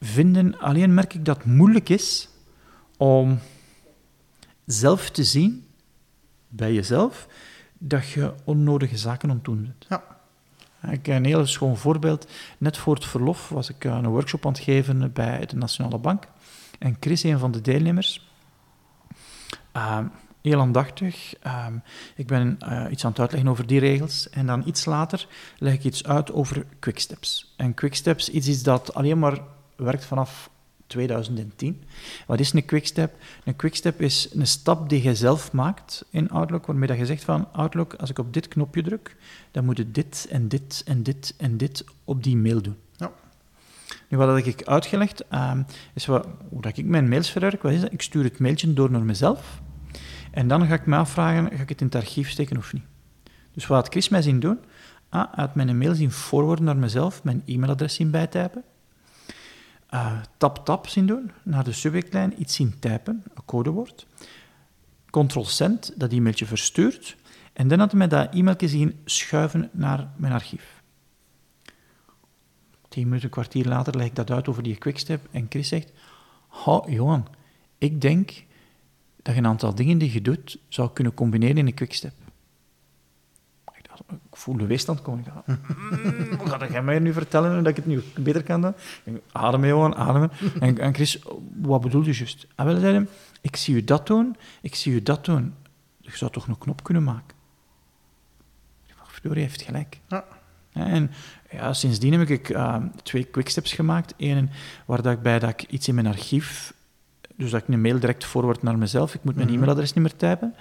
vinden. 0.00 0.58
Alleen 0.58 0.94
merk 0.94 1.14
ik 1.14 1.24
dat 1.24 1.36
het 1.36 1.46
moeilijk 1.46 1.88
is 1.88 2.28
om 2.96 3.38
zelf 4.64 5.10
te 5.10 5.24
zien, 5.24 5.66
bij 6.48 6.72
jezelf, 6.72 7.26
dat 7.78 8.08
je 8.08 8.34
onnodige 8.44 8.96
zaken 8.96 9.40
doen 9.42 9.62
bent. 9.62 9.86
Ja. 9.88 10.16
Ik 10.90 11.06
heb 11.06 11.16
een 11.16 11.24
heel 11.24 11.46
schoon 11.46 11.76
voorbeeld. 11.76 12.30
Net 12.58 12.76
voor 12.76 12.94
het 12.94 13.04
verlof 13.04 13.48
was 13.48 13.68
ik 13.68 13.84
een 13.84 14.06
workshop 14.06 14.46
aan 14.46 14.52
het 14.52 14.60
geven 14.60 15.12
bij 15.12 15.46
de 15.46 15.56
Nationale 15.56 15.98
Bank. 15.98 16.24
En 16.78 16.96
Chris, 17.00 17.22
een 17.22 17.38
van 17.38 17.50
de 17.50 17.60
deelnemers, 17.60 18.30
uh, 19.76 19.98
heel 20.42 20.60
aandachtig. 20.60 21.34
Ehm, 21.40 21.74
ik 22.16 22.26
ben 22.26 22.58
uh, 22.62 22.86
iets 22.90 23.04
aan 23.04 23.10
het 23.10 23.20
uitleggen 23.20 23.50
over 23.50 23.66
die 23.66 23.80
regels. 23.80 24.30
En 24.30 24.46
dan 24.46 24.62
iets 24.66 24.84
later 24.84 25.26
leg 25.58 25.74
ik 25.74 25.84
iets 25.84 26.04
uit 26.04 26.32
over 26.32 26.66
quicksteps. 26.78 27.54
En 27.56 27.74
quicksteps 27.74 28.28
is 28.28 28.48
iets 28.48 28.62
dat 28.62 28.94
alleen 28.94 29.18
maar 29.18 29.38
werkt 29.78 30.04
vanaf 30.04 30.50
2010. 30.86 31.82
Wat 32.26 32.40
is 32.40 32.52
een 32.52 32.64
quickstep? 32.64 33.14
Een 33.44 33.56
quickstep 33.56 34.00
is 34.00 34.28
een 34.32 34.46
stap 34.46 34.88
die 34.88 35.02
je 35.02 35.14
zelf 35.14 35.52
maakt 35.52 36.04
in 36.10 36.30
Outlook, 36.30 36.66
waarmee 36.66 36.88
dat 36.88 36.98
je 36.98 37.06
zegt 37.06 37.24
van 37.24 37.52
Outlook, 37.52 37.94
als 37.94 38.10
ik 38.10 38.18
op 38.18 38.32
dit 38.32 38.48
knopje 38.48 38.82
druk, 38.82 39.16
dan 39.50 39.64
moet 39.64 39.76
je 39.76 39.90
dit 39.90 40.26
en 40.30 40.48
dit 40.48 40.82
en 40.86 41.02
dit 41.02 41.34
en 41.38 41.56
dit 41.56 41.84
op 42.04 42.22
die 42.22 42.36
mail 42.36 42.62
doen. 42.62 42.76
Ja. 42.96 43.12
Nu, 44.08 44.16
wat 44.16 44.36
heb 44.36 44.46
ik 44.46 44.66
uitgelegd, 44.66 45.24
um, 45.34 45.66
is 45.94 46.06
wat, 46.06 46.26
hoe 46.48 46.62
dat 46.62 46.76
ik 46.76 46.84
mijn 46.84 47.08
mails 47.08 47.30
verwerk. 47.30 47.62
Wat 47.62 47.72
is 47.72 47.80
dat? 47.80 47.92
Ik 47.92 48.02
stuur 48.02 48.24
het 48.24 48.38
mailtje 48.38 48.72
door 48.72 48.90
naar 48.90 49.04
mezelf. 49.04 49.60
En 50.30 50.48
dan 50.48 50.66
ga 50.66 50.74
ik 50.74 50.86
me 50.86 50.96
afvragen, 50.96 51.50
ga 51.56 51.62
ik 51.62 51.68
het 51.68 51.80
in 51.80 51.86
het 51.86 51.94
archief 51.94 52.30
steken 52.30 52.56
of 52.56 52.72
niet? 52.72 52.84
Dus 53.52 53.66
wat 53.66 53.82
had 53.82 53.92
Chris 53.92 54.08
mij 54.08 54.22
zien 54.22 54.40
doen? 54.40 54.58
Ah, 55.08 55.34
had 55.34 55.54
mijn 55.54 55.78
mail 55.78 55.94
zien 55.94 56.12
forwarden 56.12 56.64
naar 56.64 56.76
mezelf, 56.76 57.24
mijn 57.24 57.42
e-mailadres 57.46 57.94
zien 57.94 58.10
bijtypen. 58.10 58.64
Uh, 59.94 60.20
tap 60.36 60.64
tap 60.64 60.86
zien 60.86 61.06
doen, 61.06 61.30
naar 61.42 61.64
de 61.64 61.72
subjectlijn 61.72 62.40
iets 62.40 62.54
zien 62.54 62.78
typen, 62.78 63.22
een 63.34 63.44
codewoord. 63.44 64.06
Ctrl-send, 65.10 65.92
dat 65.96 66.12
e-mailtje 66.12 66.46
verstuurt. 66.46 67.16
En 67.52 67.68
dan 67.68 67.78
had 67.78 67.92
mij 67.92 68.08
dat 68.08 68.34
e-mailtje 68.34 68.68
zien 68.68 69.00
schuiven 69.04 69.70
naar 69.72 70.08
mijn 70.16 70.32
archief. 70.32 70.82
Tien 72.88 73.08
minuten, 73.08 73.30
kwartier 73.30 73.64
later 73.64 73.96
leg 73.96 74.06
ik 74.06 74.14
dat 74.14 74.30
uit 74.30 74.48
over 74.48 74.62
die 74.62 74.76
quickstep 74.76 75.26
en 75.30 75.46
Chris 75.48 75.68
zegt, 75.68 75.92
oh, 76.64 76.88
Johan, 76.88 77.28
ik 77.78 78.00
denk 78.00 78.44
dat 79.22 79.34
je 79.34 79.40
een 79.40 79.46
aantal 79.46 79.74
dingen 79.74 79.98
die 79.98 80.12
je 80.12 80.22
doet 80.22 80.58
zou 80.68 80.90
kunnen 80.92 81.14
combineren 81.14 81.56
in 81.56 81.66
een 81.66 81.74
quickstep. 81.74 82.14
Ik, 83.98 84.06
dacht, 84.08 84.22
ik 84.30 84.36
voel 84.36 84.56
de 84.56 84.66
weerstand 84.66 85.02
komen. 85.02 85.24
Ik 85.24 85.32
dacht, 85.34 85.46
mm, 85.46 86.36
wat 86.36 86.48
ga 86.48 86.68
jij 86.68 86.82
mij 86.82 86.98
nu 86.98 87.12
vertellen 87.12 87.56
dat 87.56 87.66
ik 87.66 87.76
het 87.76 87.86
nu 87.86 88.02
beter 88.18 88.42
kan 88.42 88.60
dan? 88.60 88.74
Ademen, 89.32 89.68
Johan, 89.68 89.96
ademen. 89.96 90.30
En, 90.60 90.78
en 90.78 90.94
Chris, 90.94 91.22
wat 91.60 91.80
bedoel 91.80 92.04
je 92.04 92.12
juist? 92.12 92.42
En 92.42 92.48
ah, 92.54 92.66
wel 92.66 92.80
zeiden, 92.80 93.08
ik 93.40 93.56
zie 93.56 93.74
u 93.74 93.84
dat 93.84 94.06
doen, 94.06 94.36
ik 94.60 94.74
zie 94.74 94.92
u 94.92 95.02
dat 95.02 95.24
doen. 95.24 95.54
Je 96.00 96.16
zou 96.16 96.30
toch 96.30 96.46
een 96.46 96.58
knop 96.58 96.82
kunnen 96.82 97.04
maken? 97.04 97.36
Verdorie 99.20 99.42
heeft 99.42 99.62
gelijk. 99.62 100.00
Ja. 100.08 100.24
En 100.72 101.10
ja, 101.50 101.72
sindsdien 101.72 102.12
heb 102.12 102.28
ik 102.28 102.48
uh, 102.48 102.76
twee 103.02 103.24
quicksteps 103.24 103.72
gemaakt. 103.72 104.14
Eén 104.16 104.50
waar 104.86 105.02
dat 105.02 105.12
ik 105.12 105.22
bij 105.22 105.38
dat 105.38 105.50
ik 105.50 105.62
iets 105.62 105.88
in 105.88 105.94
mijn 105.94 106.06
archief 106.06 106.74
dus 107.38 107.50
dat 107.50 107.62
ik 107.62 107.68
een 107.68 107.80
mail 107.80 107.98
direct 107.98 108.24
forward 108.24 108.62
naar 108.62 108.78
mezelf. 108.78 109.14
Ik 109.14 109.24
moet 109.24 109.34
mijn 109.34 109.46
mhm. 109.46 109.56
e-mailadres 109.56 109.92
niet 109.92 110.04
meer 110.04 110.16
typen. 110.16 110.54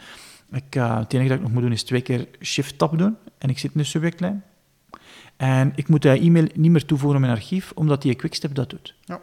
Ik, 0.51 0.75
uh, 0.75 0.97
het 0.97 1.13
enige 1.13 1.29
dat 1.29 1.37
ik 1.37 1.43
nog 1.43 1.53
moet 1.53 1.61
doen 1.61 1.71
is 1.71 1.83
twee 1.83 2.01
keer 2.01 2.27
shift-tab 2.41 2.97
doen 2.97 3.17
en 3.37 3.49
ik 3.49 3.59
zit 3.59 3.71
in 3.73 3.79
de 3.79 3.85
subjectlijn. 3.85 4.43
En 5.37 5.71
ik 5.75 5.87
moet 5.87 6.01
die 6.01 6.11
e-mail 6.11 6.47
niet 6.53 6.71
meer 6.71 6.85
toevoegen 6.85 7.15
in 7.19 7.25
mijn 7.25 7.37
archief, 7.37 7.71
omdat 7.75 8.01
die 8.01 8.15
quickstep 8.15 8.55
dat 8.55 8.69
doet. 8.69 8.95
Ja. 9.05 9.21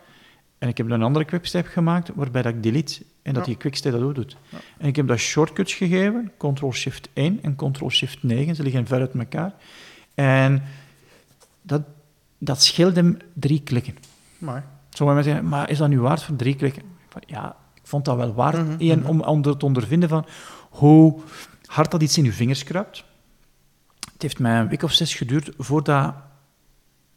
En 0.58 0.68
ik 0.68 0.76
heb 0.76 0.90
een 0.90 1.02
andere 1.02 1.24
quickstep 1.24 1.66
gemaakt 1.66 2.10
waarbij 2.14 2.42
dat 2.42 2.54
ik 2.54 2.62
delete 2.62 3.02
en 3.22 3.34
dat 3.34 3.44
die 3.44 3.56
quickstep 3.56 3.92
dat 3.92 4.02
ook 4.02 4.14
doet. 4.14 4.36
Ja. 4.48 4.58
En 4.78 4.88
ik 4.88 4.96
heb 4.96 5.08
dat 5.08 5.18
shortcuts 5.18 5.74
gegeven, 5.74 6.32
Ctrl-Shift 6.38 7.08
1 7.12 7.38
en 7.42 7.56
Ctrl-Shift 7.56 8.22
9. 8.22 8.54
Ze 8.54 8.62
liggen 8.62 8.86
ver 8.86 9.00
uit 9.00 9.14
elkaar. 9.14 9.54
En 10.14 10.62
dat, 11.62 11.82
dat 12.38 12.62
scheelt 12.62 12.96
hem 12.96 13.16
drie 13.32 13.62
klikken. 13.62 13.96
Maar. 14.38 14.66
Sommigen 14.90 15.24
zeggen, 15.24 15.48
maar 15.48 15.70
is 15.70 15.78
dat 15.78 15.88
nu 15.88 16.00
waard 16.00 16.22
voor 16.22 16.36
drie 16.36 16.56
klikken? 16.56 16.82
ja, 17.26 17.56
ik 17.84 17.90
vond 17.90 18.04
dat 18.04 18.16
wel 18.16 18.34
waard. 18.34 18.66
Mm 18.66 18.76
Eén, 18.78 19.06
om, 19.06 19.20
om 19.20 19.42
te 19.42 19.64
ondervinden 19.64 20.08
van 20.08 20.26
hoe 20.70 21.20
hard 21.66 21.90
dat 21.90 22.02
iets 22.02 22.18
in 22.18 22.24
je 22.24 22.32
vingers 22.32 22.64
kruipt. 22.64 23.04
Het 24.12 24.22
heeft 24.22 24.38
mij 24.38 24.58
een 24.58 24.68
week 24.68 24.82
of 24.82 24.92
zes 24.92 25.14
geduurd 25.14 25.50
voordat 25.58 26.14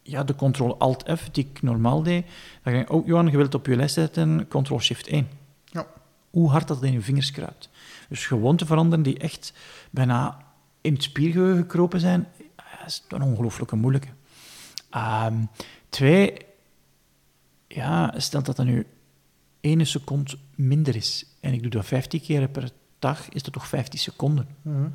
ja, 0.01 0.23
de 0.23 0.35
Ctrl-Alt-F, 0.35 1.29
die 1.31 1.47
ik 1.49 1.61
normaal 1.61 2.03
deed, 2.03 2.25
dan 2.63 2.73
ging 2.73 2.85
ik, 2.85 2.91
oh 2.91 3.07
Johan, 3.07 3.27
je 3.27 3.37
wilt 3.37 3.55
op 3.55 3.65
je 3.65 3.75
lijst 3.75 3.93
zetten, 3.93 4.47
Ctrl-Shift 4.47 5.07
1. 5.07 5.27
Ja. 5.65 5.87
Hoe 6.29 6.49
hard 6.49 6.67
dat 6.67 6.83
in 6.83 6.91
je 6.91 7.01
vingers 7.01 7.31
kruipt. 7.31 7.69
Dus 8.09 8.25
gewoonten 8.25 8.67
veranderen 8.67 9.03
die 9.03 9.17
echt 9.17 9.53
bijna 9.91 10.37
in 10.81 10.93
het 10.93 11.03
spiergeheugen 11.03 11.57
gekropen 11.57 11.99
zijn, 11.99 12.27
dat 12.55 12.87
is 12.87 13.03
een 13.07 13.21
ongelooflijke 13.21 13.75
moeilijke. 13.75 14.07
Um, 14.95 15.49
twee, 15.89 16.37
ja, 17.67 18.13
stel 18.17 18.43
dat 18.43 18.55
dat 18.55 18.65
nu 18.65 18.85
ene 19.61 19.85
seconde 19.85 20.37
minder 20.55 20.95
is 20.95 21.25
en 21.39 21.53
ik 21.53 21.61
doe 21.61 21.71
dat 21.71 21.85
15 21.85 22.21
keer 22.21 22.47
per 22.47 22.71
dag, 22.99 23.29
is 23.29 23.43
dat 23.43 23.53
toch 23.53 23.67
15 23.67 23.99
seconden. 23.99 24.47
Mhm. 24.61 24.87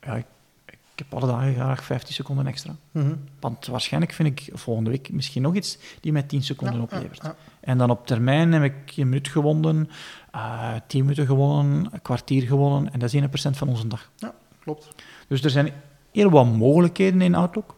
Ja, 0.00 0.14
ik, 0.14 0.26
ik, 0.66 0.78
heb 0.94 1.14
alle 1.14 1.26
dagen 1.26 1.54
graag 1.54 1.84
15 1.84 2.14
seconden 2.14 2.46
extra. 2.46 2.76
Mhm. 2.90 3.14
Want 3.40 3.66
waarschijnlijk 3.66 4.12
vind 4.12 4.28
ik 4.28 4.58
volgende 4.58 4.90
week 4.90 5.12
misschien 5.12 5.42
nog 5.42 5.54
iets 5.54 5.78
die 6.00 6.12
mij 6.12 6.22
10 6.22 6.42
seconden 6.42 6.80
oplevert. 6.80 7.30
En 7.60 7.78
dan 7.78 7.90
op 7.90 8.06
termijn 8.06 8.52
heb 8.52 8.62
ik 8.62 8.96
een 8.96 9.08
minuut 9.08 9.28
gewonnen, 9.28 9.90
uh, 10.34 10.74
eh, 10.74 10.80
10 10.86 11.02
minuten 11.02 11.26
gewonnen, 11.26 11.88
een 11.92 12.02
kwartier 12.02 12.42
gewonnen 12.42 12.92
en 12.92 12.98
dat 12.98 13.12
is 13.12 13.20
1% 13.20 13.56
van 13.56 13.68
onze 13.68 13.86
dag. 13.86 14.10
Ja, 14.16 14.34
klopt. 14.58 14.88
Dus 15.28 15.44
er 15.44 15.50
zijn 15.50 15.72
heel 16.12 16.30
wat 16.30 16.46
mogelijkheden 16.46 17.20
in 17.20 17.34
Outlook. 17.34 17.76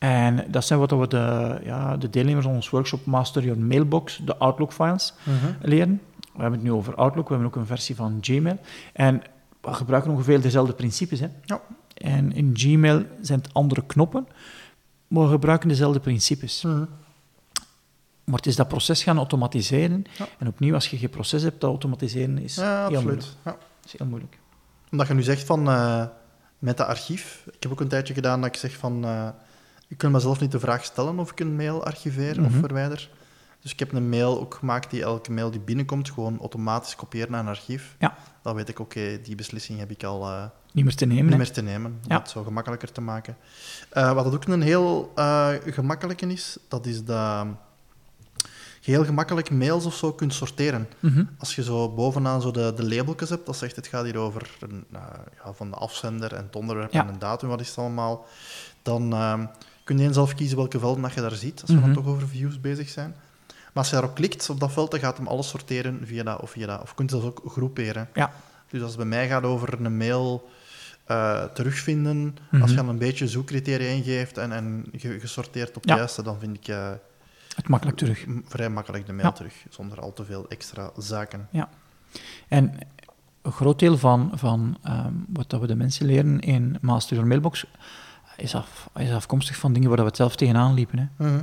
En 0.00 0.44
dat 0.50 0.64
zijn 0.64 0.78
wat 0.78 0.90
we 0.90 1.06
de, 1.08 1.58
ja, 1.64 1.96
de 1.96 2.10
deelnemers 2.10 2.46
van 2.46 2.54
ons 2.54 2.70
workshop 2.70 3.04
Master 3.04 3.44
Your 3.44 3.60
Mailbox, 3.60 4.20
de 4.24 4.36
Outlook-files, 4.36 5.14
mhm. 5.22 5.52
leren. 5.62 6.00
We 6.20 6.40
hebben 6.40 6.52
het 6.52 6.62
nu 6.62 6.72
over 6.72 6.94
Outlook, 6.94 7.28
we 7.28 7.34
hebben 7.34 7.50
ook 7.52 7.56
een 7.56 7.66
versie 7.66 7.94
van 7.94 8.18
Gmail. 8.20 8.58
En 8.92 9.22
we 9.60 9.72
gebruiken 9.72 10.10
ongeveer 10.10 10.40
dezelfde 10.40 10.72
principes. 10.72 11.20
Hè? 11.20 11.28
Ja. 11.44 11.60
En 11.94 12.32
in 12.32 12.50
Gmail 12.54 13.04
zijn 13.20 13.40
het 13.40 13.54
andere 13.54 13.86
knoppen, 13.86 14.26
maar 15.08 15.22
we 15.22 15.28
gebruiken 15.30 15.68
dezelfde 15.68 16.00
principes. 16.00 16.62
Mhm. 16.62 16.84
Maar 18.24 18.38
het 18.38 18.46
is 18.46 18.56
dat 18.56 18.68
proces 18.68 19.02
gaan 19.02 19.16
automatiseren. 19.16 20.04
En 20.38 20.46
opnieuw, 20.46 20.74
als 20.74 20.88
je 20.88 20.96
geen 20.96 21.10
proces 21.10 21.42
hebt, 21.42 21.60
dat 21.60 21.70
automatiseren 21.70 22.38
is 22.38 22.56
heel 22.56 23.02
moeilijk. 23.02 23.26
Ja. 23.44 23.56
is 23.84 23.94
heel 23.98 24.06
moeilijk. 24.06 24.38
Omdat 24.90 25.06
je 25.06 25.14
nu 25.14 25.22
zegt 25.22 25.44
van 25.44 25.68
uh, 25.68 26.04
met 26.58 26.76
dat 26.76 26.86
archief. 26.86 27.42
Ik 27.46 27.62
heb 27.62 27.72
ook 27.72 27.80
een 27.80 27.88
tijdje 27.88 28.14
gedaan 28.14 28.40
dat 28.40 28.54
ik 28.54 28.60
zeg 28.60 28.76
van. 28.76 29.04
Ik 29.90 29.98
kan 29.98 30.10
mezelf 30.10 30.40
niet 30.40 30.52
de 30.52 30.60
vraag 30.60 30.84
stellen 30.84 31.18
of 31.18 31.30
ik 31.30 31.40
een 31.40 31.56
mail 31.56 31.84
archiveer 31.84 32.40
of 32.44 32.50
mhm. 32.50 32.58
verwijder. 32.58 33.08
Dus 33.60 33.72
ik 33.72 33.78
heb 33.78 33.92
een 33.92 34.08
mail 34.08 34.40
ook 34.40 34.54
gemaakt 34.54 34.90
die 34.90 35.02
elke 35.02 35.32
mail 35.32 35.50
die 35.50 35.60
binnenkomt 35.60 36.10
gewoon 36.10 36.38
automatisch 36.38 36.96
kopieert 36.96 37.28
naar 37.28 37.40
een 37.40 37.48
archief. 37.48 37.96
Ja. 37.98 38.16
Dan 38.42 38.54
weet 38.54 38.68
ik, 38.68 38.78
oké, 38.78 39.20
die 39.20 39.34
beslissing 39.34 39.78
heb 39.78 39.90
ik 39.90 40.04
al... 40.04 40.28
Uh, 40.28 40.44
niet 40.72 40.84
meer 40.84 40.94
te 40.94 41.06
nemen. 41.06 41.26
Niet 41.26 41.36
meer 41.36 41.50
te 41.50 41.62
nemen, 41.62 42.00
om 42.08 42.16
het 42.16 42.28
zo 42.28 42.42
gemakkelijker 42.42 42.92
te 42.92 43.00
maken. 43.00 43.36
Uh, 43.96 44.12
wat 44.12 44.34
ook 44.34 44.44
een 44.44 44.62
heel 44.62 45.12
uh, 45.16 45.48
gemakkelijke 45.66 46.26
is, 46.26 46.56
dat 46.68 46.86
is 46.86 47.04
dat 47.04 47.46
je 48.80 48.90
heel 48.90 49.04
gemakkelijk 49.04 49.50
mails 49.50 49.84
of 49.84 49.94
zo 49.94 50.12
kunt 50.12 50.34
sorteren. 50.34 50.88
Mhm. 51.00 51.24
Als 51.38 51.54
je 51.54 51.62
zo 51.62 51.88
bovenaan 51.88 52.42
zo 52.42 52.50
de, 52.50 52.72
de 52.76 52.94
labeltjes 52.94 53.28
hebt, 53.28 53.46
dat 53.46 53.56
zegt 53.56 53.76
het 53.76 53.86
gaat 53.86 54.04
hier 54.04 54.16
over 54.16 54.56
een, 54.60 54.84
ja, 54.92 55.52
van 55.52 55.70
de 55.70 55.76
afzender 55.76 56.34
en 56.34 56.44
het 56.44 56.56
onderwerp 56.56 56.92
en 56.92 57.08
een 57.08 57.18
datum, 57.18 57.48
wat 57.48 57.60
is 57.60 57.68
het 57.68 57.78
allemaal, 57.78 58.26
dan 58.82 59.12
kun 59.96 59.98
je 59.98 60.12
zelf 60.12 60.34
kiezen 60.34 60.56
welke 60.56 60.78
velden 60.78 61.02
dat 61.02 61.12
je 61.12 61.20
daar 61.20 61.34
ziet, 61.34 61.60
als 61.60 61.70
we 61.70 61.80
dan 61.80 61.90
mhm. 61.90 61.98
toch 61.98 62.06
over 62.06 62.28
views 62.28 62.60
bezig 62.60 62.88
zijn. 62.88 63.14
Maar 63.46 63.72
als 63.72 63.88
je 63.88 63.92
daarop 63.92 64.14
klikt, 64.14 64.50
op 64.50 64.60
dat 64.60 64.72
veld, 64.72 64.90
dan 64.90 65.00
gaat 65.00 65.16
hem 65.16 65.26
alles 65.26 65.48
sorteren 65.48 66.00
via 66.04 66.22
dat 66.22 66.40
of 66.40 66.50
via 66.50 66.66
dat. 66.66 66.82
Of 66.82 66.88
je 66.88 66.94
kunt 66.94 67.10
zelfs 67.10 67.26
ook 67.26 67.42
groeperen. 67.46 68.08
Ja. 68.14 68.32
Dus 68.68 68.80
als 68.80 68.90
het 68.90 68.98
bij 68.98 69.08
mij 69.08 69.28
gaat 69.28 69.42
over 69.42 69.84
een 69.84 69.96
mail 69.96 70.50
uh, 71.08 71.44
terugvinden 71.44 72.36
als 72.60 72.70
je 72.70 72.76
dan 72.76 72.88
een 72.88 72.98
beetje 72.98 73.28
zoekcriteria 73.28 73.88
ingeeft 73.88 74.38
en, 74.38 74.52
en 74.52 74.86
gesorteerd 74.98 75.76
op 75.76 75.82
het 75.82 75.96
juiste, 75.96 76.22
dan 76.22 76.38
vind 76.38 76.56
ik... 76.56 76.68
Uh, 76.68 76.90
het 77.54 77.68
makkelijk 77.68 77.98
terug. 77.98 78.24
Vrij 78.44 78.68
makkelijk 78.68 79.06
de 79.06 79.12
mail 79.12 79.32
terug, 79.32 79.54
zonder 79.70 80.00
al 80.00 80.12
te 80.12 80.24
veel 80.24 80.48
extra 80.48 80.90
zaken. 80.96 81.48
Ja. 81.50 81.68
En 82.48 82.78
een 83.42 83.52
groot 83.52 83.78
deel 83.78 83.98
van, 83.98 84.30
van 84.34 84.78
um, 84.88 85.26
wat 85.28 85.50
dat 85.50 85.60
we 85.60 85.66
de 85.66 85.74
mensen 85.74 86.06
leren 86.06 86.40
in 86.40 86.78
Master 86.80 87.12
Your 87.12 87.28
Mailbox 87.28 87.66
is, 88.40 88.54
af, 88.54 88.90
is 88.96 89.12
afkomstig 89.12 89.56
van 89.56 89.72
dingen 89.72 89.88
waar 89.88 89.98
we 89.98 90.04
het 90.04 90.16
zelf 90.16 90.36
tegenaan 90.36 90.74
liepen. 90.74 91.12
Hè. 91.16 91.26
Uh 91.26 91.40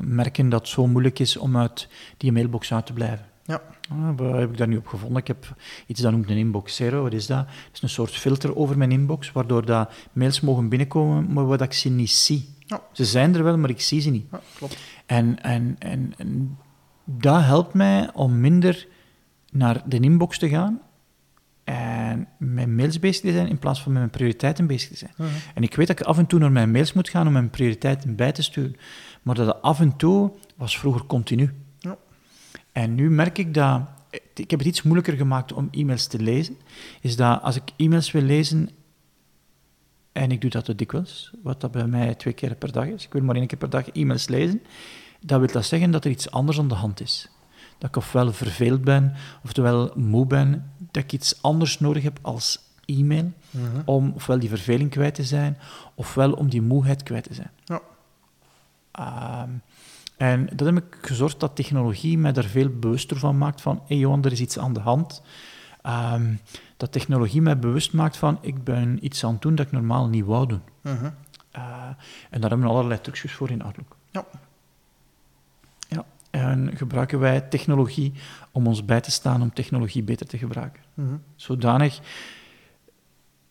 merken 0.00 0.48
dat 0.48 0.60
het 0.60 0.68
zo 0.68 0.86
moeilijk 0.86 1.18
is 1.18 1.36
om 1.36 1.56
uit 1.56 1.88
die 2.16 2.32
mailbox 2.32 2.72
uit 2.72 2.86
te 2.86 2.92
blijven. 2.92 3.26
Ja. 3.44 3.62
Uh, 3.92 4.08
wat 4.16 4.38
heb 4.38 4.50
ik 4.50 4.56
daar 4.56 4.68
nu 4.68 4.76
op 4.76 4.86
gevonden? 4.86 5.18
Ik 5.18 5.26
heb 5.26 5.56
iets 5.86 6.00
dat 6.00 6.12
noemt 6.12 6.30
een 6.30 6.36
inbox 6.36 6.76
zero. 6.76 7.02
Wat 7.02 7.12
is 7.12 7.26
dat? 7.26 7.38
Het 7.38 7.70
is 7.72 7.82
een 7.82 7.88
soort 7.88 8.10
filter 8.10 8.56
over 8.56 8.78
mijn 8.78 8.92
inbox, 8.92 9.32
waardoor 9.32 9.64
dat 9.64 9.92
mails 10.12 10.40
mogen 10.40 10.68
binnenkomen, 10.68 11.32
maar 11.32 11.46
wat 11.46 11.60
ik 11.60 11.72
ze 11.72 11.88
niet 11.88 12.10
zie. 12.10 12.54
Ja. 12.58 12.80
Ze 12.92 13.04
zijn 13.04 13.34
er 13.34 13.44
wel, 13.44 13.58
maar 13.58 13.70
ik 13.70 13.80
zie 13.80 14.00
ze 14.00 14.10
niet. 14.10 14.26
Ja, 14.30 14.40
klopt. 14.56 14.78
En, 15.06 15.42
en, 15.42 15.76
en, 15.78 16.14
en 16.16 16.58
dat 17.04 17.42
helpt 17.42 17.74
mij 17.74 18.10
om 18.12 18.40
minder 18.40 18.86
naar 19.50 19.82
de 19.86 20.00
inbox 20.00 20.38
te 20.38 20.48
gaan 20.48 20.80
en 22.12 22.28
met 22.38 22.68
mails 22.68 22.98
bezig 22.98 23.20
te 23.20 23.32
zijn 23.32 23.48
in 23.48 23.58
plaats 23.58 23.82
van 23.82 23.92
met 23.92 24.00
mijn 24.00 24.14
prioriteiten 24.14 24.66
bezig 24.66 24.88
te 24.88 24.96
zijn. 24.96 25.12
Mhm. 25.16 25.28
En 25.54 25.62
ik 25.62 25.74
weet 25.74 25.86
dat 25.86 26.00
ik 26.00 26.06
af 26.06 26.18
en 26.18 26.26
toe 26.26 26.38
naar 26.38 26.52
mijn 26.52 26.70
mails 26.70 26.92
moet 26.92 27.08
gaan 27.08 27.26
om 27.26 27.32
mijn 27.32 27.50
prioriteiten 27.50 28.16
bij 28.16 28.32
te 28.32 28.42
sturen. 28.42 28.76
Maar 29.22 29.34
dat 29.34 29.62
af 29.62 29.80
en 29.80 29.96
toe 29.96 30.32
was 30.56 30.78
vroeger 30.78 31.04
continu. 31.04 31.54
Ja. 31.78 31.96
En 32.72 32.94
nu 32.94 33.10
merk 33.10 33.38
ik 33.38 33.54
dat... 33.54 33.82
Ik 34.34 34.50
heb 34.50 34.58
het 34.58 34.68
iets 34.68 34.82
moeilijker 34.82 35.16
gemaakt 35.16 35.52
om 35.52 35.68
e-mails 35.70 36.06
te 36.06 36.18
lezen. 36.18 36.56
Is 37.00 37.16
dat 37.16 37.42
als 37.42 37.56
ik 37.56 37.62
e-mails 37.76 38.10
wil 38.10 38.22
lezen... 38.22 38.70
En 40.12 40.30
ik 40.30 40.40
doe 40.40 40.50
dat 40.50 40.64
te 40.64 40.74
dikwijls, 40.74 41.32
wat 41.42 41.60
dat 41.60 41.70
bij 41.70 41.86
mij 41.86 42.14
twee 42.14 42.34
keer 42.34 42.54
per 42.54 42.72
dag 42.72 42.86
is. 42.86 43.04
Ik 43.04 43.12
wil 43.12 43.22
maar 43.22 43.36
één 43.36 43.46
keer 43.46 43.58
per 43.58 43.70
dag 43.70 43.88
e-mails 43.88 44.28
lezen. 44.28 44.62
Dat 45.20 45.38
wil 45.38 45.52
dat 45.52 45.64
zeggen 45.64 45.90
dat 45.90 46.04
er 46.04 46.10
iets 46.10 46.30
anders 46.30 46.58
aan 46.58 46.68
de 46.68 46.74
hand 46.74 47.00
is 47.00 47.30
dat 47.82 47.90
ik 47.90 47.96
ofwel 47.96 48.32
verveeld 48.32 48.82
ben, 48.84 49.14
oftewel 49.44 49.92
moe 49.94 50.26
ben, 50.26 50.71
dat 50.92 51.02
ik 51.02 51.12
iets 51.12 51.42
anders 51.42 51.80
nodig 51.80 52.02
heb 52.02 52.18
als 52.22 52.60
e-mail, 52.84 53.32
Mhm. 53.50 53.80
om 53.84 54.12
ofwel 54.14 54.38
die 54.38 54.48
verveling 54.48 54.90
kwijt 54.90 55.14
te 55.14 55.24
zijn, 55.24 55.58
ofwel 55.94 56.32
om 56.32 56.48
die 56.50 56.62
moeheid 56.62 57.02
kwijt 57.02 57.24
te 57.24 57.34
zijn. 57.34 57.50
Ja. 57.64 57.80
Ehm, 58.92 59.50
en 60.16 60.48
dat 60.54 60.66
heb 60.66 60.76
ik 60.76 60.98
gezorgd 61.00 61.40
dat 61.40 61.56
technologie 61.56 62.18
mij 62.18 62.32
daar 62.32 62.44
veel 62.44 62.68
bewuster 62.68 63.16
van 63.18 63.38
maakt 63.38 63.60
van, 63.60 63.76
hé 63.76 63.82
hey 63.86 63.96
Johan, 63.96 64.24
er 64.24 64.32
is 64.32 64.40
iets 64.40 64.58
aan 64.58 64.72
de 64.72 64.80
hand. 64.80 65.22
Ehm, 65.82 66.34
dat 66.76 66.92
technologie 66.92 67.42
mij 67.42 67.58
bewust 67.58 67.92
maakt 67.92 68.16
van, 68.16 68.38
ik 68.40 68.64
ben 68.64 69.04
iets 69.04 69.24
aan 69.24 69.32
het 69.32 69.42
doen 69.42 69.54
dat 69.54 69.66
ik 69.66 69.72
normaal 69.72 70.08
niet 70.08 70.24
wou 70.24 70.46
doen. 70.46 70.62
Eh, 71.50 71.62
en 72.30 72.40
daar 72.40 72.50
hebben 72.50 72.60
we 72.68 72.72
allerlei 72.74 73.00
trucjes 73.00 73.32
voor 73.32 73.50
in 73.50 73.62
Outlook. 73.62 73.96
Ja. 74.10 74.24
Ja, 75.88 76.04
en 76.30 76.76
gebruiken 76.76 77.18
wij 77.18 77.40
technologie 77.40 78.12
om 78.52 78.66
ons 78.66 78.84
bij 78.84 79.00
te 79.00 79.10
staan 79.10 79.42
om 79.42 79.52
technologie 79.52 80.02
beter 80.02 80.26
te 80.26 80.38
gebruiken. 80.38 80.81
Mhm. 80.94 81.14
Zodanig 81.36 82.00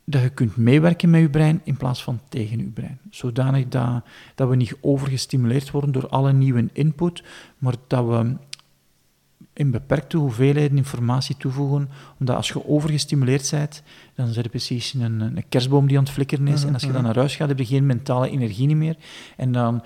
dat 0.05 0.21
je 0.21 0.29
kunt 0.29 0.57
meewerken 0.57 1.09
met 1.09 1.21
je 1.21 1.29
brein 1.29 1.61
in 1.63 1.77
plaats 1.77 2.03
van 2.03 2.19
tegen 2.29 2.57
je 2.57 2.63
brein. 2.63 2.99
Zodanig 3.09 3.67
dat, 3.67 4.03
dat 4.35 4.49
we 4.49 4.55
niet 4.55 4.77
overgestimuleerd 4.81 5.71
worden 5.71 5.91
door 5.91 6.07
alle 6.07 6.33
nieuwe 6.33 6.69
input, 6.73 7.23
maar 7.57 7.75
dat 7.87 8.05
we 8.05 8.35
in 9.53 9.71
beperkte 9.71 10.17
hoeveelheden 10.17 10.77
informatie 10.77 11.37
toevoegen, 11.37 11.89
omdat 12.19 12.35
als 12.35 12.47
je 12.47 12.67
overgestimuleerd 12.67 13.51
bent, 13.51 13.83
dan 14.15 14.27
is 14.27 14.37
er 14.37 14.49
precies 14.49 14.93
een, 14.93 15.21
een 15.21 15.43
kerstboom 15.49 15.87
die 15.87 15.97
aan 15.97 16.03
het 16.03 16.13
flikkeren 16.13 16.47
is, 16.47 16.59
Mhm, 16.59 16.67
en 16.67 16.73
als 16.73 16.81
je 16.81 16.87
mhm. 16.87 16.97
dan 16.97 17.05
naar 17.05 17.15
huis 17.15 17.35
gaat, 17.35 17.47
heb 17.47 17.59
je 17.59 17.65
geen 17.65 17.85
mentale 17.85 18.29
energie 18.29 18.75
meer, 18.75 18.97
en 19.37 19.51
dan 19.51 19.83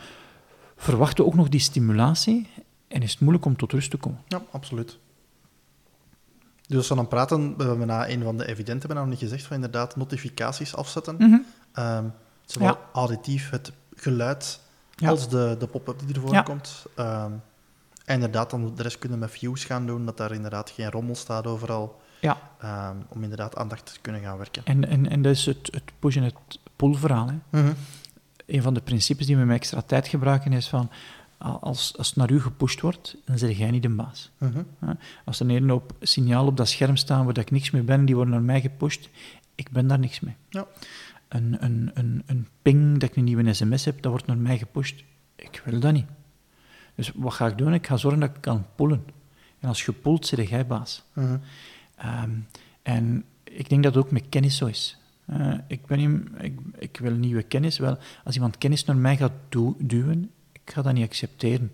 verwachten 0.75 1.23
we 1.23 1.29
ook 1.29 1.35
nog 1.35 1.49
die 1.49 1.59
stimulatie, 1.59 2.47
en 2.87 3.01
is 3.01 3.11
het 3.11 3.19
moeilijk 3.19 3.45
om 3.45 3.55
tot 3.55 3.71
rust 3.71 3.89
te 3.89 3.97
komen. 3.97 4.19
Ja, 4.27 4.41
absoluut. 4.51 4.99
Dus 6.67 6.77
als 6.77 6.87
we 6.89 6.95
dan 6.95 7.07
praten, 7.07 7.57
we 7.57 7.63
hebben 7.63 7.87
na 7.87 8.09
een 8.09 8.23
van 8.23 8.37
de 8.37 8.47
evidenten 8.47 8.79
hebben 8.87 8.97
we 8.97 9.09
nog 9.09 9.19
niet 9.19 9.29
gezegd 9.29 9.43
van 9.47 9.55
inderdaad 9.55 9.95
notificaties 9.95 10.75
afzetten. 10.75 11.15
Mhm. 11.15 11.37
Ehm, 11.73 12.05
zowel 12.45 12.67
Ja. 12.67 12.77
auditief 12.93 13.49
het 13.49 13.71
geluid 13.95 14.59
Ja. 14.95 15.09
als 15.09 15.29
de, 15.29 15.55
de 15.59 15.67
pop-up 15.67 15.99
die 16.05 16.15
ervoor 16.15 16.33
Ja. 16.33 16.41
komt. 16.41 16.85
Ehm, 16.95 17.31
en 18.05 18.13
inderdaad, 18.13 18.49
dan 18.49 18.75
de 18.75 18.81
rest 18.83 18.99
kunnen 18.99 19.19
met 19.19 19.31
views 19.31 19.65
gaan 19.65 19.85
doen, 19.85 20.05
dat 20.05 20.17
daar 20.17 20.31
inderdaad 20.31 20.69
geen 20.69 20.91
rommel 20.91 21.15
staat 21.15 21.47
overal. 21.47 22.01
Ja. 22.21 22.37
Ehm, 22.59 22.95
om 23.09 23.23
inderdaad 23.23 23.55
aandacht 23.55 23.85
te 23.93 23.99
kunnen 24.01 24.21
gaan 24.21 24.37
werken. 24.37 24.61
En, 24.65 24.87
en, 24.89 25.09
en 25.09 25.21
dat 25.21 25.31
is 25.31 25.45
het, 25.45 25.67
het 25.71 25.83
push- 25.99 26.15
en 26.17 26.23
het 26.23 26.35
pull-verhaal. 26.75 27.27
hè. 27.27 27.61
Mhm. 27.61 27.73
een 28.45 28.61
van 28.61 28.73
de 28.73 28.81
principes 28.81 29.25
die 29.25 29.37
we 29.37 29.43
met 29.43 29.55
extra 29.57 29.81
tijd 29.81 30.07
gebruiken 30.07 30.53
is 30.53 30.67
van 30.69 30.89
als, 31.37 31.97
als 31.97 32.07
het 32.07 32.15
naar 32.15 32.31
u 32.31 32.41
gepusht 32.41 32.81
wordt, 32.81 33.17
dan 33.25 33.37
zeg 33.37 33.57
jij 33.57 33.71
niet 33.71 33.81
de 33.81 33.89
baas. 33.89 34.31
Mhm. 34.37 34.63
Als 35.25 35.39
er 35.39 35.49
een 35.49 35.71
op 35.71 35.93
signaal 36.01 36.45
op 36.45 36.57
dat 36.57 36.69
scherm 36.69 36.95
staan 36.95 37.25
waar 37.25 37.37
ik 37.37 37.51
niks 37.51 37.71
mee 37.71 37.81
ben, 37.81 38.05
die 38.05 38.15
worden 38.15 38.33
naar 38.33 38.43
mij 38.43 38.61
gepusht, 38.61 39.09
ik 39.55 39.69
ben 39.69 39.87
daar 39.87 39.99
niks 39.99 40.19
mee. 40.19 40.35
Ja. 40.49 40.67
Een, 41.27 41.57
een, 41.59 41.91
een, 41.93 42.23
een 42.25 42.47
ping 42.61 42.99
dat 42.99 43.09
ik 43.09 43.15
een 43.15 43.23
nieuwe 43.23 43.53
sms 43.53 43.85
heb, 43.85 44.01
dat 44.01 44.11
wordt 44.11 44.27
naar 44.27 44.37
mij 44.37 44.57
gepusht, 44.57 45.03
ik 45.35 45.61
wil 45.65 45.79
dat 45.79 45.93
niet. 45.93 46.05
Dus 46.95 47.11
wat 47.15 47.33
ga 47.33 47.47
ik 47.47 47.57
doen? 47.57 47.73
Ik 47.73 47.87
ga 47.87 47.97
zorgen 47.97 48.19
dat 48.19 48.29
ik 48.29 48.41
kan 48.41 48.65
pullen. 48.75 49.03
En 49.59 49.67
als 49.67 49.85
je 49.85 49.91
pult, 49.91 50.25
zit 50.27 50.49
jij 50.49 50.67
baas. 50.67 51.03
Mhm. 51.13 51.37
Ehm, 51.95 52.31
en 52.81 53.23
ik 53.43 53.69
denk 53.69 53.83
dat 53.83 53.95
het 53.95 54.05
ook 54.05 54.11
met 54.11 54.29
kennis 54.29 54.57
zo 54.57 54.65
is. 54.65 54.97
Eh, 55.25 55.53
ik, 55.67 55.85
ben 55.85 56.27
ik, 56.37 56.59
ik 56.77 56.97
wil 56.97 57.11
nieuwe 57.11 57.43
kennis. 57.43 57.77
Wel, 57.77 57.97
als 58.23 58.35
iemand 58.35 58.57
kennis 58.57 58.85
naar 58.85 58.95
mij 58.95 59.17
gaat 59.17 59.31
du- 59.49 59.75
duwen, 59.79 60.31
ik 60.65 60.71
ga 60.71 60.81
dat 60.81 60.93
niet 60.93 61.05
accepteren. 61.05 61.73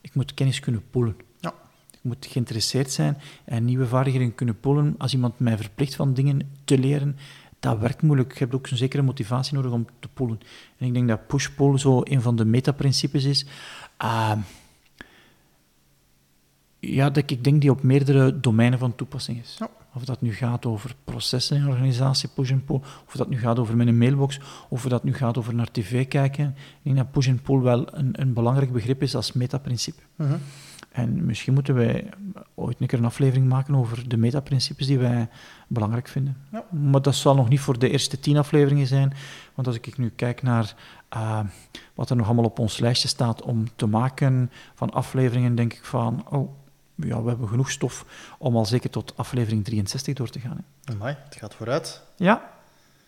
Ik 0.00 0.14
moet 0.14 0.34
kennis 0.34 0.60
kunnen 0.60 0.90
pullen. 0.90 1.16
Ja. 1.40 1.54
Ik 1.90 1.98
moet 2.02 2.26
geïnteresseerd 2.26 2.90
zijn 2.90 3.18
en 3.44 3.64
nieuwe 3.64 3.86
vaardigheden 3.86 4.34
kunnen 4.34 4.60
pullen. 4.60 4.94
Als 4.98 5.12
iemand 5.12 5.38
mij 5.38 5.56
verplicht 5.56 5.94
van 5.94 6.14
dingen 6.14 6.50
te 6.64 6.78
leren, 6.78 7.16
dat 7.60 7.78
werkt 7.78 8.02
moeilijk. 8.02 8.32
Je 8.32 8.38
hebt 8.38 8.54
ook 8.54 8.66
een 8.66 8.76
zekere 8.76 9.02
motivatie 9.02 9.54
nodig 9.54 9.72
om 9.72 9.86
te 9.98 10.08
pullen. 10.08 10.40
En 10.78 10.86
ik 10.86 10.94
denk 10.94 11.08
dat 11.08 11.26
push-pull 11.26 11.78
zo 11.78 12.00
een 12.04 12.22
van 12.22 12.36
de 12.36 12.44
metaprincipes 12.44 13.24
is. 13.24 13.46
Ehm, 13.96 14.38
ja, 16.78 17.10
dat 17.10 17.30
ik 17.30 17.44
denk 17.44 17.60
die 17.60 17.70
op 17.70 17.82
meerdere 17.82 18.40
domeinen 18.40 18.78
van 18.78 18.94
toepassing 18.94 19.40
is. 19.40 19.56
Ja. 19.58 19.70
Of 19.96 20.04
dat 20.04 20.20
nu 20.20 20.32
gaat 20.32 20.66
over 20.66 20.94
processen 21.04 21.56
in 21.56 21.62
een 21.62 21.68
organisatie, 21.68 22.28
push 22.34 22.52
and 22.52 22.64
pull, 22.64 22.80
of 23.06 23.12
dat 23.12 23.28
nu 23.28 23.38
gaat 23.38 23.58
over 23.58 23.76
mijn 23.76 23.98
mailbox, 23.98 24.40
of 24.68 24.84
dat 24.84 25.04
nu 25.04 25.14
gaat 25.14 25.38
over 25.38 25.54
naar 25.54 25.70
tv 25.70 26.08
kijken. 26.08 26.46
Ik 26.56 26.82
denk 26.82 26.96
dat 26.96 27.10
push 27.10 27.28
and 27.28 27.42
pull 27.42 27.60
wel 27.60 27.96
een, 27.96 28.20
een 28.20 28.32
belangrijk 28.32 28.72
begrip 28.72 29.02
is 29.02 29.14
als 29.14 29.32
metaprincipe. 29.32 30.02
Mhm. 30.16 30.36
En 30.90 31.24
misschien 31.24 31.54
moeten 31.54 31.74
wij 31.74 32.08
ooit 32.54 32.80
een 32.80 32.86
keer 32.86 32.98
een 32.98 33.04
aflevering 33.04 33.48
maken 33.48 33.74
over 33.74 34.08
de 34.08 34.16
metaprincipes 34.16 34.86
die 34.86 34.98
wij 34.98 35.28
belangrijk 35.68 36.08
vinden. 36.08 36.36
Ja. 36.52 36.64
Maar 36.70 37.02
dat 37.02 37.14
zal 37.14 37.34
nog 37.34 37.48
niet 37.48 37.60
voor 37.60 37.78
de 37.78 37.90
eerste 37.90 38.20
tien 38.20 38.36
afleveringen 38.36 38.86
zijn, 38.86 39.12
want 39.54 39.66
als 39.66 39.76
ik 39.76 39.98
nu 39.98 40.12
kijk 40.16 40.42
naar 40.42 40.74
eh, 41.08 41.40
wat 41.94 42.10
er 42.10 42.16
nog 42.16 42.26
allemaal 42.26 42.44
op 42.44 42.58
ons 42.58 42.78
lijstje 42.78 43.08
staat 43.08 43.42
om 43.42 43.64
te 43.76 43.86
maken 43.86 44.50
van 44.74 44.90
afleveringen, 44.90 45.54
denk 45.54 45.72
ik 45.72 45.84
van, 45.84 46.24
oh, 46.30 46.50
ja, 46.96 47.22
we 47.22 47.28
hebben 47.28 47.48
genoeg 47.48 47.70
stof 47.70 48.04
om 48.38 48.56
al 48.56 48.66
zeker 48.66 48.90
tot 48.90 49.12
aflevering 49.16 49.64
63 49.64 50.14
door 50.14 50.28
te 50.28 50.40
gaan. 50.40 50.64
Hè. 50.84 50.92
Amai, 50.92 51.16
het 51.24 51.36
gaat 51.36 51.54
vooruit. 51.54 52.02
Ja, 52.16 52.54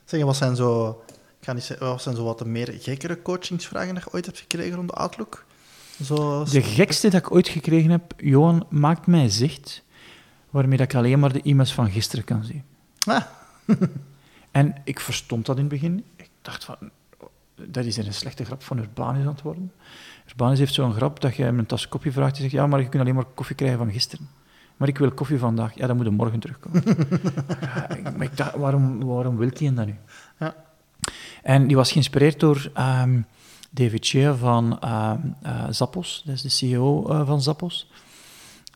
Zeg, 0.09 0.23
wat 0.23 0.37
zijn 0.37 0.57
zo, 0.57 1.03
ik 1.09 1.45
ga 1.45 1.53
niet 1.53 1.63
zeggen, 1.63 1.87
wat 1.87 2.03
zijn 2.03 2.17
zo 2.17 2.25
wat 2.25 2.39
de 2.39 2.45
meer 2.45 2.77
gekkere 2.81 3.23
coachingsvragen 3.23 3.95
dat 3.95 4.05
je 4.05 4.13
ooit 4.13 4.27
hebt 4.27 4.39
gekregen 4.39 4.77
rond 4.77 4.89
de 4.89 4.95
Outlook? 4.95 5.45
Zo, 6.05 6.45
de 6.45 6.63
gekste 6.63 7.09
dat 7.09 7.21
ik 7.21 7.33
ooit 7.33 7.49
gekregen 7.49 7.91
heb, 7.91 8.15
Johan, 8.17 8.67
maakt 8.69 9.07
mij 9.07 9.29
zicht 9.29 9.83
waarmee 10.51 10.79
dat 10.79 10.93
ik 10.93 10.99
alleen 10.99 11.19
maar 11.19 11.33
de 11.33 11.43
e-mails 11.43 11.75
van 11.75 11.91
gisteren 11.91 12.25
kan 12.25 12.45
zien. 12.45 12.65
Ah. 13.07 13.23
en 14.51 14.75
ik 14.85 15.01
verstond 15.01 15.47
dat 15.47 15.57
in 15.57 15.63
het 15.63 15.73
begin. 15.73 16.05
Ik 16.17 16.31
dacht 16.43 16.65
van, 16.65 16.77
dat 17.55 17.85
is 17.85 17.97
een 17.97 18.15
slechte 18.15 18.45
grap 18.45 18.63
van 18.63 18.79
Urbanus 18.79 19.23
aan 19.23 19.33
het 19.33 19.43
worden. 19.43 19.73
Urbanus 20.29 20.59
heeft 20.59 20.75
zo'n 20.75 20.93
grap 20.93 21.21
dat 21.21 21.37
je 21.37 21.43
hem 21.43 21.59
een 21.59 21.67
tas 21.67 21.89
koffie 21.89 22.13
vraagt 22.13 22.35
en 22.35 22.41
zegt, 22.41 22.53
ja, 22.53 22.67
maar 22.67 22.81
je 22.81 22.89
kunt 22.89 23.03
alleen 23.03 23.15
maar 23.15 23.25
koffie 23.25 23.57
krijgen 23.57 23.79
van 23.79 23.91
gisteren. 23.91 24.29
Maar 24.77 24.89
ik 24.89 24.99
wil 24.99 25.11
koffie 25.11 25.39
vandaag. 25.39 25.75
Ja, 25.75 25.87
dan 25.87 25.97
moet 25.97 26.05
je 26.05 26.11
morgen 26.11 26.41
terugkomen. 26.41 26.83
ja, 28.03 28.11
maar 28.11 28.23
ik 28.27 28.37
dacht, 28.37 28.55
waarom, 28.55 29.05
waarom 29.05 29.37
wil 29.37 29.51
hij 29.53 29.75
dat 29.75 29.87
nu? 29.87 29.97
Ja. 30.39 30.55
En 31.43 31.67
die 31.67 31.77
was 31.77 31.93
geïnspireerd 31.93 32.41
door 32.41 32.71
ehm, 32.75 33.21
David 33.71 34.07
Shea 34.07 34.35
van 34.35 34.81
eh, 34.81 35.13
Zappos. 35.71 36.23
Dat 36.25 36.35
is 36.35 36.43
de 36.43 36.49
CEO 36.49 37.09
eh, 37.09 37.27
van 37.27 37.43
Zappos. 37.43 37.91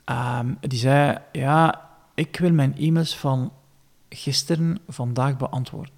Ehm, 0.05 0.47
die 0.61 0.79
zei, 0.79 1.19
ja, 1.33 1.89
ik 2.15 2.37
wil 2.37 2.53
mijn 2.53 2.77
e-mails 2.77 3.17
van 3.17 3.53
gisteren 4.09 4.79
vandaag 4.89 5.37
beantwoorden. 5.37 5.95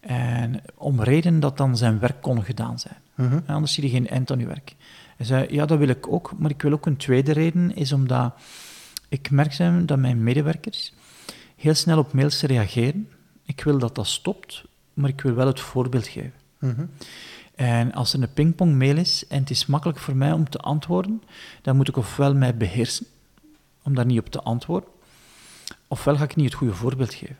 En 0.00 0.62
om 0.74 1.02
reden 1.02 1.40
dat 1.40 1.56
dan 1.56 1.76
zijn 1.76 1.98
werk 1.98 2.20
kon 2.20 2.42
gedaan 2.42 2.78
zijn. 2.78 2.96
Mhm. 3.14 3.40
Anders 3.46 3.72
zie 3.72 3.82
je 3.82 3.90
geen 3.90 4.08
eind 4.08 4.30
aan 4.30 4.38
je 4.38 4.46
werk. 4.46 4.75
Hij 5.16 5.26
zei, 5.26 5.46
ja, 5.50 5.66
dat 5.66 5.78
wil 5.78 5.88
ik 5.88 6.12
ook, 6.12 6.32
maar 6.38 6.50
ik 6.50 6.62
wil 6.62 6.72
ook 6.72 6.86
een 6.86 6.96
tweede 6.96 7.32
reden, 7.32 7.76
is 7.76 7.92
omdat 7.92 8.34
ik 9.08 9.30
merk 9.30 9.52
zijn 9.52 9.86
dat 9.86 9.98
mijn 9.98 10.22
medewerkers 10.22 10.92
heel 11.56 11.74
snel 11.74 11.98
op 11.98 12.12
mails 12.12 12.42
reageren 12.42 13.08
Ik 13.44 13.64
wil 13.64 13.78
dat 13.78 13.94
dat 13.94 14.06
stopt, 14.06 14.64
maar 14.94 15.10
ik 15.10 15.20
wil 15.20 15.34
wel 15.34 15.46
het 15.46 15.60
voorbeeld 15.60 16.06
geven. 16.06 16.32
Mhm. 16.58 16.86
En 17.54 17.92
als 17.92 18.12
er 18.12 18.22
een 18.22 18.32
pingpong-mail 18.32 18.96
is 18.96 19.26
en 19.26 19.40
het 19.40 19.50
is 19.50 19.66
makkelijk 19.66 19.98
voor 19.98 20.16
mij 20.16 20.32
om 20.32 20.48
te 20.48 20.58
antwoorden, 20.58 21.22
dan 21.62 21.76
moet 21.76 21.88
ik 21.88 21.96
ofwel 21.96 22.34
mij 22.34 22.56
beheersen 22.56 23.06
om 23.82 23.94
daar 23.94 24.06
niet 24.06 24.18
op 24.18 24.28
te 24.28 24.42
antwoorden, 24.42 24.88
ofwel 25.88 26.16
ga 26.16 26.24
ik 26.24 26.36
niet 26.36 26.44
het 26.44 26.54
goede 26.54 26.74
voorbeeld 26.74 27.14
geven. 27.14 27.36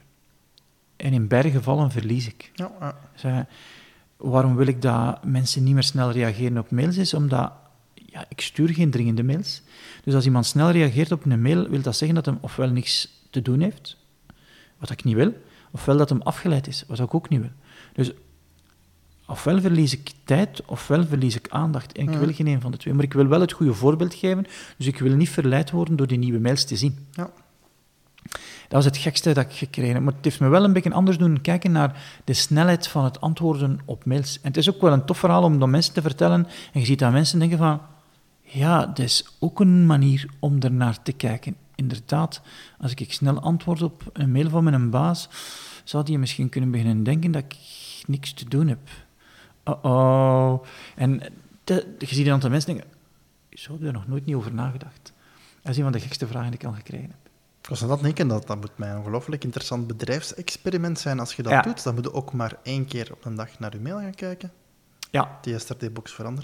En 0.97 1.13
in 1.13 1.29
beide 1.29 1.51
gevallen 1.51 1.91
verlies 1.91 2.27
ik. 2.27 2.51
Ja, 2.55 2.95
ja. 3.17 3.47
waarom 4.17 4.57
wil 4.57 4.67
ik 4.67 4.83
dat 4.83 5.25
mensen 5.25 5.65
niet 5.65 5.75
meer 5.75 5.83
snel 5.83 6.11
reageren 6.11 6.59
op 6.59 6.71
mails? 6.71 6.97
Is 6.97 7.15
omdat 7.15 7.53
ja, 8.17 8.25
ik 8.29 8.41
stuur 8.41 8.69
geen 8.69 8.91
dringende 8.91 9.23
mails. 9.23 9.63
Dus 10.05 10.15
als 10.15 10.25
iemand 10.25 10.47
snel 10.47 10.71
reageert 10.71 11.13
op 11.13 11.25
een 11.25 11.43
mail, 11.43 11.69
wil 11.69 11.83
dat 11.83 11.97
zeggen 11.97 12.15
dat 12.17 12.27
hem 12.27 12.39
ofwel 12.41 12.71
niks 12.71 13.23
te 13.31 13.43
doen 13.43 13.61
heeft, 13.61 13.97
wat 14.79 14.91
ik 14.91 15.05
niet 15.05 15.15
wil, 15.15 15.33
ofwel 15.71 15.97
dat 15.97 16.09
hem 16.09 16.23
afgeleid 16.23 16.67
is, 16.67 16.85
wat 16.87 16.99
ik 16.99 17.15
ook 17.15 17.29
niet 17.29 17.41
wil. 17.41 17.51
Dus 17.93 18.13
ofwel 19.27 19.61
verlies 19.61 19.93
ik 19.93 20.11
tijd, 20.25 20.63
ofwel 20.67 21.05
verlies 21.05 21.37
ik 21.37 21.49
aandacht. 21.49 21.93
En 21.93 22.09
ik 22.09 22.19
wil 22.19 22.33
geen 22.33 22.47
een 22.47 22.61
van 22.61 22.71
de 22.71 22.77
twee. 22.77 22.95
Maar 22.95 23.05
ik 23.05 23.13
wil 23.13 23.27
wel 23.27 23.41
het 23.41 23.53
goede 23.53 23.75
voorbeeld 23.75 24.15
geven, 24.15 24.47
dus 24.77 24.87
ik 24.87 24.99
wil 24.99 25.15
niet 25.15 25.31
verleid 25.31 25.71
worden 25.71 25.97
door 25.97 26.07
die 26.07 26.19
nieuwe 26.19 26.41
mails 26.41 26.65
te 26.65 26.77
zien. 26.77 27.07
Ja. 27.13 27.31
Dat 28.69 28.85
was 28.85 28.85
het 28.85 28.97
gekste 28.97 29.33
dat 29.33 29.45
ik 29.45 29.53
gekregen 29.53 29.95
heb. 29.95 30.03
Maar 30.03 30.13
het 30.13 30.25
heeft 30.25 30.41
me 30.41 30.49
wel 30.49 30.65
een 30.65 30.73
beetje 30.73 30.93
anders 30.93 31.19
doen 31.19 31.41
kijken 31.41 31.73
naar 31.73 32.21
de 32.25 32.35
snelheid 32.35 32.89
van 32.89 33.05
het 33.05 33.21
antwoorden 33.21 33.81
op 33.85 34.05
mails. 34.05 34.37
En 34.41 34.49
het 34.49 34.57
is 34.57 34.69
ook 34.69 34.81
wel 34.81 34.93
een 34.93 35.05
tof 35.05 35.19
verhaal 35.19 35.43
om 35.43 35.59
dat 35.59 35.69
mensen 35.69 35.95
te 35.95 36.03
vertellen. 36.03 36.47
En 36.73 36.81
je 36.81 36.87
ziet 36.87 36.99
dat 36.99 37.13
mensen 37.13 37.39
denken 37.39 37.59
van... 37.59 37.81
Ja, 38.49 38.87
dat 38.87 38.99
is 38.99 39.37
ook 39.39 39.61
een 39.61 39.87
manier 39.87 40.29
om 40.39 40.63
er 40.63 40.73
naar 40.73 41.03
te 41.03 41.13
kijken. 41.13 41.57
Inderdaad, 41.75 42.41
als 42.79 42.95
ik 42.95 43.13
snel 43.13 43.41
antwoord 43.41 43.83
op 43.83 44.11
een 44.13 44.33
mail 44.33 44.49
van 44.49 44.65
mijn 44.65 44.91
baas, 44.91 45.29
zou 45.85 46.05
die 46.05 46.19
misschien 46.19 46.49
kunnen 46.49 46.71
beginnen 46.71 47.03
denken 47.03 47.31
dat 47.31 47.43
ik 47.43 47.57
niks 48.07 48.33
te 48.33 48.49
doen 48.49 48.69
heb. 48.69 48.79
Oh-oh. 49.65 50.65
En 50.95 51.23
je 51.65 52.07
ziet 52.07 52.27
een 52.27 52.33
aantal 52.33 52.51
mensen 52.51 52.75
denken... 52.75 52.91
Zo 53.51 53.73
heb 53.73 53.81
je 53.81 53.87
er 53.87 53.93
nog 53.93 54.07
nooit 54.07 54.27
niet 54.27 54.35
over 54.35 54.55
nagedacht. 54.55 55.13
Dat 55.63 55.73
is 55.73 55.77
een 55.77 55.83
van 55.83 55.93
de 55.93 56.01
gekste 56.01 56.27
vragen 56.27 56.51
die 56.51 56.61
ik 56.61 56.67
al 56.67 56.73
gekregen 56.73 57.11
heb. 57.11 57.31
Ik 57.61 57.69
was 57.69 57.83
aan 57.83 57.89
dat 57.89 58.03
denken, 58.03 58.29
dat, 58.29 58.47
dat 58.47 58.61
moet 58.61 58.79
mij 58.79 58.91
een 58.91 58.99
ongelooflijk 58.99 59.45
interessant 59.45 59.87
bedrijfsexperiment 59.87 60.99
zijn. 60.99 61.21
Als 61.21 61.35
je 61.35 61.43
dat 61.43 61.65
doet, 61.65 61.83
dan 61.83 61.95
moet 61.95 62.05
je 62.05 62.13
ook 62.13 62.33
maar 62.33 62.59
één 62.63 62.87
keer 62.87 63.13
op 63.13 63.25
een 63.25 63.35
dag 63.35 63.59
naar 63.59 63.73
je 63.73 63.81
mail 63.81 63.99
gaan 63.99 64.15
kijken. 64.15 64.53
Ja. 65.17 65.39
Die 65.41 65.53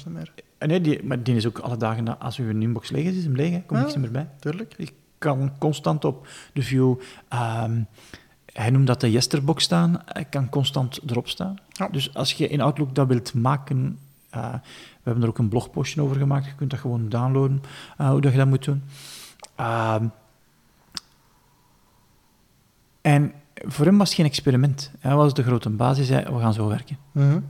niet 0.05 0.15
meer. 0.15 0.33
Eh, 0.59 0.69
nee, 0.69 0.81
die, 0.81 1.05
maar 1.05 1.23
die 1.23 1.37
is 1.37 1.47
ook 1.47 1.59
alle 1.59 1.77
dagen, 1.77 2.19
als 2.19 2.37
uw 2.37 2.61
inbox 2.61 2.91
leeg 2.91 3.05
is, 3.05 3.17
is 3.17 3.25
hem 3.25 3.35
leeg, 3.35 3.67
komt 3.67 3.81
niks 3.81 3.97
meer 3.97 4.11
bij. 4.11 4.29
Tuurlijk. 4.41 4.75
Ik 4.77 4.93
kan 5.19 5.53
constant 5.59 6.05
op 6.05 6.27
de 6.53 6.63
view... 6.63 6.95
Um, 7.33 7.87
hij 8.53 8.71
noemt 8.71 8.87
dat 8.87 9.01
de 9.01 9.11
yesterbox 9.11 9.65
staan. 9.65 10.03
Hij 10.05 10.25
kan 10.25 10.49
constant 10.49 11.01
erop 11.11 11.29
staan. 11.29 11.57
Ja. 11.69 11.89
Dus 11.89 12.15
als 12.15 12.33
je 12.33 12.49
in 12.49 12.61
Outlook 12.61 12.95
dat 12.95 13.09
wilt 13.09 13.35
maken... 13.35 13.99
Uh, 14.37 14.53
we 14.53 15.11
hebben 15.11 15.23
er 15.23 15.29
ook 15.29 15.39
een 15.39 15.49
blogpostje 15.49 16.03
over 16.03 16.17
gemaakt. 16.17 16.45
Je 16.45 16.55
kunt 16.55 16.71
dat 16.71 16.81
gewoon 16.81 17.09
downloaden, 17.09 17.63
uh, 18.01 18.11
hoe 18.11 18.21
dat 18.21 18.33
je 18.33 18.39
dat 18.39 18.47
moet 18.47 18.65
doen. 18.65 18.83
Uh, 19.61 19.97
en 23.01 23.33
voor 23.55 23.85
hem 23.85 23.99
was 23.99 24.09
het 24.09 24.17
geen 24.17 24.27
experiment. 24.27 24.91
Hij 24.99 25.15
was 25.15 25.35
de 25.35 25.43
grote 25.43 25.71
baas, 25.71 25.97
hij 25.97 26.07
zei, 26.07 26.25
we 26.25 26.41
gaan 26.41 26.53
zo 26.53 26.69
werken. 26.69 26.99
Mhm. 27.13 27.37
ik, 27.37 27.43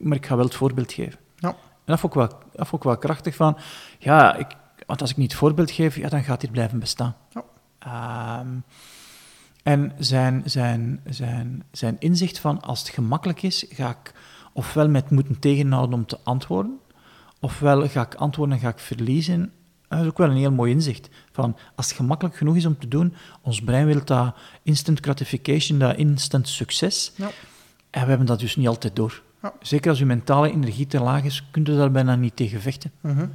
maar 0.00 0.16
ik 0.16 0.26
ga 0.26 0.36
wel 0.36 0.44
het 0.44 0.54
voorbeeld 0.54 0.92
geven. 0.92 1.18
Ja. 1.36 1.48
En 1.48 1.56
dat 1.84 2.00
vond, 2.00 2.14
ik 2.14 2.18
wel, 2.18 2.28
dat 2.52 2.68
vond 2.68 2.82
ik 2.82 2.88
wel 2.88 2.98
krachtig 2.98 3.34
van, 3.34 3.58
ja, 3.98 4.34
ik, 4.34 4.46
want 4.86 5.00
als 5.00 5.10
ik 5.10 5.16
niet 5.16 5.30
het 5.30 5.40
voorbeeld 5.40 5.70
geef, 5.70 5.96
ja, 5.96 6.08
dan 6.08 6.24
gaat 6.24 6.40
dit 6.40 6.52
blijven 6.52 6.78
bestaan. 6.78 7.16
Ja. 7.28 7.44
Ehm, 7.78 8.48
en 9.62 9.92
zijn, 9.98 10.42
zijn, 10.44 11.00
zijn, 11.04 11.64
zijn 11.70 11.96
inzicht 11.98 12.38
van, 12.38 12.60
als 12.60 12.78
het 12.78 12.88
gemakkelijk 12.88 13.42
is, 13.42 13.66
ga 13.68 13.90
ik 13.90 14.14
ofwel 14.52 14.88
met 14.88 15.10
moeten 15.10 15.38
tegenhouden 15.38 15.94
om 15.94 16.06
te 16.06 16.18
antwoorden, 16.22 16.78
ofwel 17.40 17.88
ga 17.88 18.02
ik 18.02 18.14
antwoorden 18.14 18.54
en 18.54 18.62
ga 18.62 18.68
ik 18.68 18.78
verliezen 18.78 19.52
dat 19.90 20.00
is 20.00 20.06
ook 20.06 20.18
wel 20.18 20.30
een 20.30 20.36
heel 20.36 20.52
mooi 20.52 20.72
inzicht. 20.72 21.08
Van, 21.32 21.56
als 21.76 21.86
het 21.86 21.96
gemakkelijk 21.96 22.36
genoeg 22.36 22.56
is 22.56 22.66
om 22.66 22.78
te 22.78 22.88
doen, 22.88 23.14
ons 23.42 23.62
brein 23.62 23.86
wil 23.86 24.04
dat 24.04 24.34
instant 24.62 25.00
gratification, 25.00 25.78
dat 25.78 25.96
instant 25.96 26.48
succes. 26.48 27.12
Ja. 27.14 27.30
En 27.90 28.02
we 28.02 28.08
hebben 28.08 28.26
dat 28.26 28.40
dus 28.40 28.56
niet 28.56 28.68
altijd 28.68 28.96
door. 28.96 29.22
Ja. 29.42 29.52
Zeker 29.60 29.90
als 29.90 29.98
je 29.98 30.06
mentale 30.06 30.50
energie 30.50 30.86
te 30.86 31.00
laag 31.00 31.24
is, 31.24 31.46
kun 31.50 31.64
je 31.64 31.76
daar 31.76 31.90
bijna 31.90 32.14
niet 32.14 32.36
tegen 32.36 32.60
vechten. 32.60 32.90
Mhm. 33.00 33.26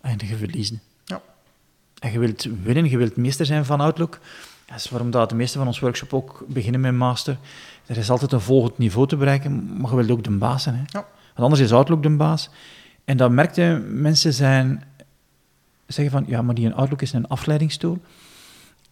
En 0.00 0.18
je 0.26 0.36
verliezen. 0.36 0.80
Ja. 1.04 1.20
En 1.98 2.12
je 2.12 2.18
wilt 2.18 2.48
winnen, 2.62 2.90
je 2.90 2.96
wilt 2.96 3.16
meester 3.16 3.46
zijn 3.46 3.64
van 3.64 3.80
Outlook. 3.80 4.18
Dat 4.66 4.76
is 4.76 4.90
waarom 4.90 5.10
dat 5.10 5.28
de 5.28 5.34
meeste 5.34 5.58
van 5.58 5.66
ons 5.66 5.80
workshop 5.80 6.14
ook 6.14 6.44
beginnen 6.48 6.80
met 6.80 6.94
master. 6.94 7.38
Er 7.86 7.96
is 7.96 8.10
altijd 8.10 8.32
een 8.32 8.40
volgend 8.40 8.78
niveau 8.78 9.08
te 9.08 9.16
bereiken, 9.16 9.80
maar 9.80 9.90
je 9.90 9.96
wilt 9.96 10.10
ook 10.10 10.24
de 10.24 10.30
baas 10.30 10.62
zijn. 10.62 10.74
Hè? 10.74 10.82
Ja. 10.86 11.06
Want 11.34 11.38
anders 11.38 11.60
is 11.60 11.72
Outlook 11.72 12.02
de 12.02 12.10
baas. 12.10 12.50
En 13.04 13.16
dat 13.16 13.30
merkte, 13.30 13.84
mensen 13.88 14.32
zijn 14.32 14.84
zeggen 15.86 16.10
van, 16.10 16.24
ja, 16.26 16.42
maar 16.42 16.54
die 16.54 16.66
een 16.66 16.74
Outlook 16.74 17.02
is 17.02 17.12
een 17.12 17.28
afleidingstool. 17.28 17.98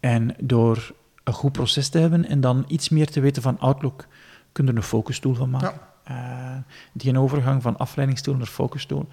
En 0.00 0.34
door 0.38 0.94
een 1.24 1.32
goed 1.32 1.52
proces 1.52 1.88
te 1.88 1.98
hebben 1.98 2.28
en 2.28 2.40
dan 2.40 2.64
iets 2.66 2.88
meer 2.88 3.10
te 3.10 3.20
weten 3.20 3.42
van 3.42 3.58
Outlook, 3.58 4.06
kun 4.52 4.64
je 4.64 4.70
er 4.70 4.76
een 4.76 4.82
focustool 4.82 5.34
van 5.34 5.50
maken. 5.50 5.80
Ja. 6.06 6.10
Uh, 6.10 6.43
die 6.92 7.10
een 7.10 7.18
overgang 7.18 7.62
van 7.62 7.76
afleidingstool 7.76 8.34
naar 8.34 8.46
focustool, 8.46 9.08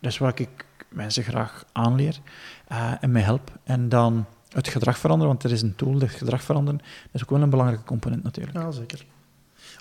dat 0.00 0.12
is 0.12 0.18
wat 0.18 0.38
ik 0.38 0.66
mensen 0.88 1.22
graag 1.22 1.64
aanleer 1.72 2.18
uh, 2.72 2.92
en 3.00 3.12
mij 3.12 3.22
help. 3.22 3.50
En 3.64 3.88
dan 3.88 4.26
het 4.48 4.68
gedrag 4.68 4.98
veranderen, 4.98 5.32
want 5.32 5.44
er 5.44 5.52
is 5.52 5.62
een 5.62 5.76
tool, 5.76 5.98
dat 5.98 6.10
gedrag 6.10 6.42
veranderen, 6.42 6.80
dat 6.80 7.14
is 7.14 7.22
ook 7.22 7.30
wel 7.30 7.42
een 7.42 7.50
belangrijke 7.50 7.84
component 7.84 8.22
natuurlijk. 8.22 8.56
Ja, 8.56 8.70
zeker. 8.70 9.06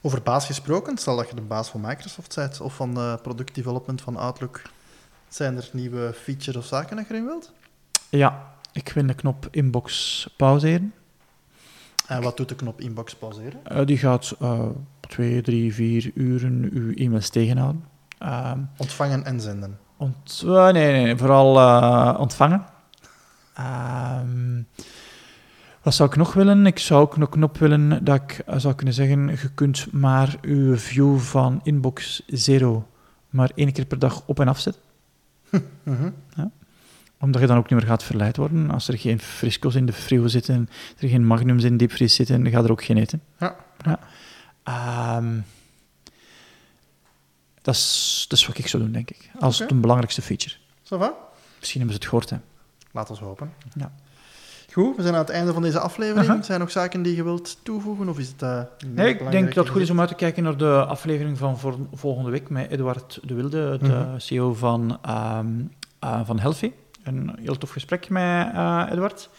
Over 0.01 0.21
baas 0.21 0.45
gesproken, 0.45 0.97
stel 0.97 1.15
dat 1.15 1.29
je 1.29 1.35
de 1.35 1.41
baas 1.41 1.69
van 1.69 1.81
Microsoft 1.81 2.35
bent 2.35 2.61
of 2.61 2.75
van 2.75 2.93
de 2.93 3.19
productdevelopment 3.21 4.01
van 4.01 4.17
Outlook. 4.17 4.61
Zijn 5.27 5.57
er 5.57 5.69
nieuwe 5.73 6.13
features 6.13 6.55
of 6.55 6.65
zaken 6.65 6.95
dat 6.95 7.07
je 7.07 7.13
erin 7.13 7.25
wilt? 7.25 7.51
Ja, 8.09 8.53
ik 8.71 8.89
vind 8.89 9.07
de 9.07 9.13
knop 9.13 9.47
inbox 9.51 10.27
pauzeren. 10.37 10.93
En 12.07 12.21
wat 12.21 12.37
doet 12.37 12.49
de 12.49 12.55
knop 12.55 12.81
inbox 12.81 13.15
pauzeren? 13.15 13.59
Uh, 13.71 13.85
die 13.85 13.97
gaat 13.97 14.35
uh, 14.41 14.65
twee, 14.99 15.41
drie, 15.41 15.73
vier 15.73 16.11
uren 16.13 16.69
uw 16.71 16.93
e-mails 16.93 17.29
tegenhouden. 17.29 17.83
Uh, 18.23 18.51
ontvangen 18.77 19.25
en 19.25 19.41
zenden? 19.41 19.79
Ont 19.97 20.43
uh, 20.45 20.71
nee, 20.71 21.03
nee, 21.03 21.17
vooral 21.17 22.17
ontvangen. 22.17 22.65
Ehm, 23.53 24.61
wat 25.81 25.93
zou 25.93 26.09
ik 26.09 26.15
nog 26.15 26.33
willen? 26.33 26.65
Ik 26.65 26.79
zou 26.79 27.01
ook 27.01 27.15
een 27.15 27.29
knop 27.29 27.57
willen 27.57 28.03
dat 28.03 28.21
ik 28.21 28.43
zou 28.57 28.75
kunnen 28.75 28.93
zeggen: 28.93 29.27
je 29.27 29.53
kunt 29.55 29.91
maar 29.91 30.35
uw 30.41 30.77
view 30.77 31.19
van 31.19 31.59
inbox 31.63 32.23
zero 32.27 32.85
maar 33.31 33.51
één 33.55 33.71
keer 33.71 33.85
per 33.85 33.99
dag 33.99 34.23
op 34.25 34.39
en 34.39 34.47
afzetten. 34.47 34.81
Mhm. 35.83 36.09
ja. 36.35 36.51
Omdat 37.21 37.41
je 37.41 37.47
dan 37.47 37.57
ook 37.57 37.69
niet 37.69 37.79
meer 37.79 37.89
gaat 37.89 38.03
verleid 38.03 38.37
worden. 38.37 38.71
Als 38.71 38.87
er 38.87 38.97
geen 38.97 39.19
frisco's 39.19 39.75
in 39.75 39.85
de 39.85 39.93
frio 39.93 40.27
zitten, 40.27 40.69
er 40.97 41.09
geen 41.09 41.25
magnums 41.25 41.63
in 41.63 41.71
de 41.71 41.77
diepvries 41.77 42.15
zitten, 42.15 42.43
dan 42.43 42.51
gaat 42.51 42.63
er 42.63 42.71
ook 42.71 42.83
geen 42.83 42.97
eten. 42.97 43.21
Ja. 43.39 43.55
ja. 43.85 43.99
Ehm, 44.63 45.39
dat, 47.61 47.75
is, 47.75 48.25
dat 48.29 48.39
is 48.39 48.47
wat 48.47 48.57
ik 48.57 48.67
zou 48.67 48.83
doen, 48.83 48.91
denk 48.91 49.09
ik. 49.09 49.31
Als 49.39 49.55
okay. 49.55 49.67
het 49.67 49.81
belangrijkste 49.81 50.21
feature. 50.21 50.55
Zo 50.81 50.97
va? 50.97 51.13
Misschien 51.59 51.79
hebben 51.81 51.99
ze 51.99 52.03
het 52.03 52.09
gehoord, 52.09 52.29
hè. 52.29 52.37
Laat 52.91 53.09
ons 53.09 53.19
hopen. 53.19 53.53
Ja. 53.73 53.91
Goed, 54.71 54.95
we 54.95 55.01
zijn 55.01 55.13
aan 55.13 55.19
het 55.21 55.29
einde 55.29 55.53
van 55.53 55.61
deze 55.61 55.79
aflevering. 55.79 56.45
Zijn 56.45 56.57
er 56.57 56.59
nog 56.59 56.71
zaken 56.71 57.01
die 57.01 57.15
je 57.15 57.23
wilt 57.23 57.57
toevoegen? 57.63 58.09
Of 58.09 58.19
is 58.19 58.27
het, 58.27 58.41
uh, 58.41 58.61
nee, 58.87 59.09
ik 59.09 59.31
denk 59.31 59.53
dat 59.53 59.63
het 59.63 59.73
goed 59.73 59.81
is 59.81 59.89
om 59.89 59.99
uit 59.99 60.09
te 60.09 60.15
kijken 60.15 60.43
naar 60.43 60.57
de 60.57 60.85
aflevering 60.85 61.37
van 61.37 61.57
volgende 61.93 62.29
week 62.29 62.49
met 62.49 62.71
Eduard 62.71 63.19
de 63.23 63.33
Wilde, 63.33 63.77
de 63.77 63.87
mhm. 63.87 64.19
CEO 64.19 64.53
van, 64.53 64.99
um, 65.09 65.71
uh, 66.03 66.19
van 66.25 66.39
Helfi. 66.39 66.73
Een 67.03 67.35
heel 67.39 67.57
tof 67.57 67.69
gesprek 67.69 68.09
met 68.09 68.51
uh, 68.53 68.87
Eduard. 68.89 69.29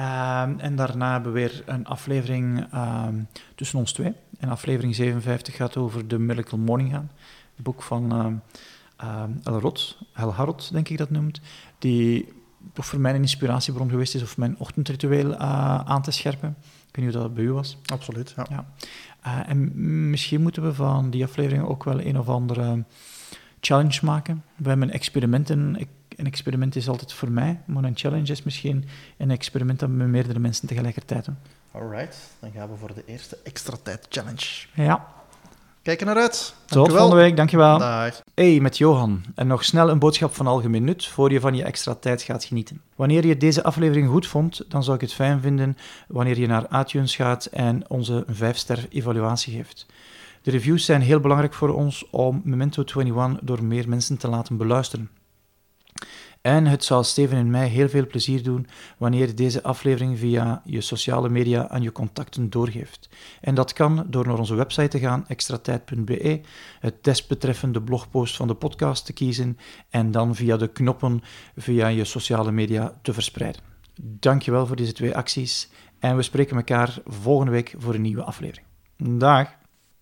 Um, 0.00 0.58
en 0.60 0.76
daarna 0.76 1.12
hebben 1.12 1.32
we 1.32 1.38
weer 1.38 1.62
een 1.66 1.86
aflevering 1.86 2.66
um, 2.74 3.28
tussen 3.54 3.78
ons 3.78 3.92
twee. 3.92 4.12
En 4.38 4.48
aflevering 4.48 4.94
57 4.94 5.56
gaat 5.56 5.76
over 5.76 6.06
The 6.06 6.18
Miracle 6.18 6.58
Morning 6.58 6.90
gaan. 6.90 7.10
Het 7.54 7.64
boek 7.64 7.82
van 7.82 8.42
El 9.42 9.58
Rot, 9.58 9.98
El 10.14 10.34
Harot, 10.34 10.72
denk 10.72 10.88
ik 10.88 10.98
dat 10.98 11.10
noemt. 11.10 11.40
Die 11.78 12.28
toch 12.72 12.86
voor 12.86 13.00
mij 13.00 13.14
een 13.14 13.20
inspiratiebron 13.20 13.90
geweest 13.90 14.14
is 14.14 14.22
of 14.22 14.36
mijn 14.36 14.58
ochtendritueel 14.58 15.32
uh, 15.32 15.40
aan 15.84 16.02
te 16.02 16.10
scherpen. 16.10 16.56
Ik 16.60 16.96
weet 16.96 17.04
niet 17.04 17.14
hoe 17.14 17.22
dat 17.22 17.34
bij 17.34 17.44
u 17.44 17.52
was. 17.52 17.78
Absoluut, 17.84 18.34
ja. 18.36 18.46
ja. 18.50 18.66
Uh, 19.26 19.50
en 19.50 20.10
misschien 20.10 20.42
moeten 20.42 20.62
we 20.62 20.74
van 20.74 21.10
die 21.10 21.24
aflevering 21.24 21.64
ook 21.64 21.84
wel 21.84 22.00
een 22.00 22.18
of 22.18 22.28
andere 22.28 22.84
challenge 23.60 23.98
maken. 24.02 24.44
We 24.56 24.68
hebben 24.68 24.90
experimenten. 24.90 25.76
Een 26.18 26.26
experiment 26.26 26.76
is 26.76 26.88
altijd 26.88 27.12
voor 27.12 27.30
mij, 27.30 27.60
maar 27.64 27.84
een 27.84 27.96
challenge 27.96 28.32
is 28.32 28.42
misschien 28.42 28.88
een 29.16 29.30
experiment 29.30 29.78
dat 29.78 29.88
we 29.88 29.94
met 29.94 30.08
meerdere 30.08 30.38
mensen 30.38 30.68
tegelijkertijd 30.68 31.24
doen. 31.24 31.36
Alright, 31.72 32.16
dan 32.40 32.50
gaan 32.54 32.68
we 32.70 32.76
voor 32.76 32.94
de 32.94 33.02
eerste 33.06 33.38
extra 33.44 33.76
tijd 33.82 34.06
challenge. 34.08 34.66
Ja. 34.74 35.06
Kijk 35.82 36.00
er 36.00 36.06
naar 36.06 36.16
uit. 36.16 36.54
Tot 36.66 36.88
volgende 36.88 37.16
week, 37.16 37.36
dankjewel. 37.36 37.78
Dag. 37.78 38.22
Hey, 38.34 38.60
met 38.60 38.78
Johan. 38.78 39.24
En 39.34 39.46
nog 39.46 39.64
snel 39.64 39.88
een 39.88 39.98
boodschap 39.98 40.34
van 40.34 40.46
algemeen 40.46 40.84
nut 40.84 41.06
voor 41.06 41.32
je 41.32 41.40
van 41.40 41.54
je 41.54 41.64
extra 41.64 41.94
tijd 41.94 42.22
gaat 42.22 42.44
genieten. 42.44 42.80
Wanneer 42.96 43.26
je 43.26 43.36
deze 43.36 43.62
aflevering 43.62 44.08
goed 44.08 44.26
vond, 44.26 44.64
dan 44.68 44.84
zou 44.84 44.96
ik 44.96 45.02
het 45.02 45.12
fijn 45.12 45.40
vinden 45.40 45.76
wanneer 46.08 46.38
je 46.38 46.46
naar 46.46 46.80
iTunes 46.80 47.16
gaat 47.16 47.46
en 47.46 47.90
onze 47.90 48.24
5-ster 48.26 48.86
evaluatie 48.88 49.54
geeft. 49.54 49.86
De 50.42 50.50
reviews 50.50 50.84
zijn 50.84 51.00
heel 51.00 51.20
belangrijk 51.20 51.54
voor 51.54 51.74
ons 51.74 52.06
om 52.10 52.40
Memento 52.44 52.82
21 52.96 53.40
door 53.42 53.64
meer 53.64 53.88
mensen 53.88 54.18
te 54.18 54.28
laten 54.28 54.56
beluisteren. 54.56 55.10
En 56.48 56.66
het 56.66 56.84
zal 56.84 57.04
Steven 57.04 57.38
en 57.38 57.50
mij 57.50 57.68
heel 57.68 57.88
veel 57.88 58.06
plezier 58.06 58.42
doen 58.42 58.66
wanneer 58.98 59.26
je 59.26 59.34
deze 59.34 59.62
aflevering 59.62 60.18
via 60.18 60.62
je 60.64 60.80
sociale 60.80 61.28
media 61.28 61.68
aan 61.68 61.82
je 61.82 61.92
contacten 61.92 62.50
doorgeeft. 62.50 63.08
En 63.40 63.54
dat 63.54 63.72
kan 63.72 64.06
door 64.06 64.26
naar 64.26 64.38
onze 64.38 64.54
website 64.54 64.88
te 64.88 64.98
gaan, 64.98 65.24
extratijd.be, 65.26 66.40
het 66.80 67.04
desbetreffende 67.04 67.82
blogpost 67.82 68.36
van 68.36 68.48
de 68.48 68.54
podcast 68.54 69.06
te 69.06 69.12
kiezen 69.12 69.58
en 69.90 70.10
dan 70.10 70.34
via 70.34 70.56
de 70.56 70.68
knoppen 70.68 71.22
via 71.56 71.86
je 71.86 72.04
sociale 72.04 72.52
media 72.52 72.98
te 73.02 73.12
verspreiden. 73.12 73.62
Dankjewel 74.00 74.66
voor 74.66 74.76
deze 74.76 74.92
twee 74.92 75.16
acties 75.16 75.68
en 75.98 76.16
we 76.16 76.22
spreken 76.22 76.56
elkaar 76.56 76.98
volgende 77.04 77.52
week 77.52 77.74
voor 77.78 77.94
een 77.94 78.02
nieuwe 78.02 78.24
aflevering. 78.24 78.66
Dag! 78.96 79.57